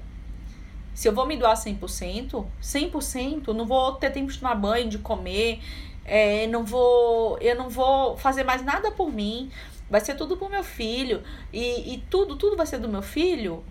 Se 0.94 1.10
eu 1.10 1.14
vou 1.14 1.26
me 1.26 1.36
doar 1.36 1.56
100%, 1.56 2.46
100%, 2.62 3.48
não 3.48 3.66
vou 3.66 3.94
ter 3.96 4.12
tempo 4.12 4.32
de 4.32 4.40
tomar 4.40 4.56
banho, 4.56 4.88
de 4.88 5.00
comer, 5.00 5.62
é, 6.06 6.46
não 6.48 6.64
vou, 6.64 7.38
eu 7.40 7.56
não 7.56 7.68
vou 7.68 8.16
fazer 8.16 8.44
mais 8.44 8.64
nada 8.64 8.92
por 8.92 9.12
mim, 9.12 9.52
vai 9.90 10.00
ser 10.00 10.16
tudo 10.16 10.38
pro 10.38 10.50
meu 10.50 10.64
filho 10.64 11.24
e, 11.52 11.96
e 11.96 11.98
tudo, 12.10 12.36
tudo 12.36 12.56
vai 12.56 12.68
ser 12.68 12.78
do 12.78 12.88
meu 12.88 13.02
filho 13.02 13.64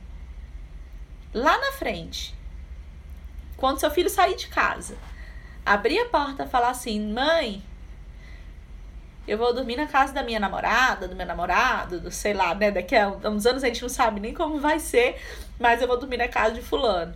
lá 1.32 1.56
na 1.58 1.72
frente. 1.72 2.34
Quando 3.56 3.78
seu 3.78 3.90
filho 3.90 4.10
sair 4.10 4.34
de 4.34 4.48
casa, 4.48 4.96
abrir 5.64 6.00
a 6.00 6.06
porta 6.06 6.44
e 6.44 6.48
falar 6.48 6.70
assim, 6.70 7.00
mãe, 7.12 7.62
eu 9.26 9.38
vou 9.38 9.54
dormir 9.54 9.76
na 9.76 9.86
casa 9.86 10.12
da 10.12 10.22
minha 10.22 10.40
namorada, 10.40 11.06
do 11.06 11.14
meu 11.14 11.24
namorado, 11.24 12.00
do 12.00 12.10
sei 12.10 12.34
lá, 12.34 12.54
né? 12.54 12.70
Daqui 12.70 12.96
a 12.96 13.08
uns 13.08 13.46
anos 13.46 13.62
a 13.62 13.68
gente 13.68 13.80
não 13.80 13.88
sabe 13.88 14.20
nem 14.20 14.34
como 14.34 14.58
vai 14.58 14.80
ser, 14.80 15.20
mas 15.58 15.80
eu 15.80 15.88
vou 15.88 15.98
dormir 15.98 16.18
na 16.18 16.28
casa 16.28 16.54
de 16.54 16.62
fulano. 16.62 17.14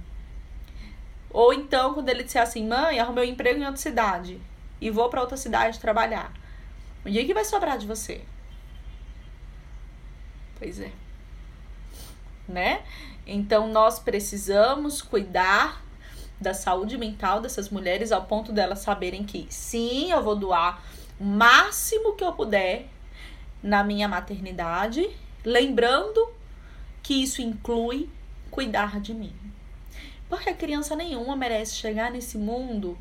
Ou 1.30 1.52
então, 1.52 1.92
quando 1.92 2.08
ele 2.08 2.22
disser 2.22 2.40
assim, 2.40 2.66
mãe, 2.66 2.98
arrumei 2.98 3.28
um 3.28 3.32
emprego 3.32 3.60
em 3.60 3.64
outra 3.64 3.76
cidade 3.76 4.40
e 4.80 4.90
vou 4.90 5.08
para 5.08 5.20
outra 5.20 5.36
cidade 5.36 5.78
trabalhar. 5.78 6.32
O 7.04 7.10
dia 7.10 7.24
que 7.24 7.34
vai 7.34 7.44
sobrar 7.44 7.78
de 7.78 7.86
você? 7.86 8.22
Pois 10.58 10.80
é. 10.80 10.90
Né? 12.46 12.82
Então 13.26 13.68
nós 13.68 13.98
precisamos 13.98 15.02
cuidar 15.02 15.82
da 16.40 16.54
saúde 16.54 16.96
mental 16.96 17.40
dessas 17.40 17.68
mulheres 17.68 18.12
ao 18.12 18.24
ponto 18.24 18.52
delas 18.52 18.78
saberem 18.78 19.24
que 19.24 19.46
sim, 19.50 20.10
eu 20.10 20.22
vou 20.22 20.36
doar 20.36 20.82
o 21.18 21.24
máximo 21.24 22.14
que 22.14 22.22
eu 22.22 22.32
puder 22.32 22.86
na 23.62 23.82
minha 23.82 24.06
maternidade, 24.06 25.08
lembrando 25.44 26.32
que 27.02 27.22
isso 27.22 27.42
inclui 27.42 28.08
cuidar 28.50 29.00
de 29.00 29.12
mim. 29.12 29.34
Porque 30.28 30.50
a 30.50 30.54
criança 30.54 30.94
nenhuma 30.94 31.34
merece 31.34 31.74
chegar 31.74 32.10
nesse 32.10 32.38
mundo 32.38 32.96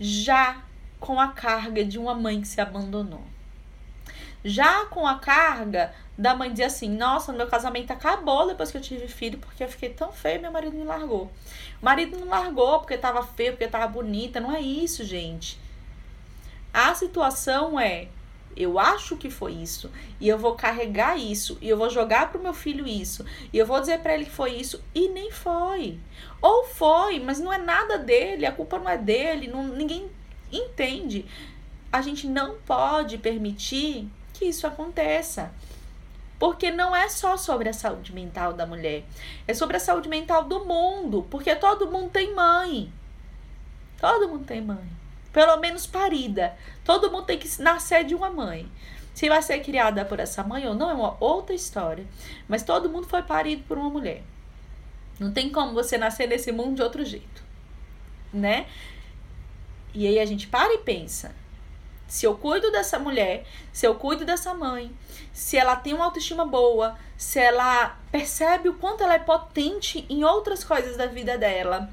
já 0.00 0.62
com 1.02 1.18
a 1.18 1.28
carga 1.28 1.84
de 1.84 1.98
uma 1.98 2.14
mãe 2.14 2.40
que 2.40 2.46
se 2.46 2.60
abandonou. 2.60 3.22
Já 4.44 4.86
com 4.86 5.04
a 5.06 5.18
carga 5.18 5.92
da 6.16 6.34
mãe 6.34 6.50
dizer 6.50 6.64
assim: 6.64 6.88
Nossa, 6.88 7.32
meu 7.32 7.48
casamento 7.48 7.92
acabou 7.92 8.46
depois 8.46 8.70
que 8.70 8.76
eu 8.76 8.80
tive 8.80 9.08
filho, 9.08 9.38
porque 9.38 9.64
eu 9.64 9.68
fiquei 9.68 9.90
tão 9.90 10.12
feia 10.12 10.38
meu 10.38 10.52
marido 10.52 10.76
me 10.76 10.84
largou. 10.84 11.30
O 11.80 11.84
marido 11.84 12.18
não 12.18 12.28
largou 12.28 12.78
porque 12.78 12.96
tava 12.96 13.22
feio, 13.24 13.52
porque 13.52 13.66
tava 13.66 13.88
bonita. 13.88 14.40
Não 14.40 14.54
é 14.54 14.60
isso, 14.60 15.04
gente. 15.04 15.58
A 16.72 16.94
situação 16.94 17.78
é: 17.78 18.08
eu 18.56 18.78
acho 18.78 19.16
que 19.16 19.28
foi 19.28 19.52
isso, 19.54 19.90
e 20.20 20.28
eu 20.28 20.38
vou 20.38 20.54
carregar 20.54 21.18
isso, 21.18 21.58
e 21.60 21.68
eu 21.68 21.76
vou 21.76 21.90
jogar 21.90 22.30
pro 22.30 22.42
meu 22.42 22.54
filho 22.54 22.86
isso, 22.86 23.24
e 23.52 23.58
eu 23.58 23.66
vou 23.66 23.80
dizer 23.80 23.98
para 24.00 24.14
ele 24.14 24.26
que 24.26 24.30
foi 24.30 24.52
isso, 24.52 24.82
e 24.94 25.08
nem 25.08 25.32
foi. 25.32 25.98
Ou 26.40 26.64
foi, 26.64 27.18
mas 27.18 27.40
não 27.40 27.52
é 27.52 27.58
nada 27.58 27.98
dele, 27.98 28.46
a 28.46 28.52
culpa 28.52 28.78
não 28.78 28.88
é 28.88 28.98
dele, 28.98 29.48
não, 29.48 29.64
ninguém 29.64 30.08
entende. 30.52 31.26
A 31.90 32.00
gente 32.02 32.26
não 32.26 32.56
pode 32.66 33.18
permitir 33.18 34.08
que 34.32 34.46
isso 34.46 34.66
aconteça. 34.66 35.52
Porque 36.38 36.70
não 36.70 36.94
é 36.94 37.08
só 37.08 37.36
sobre 37.36 37.68
a 37.68 37.72
saúde 37.72 38.12
mental 38.12 38.52
da 38.52 38.66
mulher, 38.66 39.04
é 39.46 39.54
sobre 39.54 39.76
a 39.76 39.80
saúde 39.80 40.08
mental 40.08 40.42
do 40.42 40.64
mundo, 40.64 41.24
porque 41.30 41.54
todo 41.54 41.88
mundo 41.88 42.10
tem 42.10 42.34
mãe. 42.34 42.92
Todo 44.00 44.28
mundo 44.28 44.44
tem 44.44 44.60
mãe. 44.60 44.84
Pelo 45.32 45.56
menos 45.58 45.86
parida. 45.86 46.56
Todo 46.84 47.10
mundo 47.12 47.26
tem 47.26 47.38
que 47.38 47.62
nascer 47.62 48.04
de 48.04 48.14
uma 48.14 48.28
mãe. 48.28 48.68
Se 49.14 49.28
vai 49.28 49.40
ser 49.40 49.60
criada 49.60 50.04
por 50.04 50.18
essa 50.18 50.42
mãe 50.42 50.66
ou 50.66 50.74
não 50.74 50.90
é 50.90 50.94
uma 50.94 51.16
outra 51.20 51.54
história. 51.54 52.04
Mas 52.48 52.64
todo 52.64 52.90
mundo 52.90 53.06
foi 53.06 53.22
parido 53.22 53.62
por 53.68 53.78
uma 53.78 53.88
mulher. 53.88 54.22
Não 55.20 55.32
tem 55.32 55.50
como 55.50 55.72
você 55.72 55.96
nascer 55.96 56.26
nesse 56.26 56.50
mundo 56.50 56.74
de 56.74 56.82
outro 56.82 57.04
jeito, 57.04 57.44
né? 58.32 58.66
E 59.94 60.06
aí 60.06 60.18
a 60.18 60.24
gente 60.24 60.46
para 60.46 60.72
e 60.74 60.78
pensa: 60.78 61.34
se 62.06 62.26
eu 62.26 62.36
cuido 62.36 62.70
dessa 62.70 62.98
mulher, 62.98 63.44
se 63.72 63.86
eu 63.86 63.94
cuido 63.94 64.24
dessa 64.24 64.52
mãe, 64.52 64.92
se 65.32 65.56
ela 65.56 65.76
tem 65.76 65.94
uma 65.94 66.04
autoestima 66.04 66.44
boa, 66.44 66.96
se 67.16 67.38
ela 67.38 67.96
percebe 68.10 68.68
o 68.68 68.74
quanto 68.74 69.02
ela 69.02 69.14
é 69.14 69.18
potente 69.18 70.04
em 70.10 70.22
outras 70.22 70.62
coisas 70.62 70.96
da 70.96 71.06
vida 71.06 71.38
dela, 71.38 71.88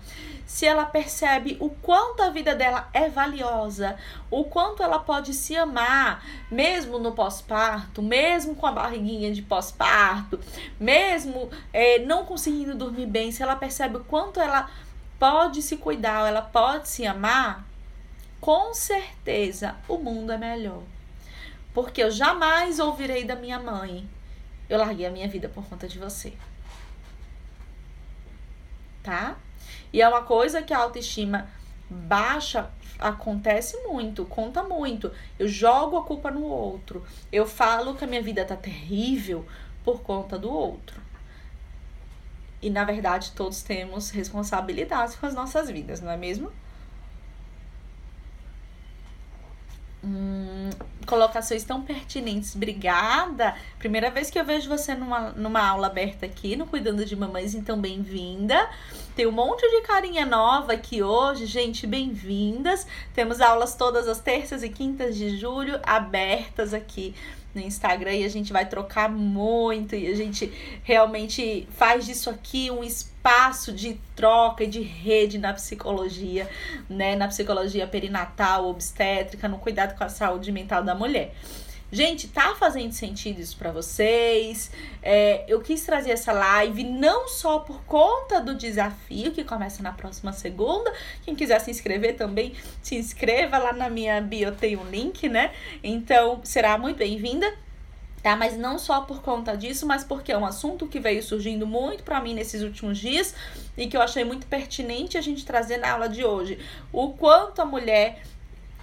se 0.46 0.66
ela 0.66 0.84
percebe 0.84 1.56
o 1.60 1.70
quanto 1.70 2.24
a 2.24 2.32
vida 2.32 2.56
dela 2.56 2.90
é 2.92 3.08
valiosa, 3.08 3.96
o 4.32 4.44
quanto 4.44 4.82
ela 4.82 4.98
pode 4.98 5.32
se 5.34 5.56
amar, 5.56 6.26
mesmo 6.52 6.98
no 6.98 7.12
pós-parto, 7.12 8.02
mesmo 8.02 8.56
com 8.56 8.66
a 8.66 8.72
barriguinha 8.72 9.32
de 9.32 9.44
pós-parto, 9.44 10.40
mesmo 10.80 11.52
é, 11.72 12.00
não 12.00 12.26
conseguindo 12.26 12.74
dormir 12.74 13.06
bem, 13.06 13.32
se 13.32 13.44
ela 13.44 13.56
percebe 13.56 13.98
o 13.98 14.04
quanto 14.04 14.40
ela 14.40 14.70
pode 15.20 15.62
se 15.62 15.78
cuidar, 15.78 16.28
ela 16.28 16.42
pode 16.42 16.90
se 16.90 17.06
amar, 17.06 17.69
com 18.40 18.74
certeza 18.74 19.76
o 19.88 19.98
mundo 19.98 20.32
é 20.32 20.38
melhor. 20.38 20.84
Porque 21.74 22.02
eu 22.02 22.12
jamais 22.12 22.80
ouvirei 22.80 23.24
da 23.24 23.36
minha 23.36 23.60
mãe: 23.60 24.10
eu 24.70 24.78
larguei 24.78 25.06
a 25.06 25.12
minha 25.12 25.28
vida 25.28 25.50
por 25.50 25.66
conta 25.66 25.88
de 25.88 26.00
você. 26.00 26.34
Tá? 29.04 29.38
E 29.92 30.02
é 30.02 30.08
uma 30.08 30.24
coisa 30.24 30.62
que 30.62 30.74
a 30.74 30.78
autoestima 30.78 31.50
baixa 31.90 32.70
acontece 33.00 33.78
muito, 33.88 34.26
conta 34.26 34.62
muito. 34.64 35.12
Eu 35.38 35.48
jogo 35.48 35.98
a 35.98 36.04
culpa 36.04 36.30
no 36.30 36.44
outro. 36.44 37.06
Eu 37.32 37.48
falo 37.48 37.96
que 37.96 38.04
a 38.04 38.08
minha 38.08 38.22
vida 38.22 38.46
tá 38.46 38.56
terrível 38.56 39.46
por 39.84 40.02
conta 40.02 40.38
do 40.38 40.52
outro. 40.52 41.02
E 42.62 42.70
na 42.70 42.84
verdade 42.84 43.32
todos 43.32 43.64
temos 43.64 44.10
responsabilidades 44.10 45.16
com 45.16 45.26
as 45.26 45.34
nossas 45.34 45.70
vidas, 45.70 46.02
não 46.02 46.12
é 46.12 46.18
mesmo? 46.18 46.52
Hum, 50.04 50.70
colocações 51.06 51.64
tão 51.64 51.82
pertinentes. 51.82 52.56
Obrigada. 52.56 53.56
Primeira 53.78 54.10
vez 54.10 54.30
que 54.30 54.40
eu 54.40 54.46
vejo 54.46 54.70
você 54.70 54.96
numa, 54.96 55.32
numa 55.32 55.62
aula 55.62 55.88
aberta 55.88 56.26
aqui 56.26 56.56
no 56.56 56.66
Cuidando 56.66 57.04
de 57.04 57.16
Mamães, 57.16 57.54
então 57.54 57.80
bem-vinda. 57.80 58.70
Tem 59.16 59.28
um 59.28 59.32
monte 59.32 59.70
de 59.70 59.82
carinha 59.82 60.26
nova 60.26 60.74
aqui 60.74 61.04
hoje, 61.04 61.46
gente, 61.46 61.86
bem-vindas. 61.86 62.88
Temos 63.14 63.42
aulas 63.42 63.76
todas 63.76 64.08
as 64.08 64.20
terças 64.20 64.64
e 64.64 64.70
quintas 64.70 65.18
de 65.18 65.38
julho 65.38 65.80
abertas 65.84 66.74
aqui 66.74 67.14
no 67.54 67.62
Instagram 67.62 68.14
e 68.14 68.24
a 68.24 68.30
gente 68.30 68.54
vai 68.54 68.68
trocar 68.68 69.10
muito 69.10 69.96
e 69.96 70.08
a 70.08 70.16
gente 70.16 70.52
realmente 70.84 71.68
faz 71.72 72.06
disso 72.06 72.30
aqui 72.30 72.70
um 72.70 72.84
espaço 72.84 73.72
de 73.72 74.00
troca 74.16 74.64
e 74.64 74.68
de 74.68 74.82
rede 74.82 75.38
na 75.38 75.54
psicologia, 75.54 76.50
né, 76.90 77.16
na 77.16 77.28
psicologia 77.28 77.88
perinatal, 77.88 78.70
obstétrica, 78.70 79.48
no 79.48 79.58
cuidado 79.58 79.98
com 79.98 80.04
a 80.04 80.10
saúde 80.10 80.52
mental 80.52 80.84
da 80.84 80.94
mulher. 80.94 81.34
Gente, 81.92 82.28
tá 82.28 82.56
fazendo 82.56 82.92
sentido 82.92 83.40
isso 83.40 83.58
para 83.58 83.72
vocês? 83.72 84.70
É, 85.02 85.44
eu 85.48 85.60
quis 85.60 85.84
trazer 85.84 86.12
essa 86.12 86.32
live 86.32 86.84
não 86.84 87.28
só 87.28 87.60
por 87.60 87.84
conta 87.84 88.40
do 88.40 88.54
desafio 88.54 89.32
que 89.32 89.44
começa 89.44 89.82
na 89.82 89.92
próxima 89.92 90.32
segunda. 90.32 90.94
Quem 91.24 91.36
quiser 91.36 91.60
se 91.60 91.72
inscrever 91.72 92.16
também, 92.16 92.54
se 92.84 92.96
inscreva 92.96 93.58
lá 93.58 93.74
na 93.74 93.90
minha 93.90 94.22
bio, 94.22 94.52
tem 94.52 94.78
um 94.78 94.88
link, 94.88 95.28
né? 95.28 95.52
Então, 95.84 96.42
será 96.44 96.78
muito 96.78 96.98
bem-vinda 96.98 97.52
tá? 98.22 98.36
Mas 98.36 98.58
não 98.58 98.78
só 98.78 99.02
por 99.02 99.22
conta 99.22 99.56
disso, 99.56 99.86
mas 99.86 100.04
porque 100.04 100.32
é 100.32 100.38
um 100.38 100.46
assunto 100.46 100.88
que 100.88 101.00
veio 101.00 101.24
surgindo 101.24 101.66
muito 101.66 102.04
para 102.04 102.20
mim 102.20 102.34
nesses 102.34 102.62
últimos 102.62 102.98
dias 102.98 103.34
e 103.78 103.88
que 103.88 103.96
eu 103.96 104.02
achei 104.02 104.24
muito 104.24 104.46
pertinente 104.46 105.18
a 105.18 105.22
gente 105.22 105.46
trazer 105.46 105.78
na 105.78 105.92
aula 105.92 106.10
de 106.10 106.24
hoje. 106.26 106.60
O 106.92 107.14
quanto 107.14 107.62
a 107.62 107.66
mulher 107.66 108.22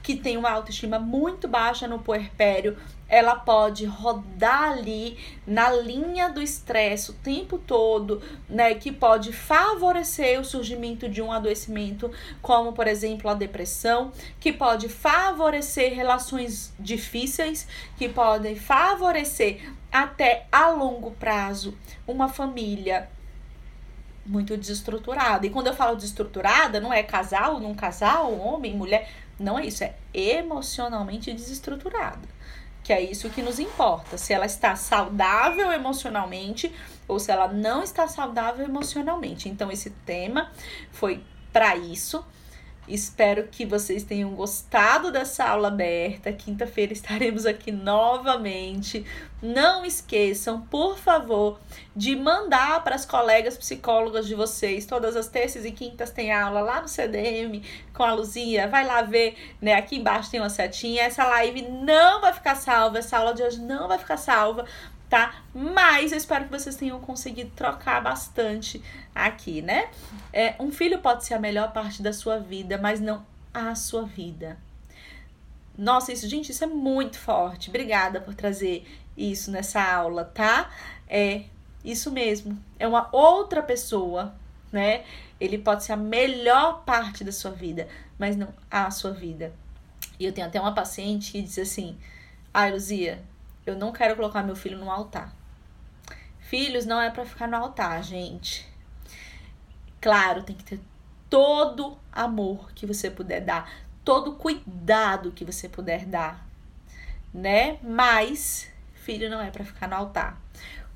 que 0.02 0.16
tem 0.16 0.36
uma 0.36 0.50
autoestima 0.50 0.98
muito 0.98 1.48
baixa 1.48 1.88
no 1.88 1.98
puerpério, 1.98 2.76
ela 3.08 3.36
pode 3.36 3.84
rodar 3.84 4.72
ali 4.72 5.16
na 5.46 5.70
linha 5.70 6.28
do 6.28 6.42
estresse 6.42 7.10
o 7.10 7.14
tempo 7.14 7.58
todo, 7.58 8.20
né, 8.48 8.74
que 8.74 8.90
pode 8.90 9.32
favorecer 9.32 10.40
o 10.40 10.44
surgimento 10.44 11.08
de 11.08 11.22
um 11.22 11.30
adoecimento, 11.30 12.10
como 12.42 12.72
por 12.72 12.86
exemplo 12.86 13.30
a 13.30 13.34
depressão, 13.34 14.12
que 14.40 14.52
pode 14.52 14.88
favorecer 14.88 15.94
relações 15.94 16.74
difíceis, 16.78 17.66
que 17.96 18.08
podem 18.08 18.56
favorecer 18.56 19.72
até 19.92 20.46
a 20.50 20.68
longo 20.70 21.12
prazo 21.12 21.76
uma 22.06 22.28
família 22.28 23.08
muito 24.24 24.56
desestruturada. 24.56 25.46
E 25.46 25.50
quando 25.50 25.68
eu 25.68 25.74
falo 25.74 25.94
desestruturada, 25.94 26.80
não 26.80 26.92
é 26.92 27.04
casal, 27.04 27.60
não 27.60 27.74
casal, 27.74 28.36
homem, 28.36 28.74
mulher, 28.74 29.08
não 29.38 29.56
é 29.56 29.66
isso, 29.66 29.84
é 29.84 29.94
emocionalmente 30.12 31.32
desestruturada 31.32 32.35
que 32.86 32.92
é 32.92 33.02
isso 33.02 33.28
que 33.30 33.42
nos 33.42 33.58
importa. 33.58 34.16
Se 34.16 34.32
ela 34.32 34.46
está 34.46 34.76
saudável 34.76 35.72
emocionalmente 35.72 36.72
ou 37.08 37.18
se 37.18 37.32
ela 37.32 37.48
não 37.48 37.82
está 37.82 38.06
saudável 38.06 38.64
emocionalmente. 38.64 39.48
Então, 39.48 39.72
esse 39.72 39.90
tema 39.90 40.52
foi 40.92 41.20
para 41.52 41.74
isso. 41.74 42.24
Espero 42.88 43.48
que 43.48 43.66
vocês 43.66 44.04
tenham 44.04 44.30
gostado 44.30 45.10
dessa 45.10 45.44
aula 45.44 45.68
aberta. 45.68 46.32
Quinta-feira 46.32 46.92
estaremos 46.92 47.44
aqui 47.44 47.72
novamente. 47.72 49.04
Não 49.42 49.84
esqueçam, 49.84 50.60
por 50.62 50.96
favor, 50.96 51.58
de 51.94 52.14
mandar 52.14 52.82
para 52.84 52.94
as 52.94 53.04
colegas 53.04 53.56
psicólogas 53.56 54.26
de 54.26 54.34
vocês. 54.34 54.86
Todas 54.86 55.16
as 55.16 55.28
terças 55.28 55.64
e 55.64 55.72
quintas 55.72 56.10
tem 56.10 56.32
aula 56.32 56.60
lá 56.60 56.80
no 56.80 56.88
CDM 56.88 57.62
com 57.92 58.04
a 58.04 58.12
Luzia. 58.12 58.68
Vai 58.68 58.86
lá 58.86 59.02
ver, 59.02 59.36
né? 59.60 59.74
Aqui 59.74 59.96
embaixo 59.96 60.30
tem 60.30 60.40
uma 60.40 60.48
setinha. 60.48 61.02
Essa 61.02 61.24
live 61.24 61.62
não 61.62 62.20
vai 62.20 62.32
ficar 62.32 62.54
salva. 62.54 62.98
Essa 62.98 63.18
aula 63.18 63.34
de 63.34 63.42
hoje 63.42 63.60
não 63.60 63.88
vai 63.88 63.98
ficar 63.98 64.16
salva 64.16 64.64
tá? 65.08 65.42
Mas 65.54 66.12
eu 66.12 66.18
espero 66.18 66.44
que 66.44 66.50
vocês 66.50 66.76
tenham 66.76 67.00
conseguido 67.00 67.50
trocar 67.54 68.02
bastante 68.02 68.82
aqui, 69.14 69.62
né? 69.62 69.88
É, 70.32 70.54
um 70.58 70.70
filho 70.70 70.98
pode 70.98 71.24
ser 71.24 71.34
a 71.34 71.38
melhor 71.38 71.72
parte 71.72 72.02
da 72.02 72.12
sua 72.12 72.38
vida, 72.38 72.78
mas 72.78 73.00
não 73.00 73.24
a 73.52 73.74
sua 73.74 74.04
vida. 74.04 74.58
Nossa, 75.78 76.12
isso, 76.12 76.28
gente, 76.28 76.50
isso 76.50 76.64
é 76.64 76.66
muito 76.66 77.18
forte. 77.18 77.68
Obrigada 77.68 78.20
por 78.20 78.34
trazer 78.34 78.86
isso 79.16 79.50
nessa 79.50 79.82
aula, 79.82 80.24
tá? 80.24 80.70
É 81.08 81.44
isso 81.84 82.10
mesmo. 82.10 82.58
É 82.78 82.86
uma 82.86 83.08
outra 83.12 83.62
pessoa, 83.62 84.34
né? 84.72 85.04
Ele 85.38 85.58
pode 85.58 85.84
ser 85.84 85.92
a 85.92 85.96
melhor 85.96 86.82
parte 86.84 87.22
da 87.22 87.32
sua 87.32 87.50
vida, 87.50 87.88
mas 88.18 88.36
não 88.36 88.48
a 88.70 88.90
sua 88.90 89.12
vida. 89.12 89.52
E 90.18 90.24
eu 90.24 90.32
tenho 90.32 90.46
até 90.46 90.60
uma 90.60 90.74
paciente 90.74 91.32
que 91.32 91.42
diz 91.42 91.58
assim: 91.58 91.96
Ai, 92.52 92.72
Luzia, 92.72 93.22
eu 93.66 93.76
não 93.76 93.92
quero 93.92 94.14
colocar 94.14 94.42
meu 94.42 94.56
filho 94.56 94.78
no 94.78 94.90
altar. 94.90 95.34
Filhos 96.40 96.86
não 96.86 97.00
é 97.00 97.10
para 97.10 97.26
ficar 97.26 97.48
no 97.48 97.56
altar, 97.56 98.02
gente. 98.04 98.66
Claro, 100.00 100.44
tem 100.44 100.54
que 100.54 100.62
ter 100.62 100.80
todo 101.28 101.98
amor 102.12 102.70
que 102.72 102.86
você 102.86 103.10
puder 103.10 103.40
dar, 103.40 103.68
todo 104.04 104.34
cuidado 104.34 105.32
que 105.32 105.44
você 105.44 105.68
puder 105.68 106.06
dar, 106.06 106.46
né? 107.34 107.78
Mas 107.82 108.70
filho 108.94 109.28
não 109.28 109.40
é 109.40 109.50
para 109.50 109.64
ficar 109.64 109.88
no 109.88 109.96
altar. 109.96 110.40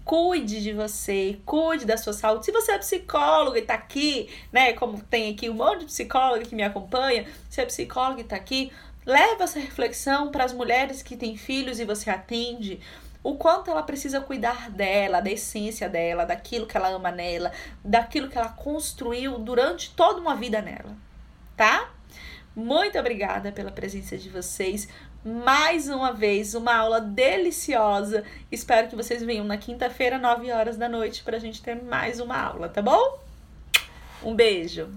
Cuide 0.05 0.62
de 0.62 0.73
você, 0.73 1.39
cuide 1.45 1.85
da 1.85 1.97
sua 1.97 2.12
saúde. 2.12 2.45
Se 2.45 2.53
você 2.53 2.73
é 2.73 2.79
psicólogo 2.79 3.57
e 3.57 3.62
tá 3.62 3.75
aqui, 3.75 4.29
né? 4.53 4.73
Como 4.73 5.01
tem 5.03 5.33
aqui 5.33 5.51
um 5.51 5.55
monte 5.55 5.81
de 5.81 5.87
psicólogo 5.87 6.45
que 6.45 6.55
me 6.55 6.62
acompanha, 6.62 7.27
se 7.49 7.61
é 7.61 7.66
psicólogo 7.66 8.21
e 8.21 8.25
tá 8.25 8.37
aqui, 8.37 8.73
Leve 9.11 9.43
essa 9.43 9.59
reflexão 9.59 10.31
para 10.31 10.45
as 10.45 10.53
mulheres 10.53 11.03
que 11.03 11.17
têm 11.17 11.37
filhos 11.37 11.81
e 11.81 11.85
você 11.85 12.09
atende. 12.09 12.79
O 13.25 13.35
quanto 13.35 13.69
ela 13.69 13.83
precisa 13.83 14.21
cuidar 14.21 14.71
dela, 14.71 15.21
da 15.21 15.29
essência 15.29 15.89
dela, 15.89 16.25
daquilo 16.25 16.65
que 16.65 16.77
ela 16.77 16.91
ama 16.91 17.11
nela, 17.11 17.51
daquilo 17.85 18.29
que 18.29 18.39
ela 18.39 18.51
construiu 18.51 19.37
durante 19.37 19.93
toda 19.97 20.21
uma 20.21 20.37
vida 20.37 20.63
nela, 20.63 20.97
tá? 21.57 21.91
Muito 22.55 22.97
obrigada 23.01 23.51
pela 23.51 23.73
presença 23.73 24.17
de 24.17 24.29
vocês. 24.29 24.87
Mais 25.25 25.89
uma 25.89 26.13
vez, 26.13 26.55
uma 26.55 26.77
aula 26.77 27.01
deliciosa. 27.01 28.23
Espero 28.51 28.87
que 28.87 28.95
vocês 28.95 29.25
venham 29.25 29.45
na 29.45 29.57
quinta-feira, 29.57 30.19
9 30.19 30.53
horas 30.53 30.77
da 30.77 30.89
noite, 30.89 31.25
para 31.25 31.37
a 31.37 31.41
gente 31.41 31.61
ter 31.61 31.83
mais 31.83 32.21
uma 32.21 32.41
aula, 32.41 32.69
tá 32.69 32.81
bom? 32.81 33.19
Um 34.23 34.37
beijo! 34.37 34.89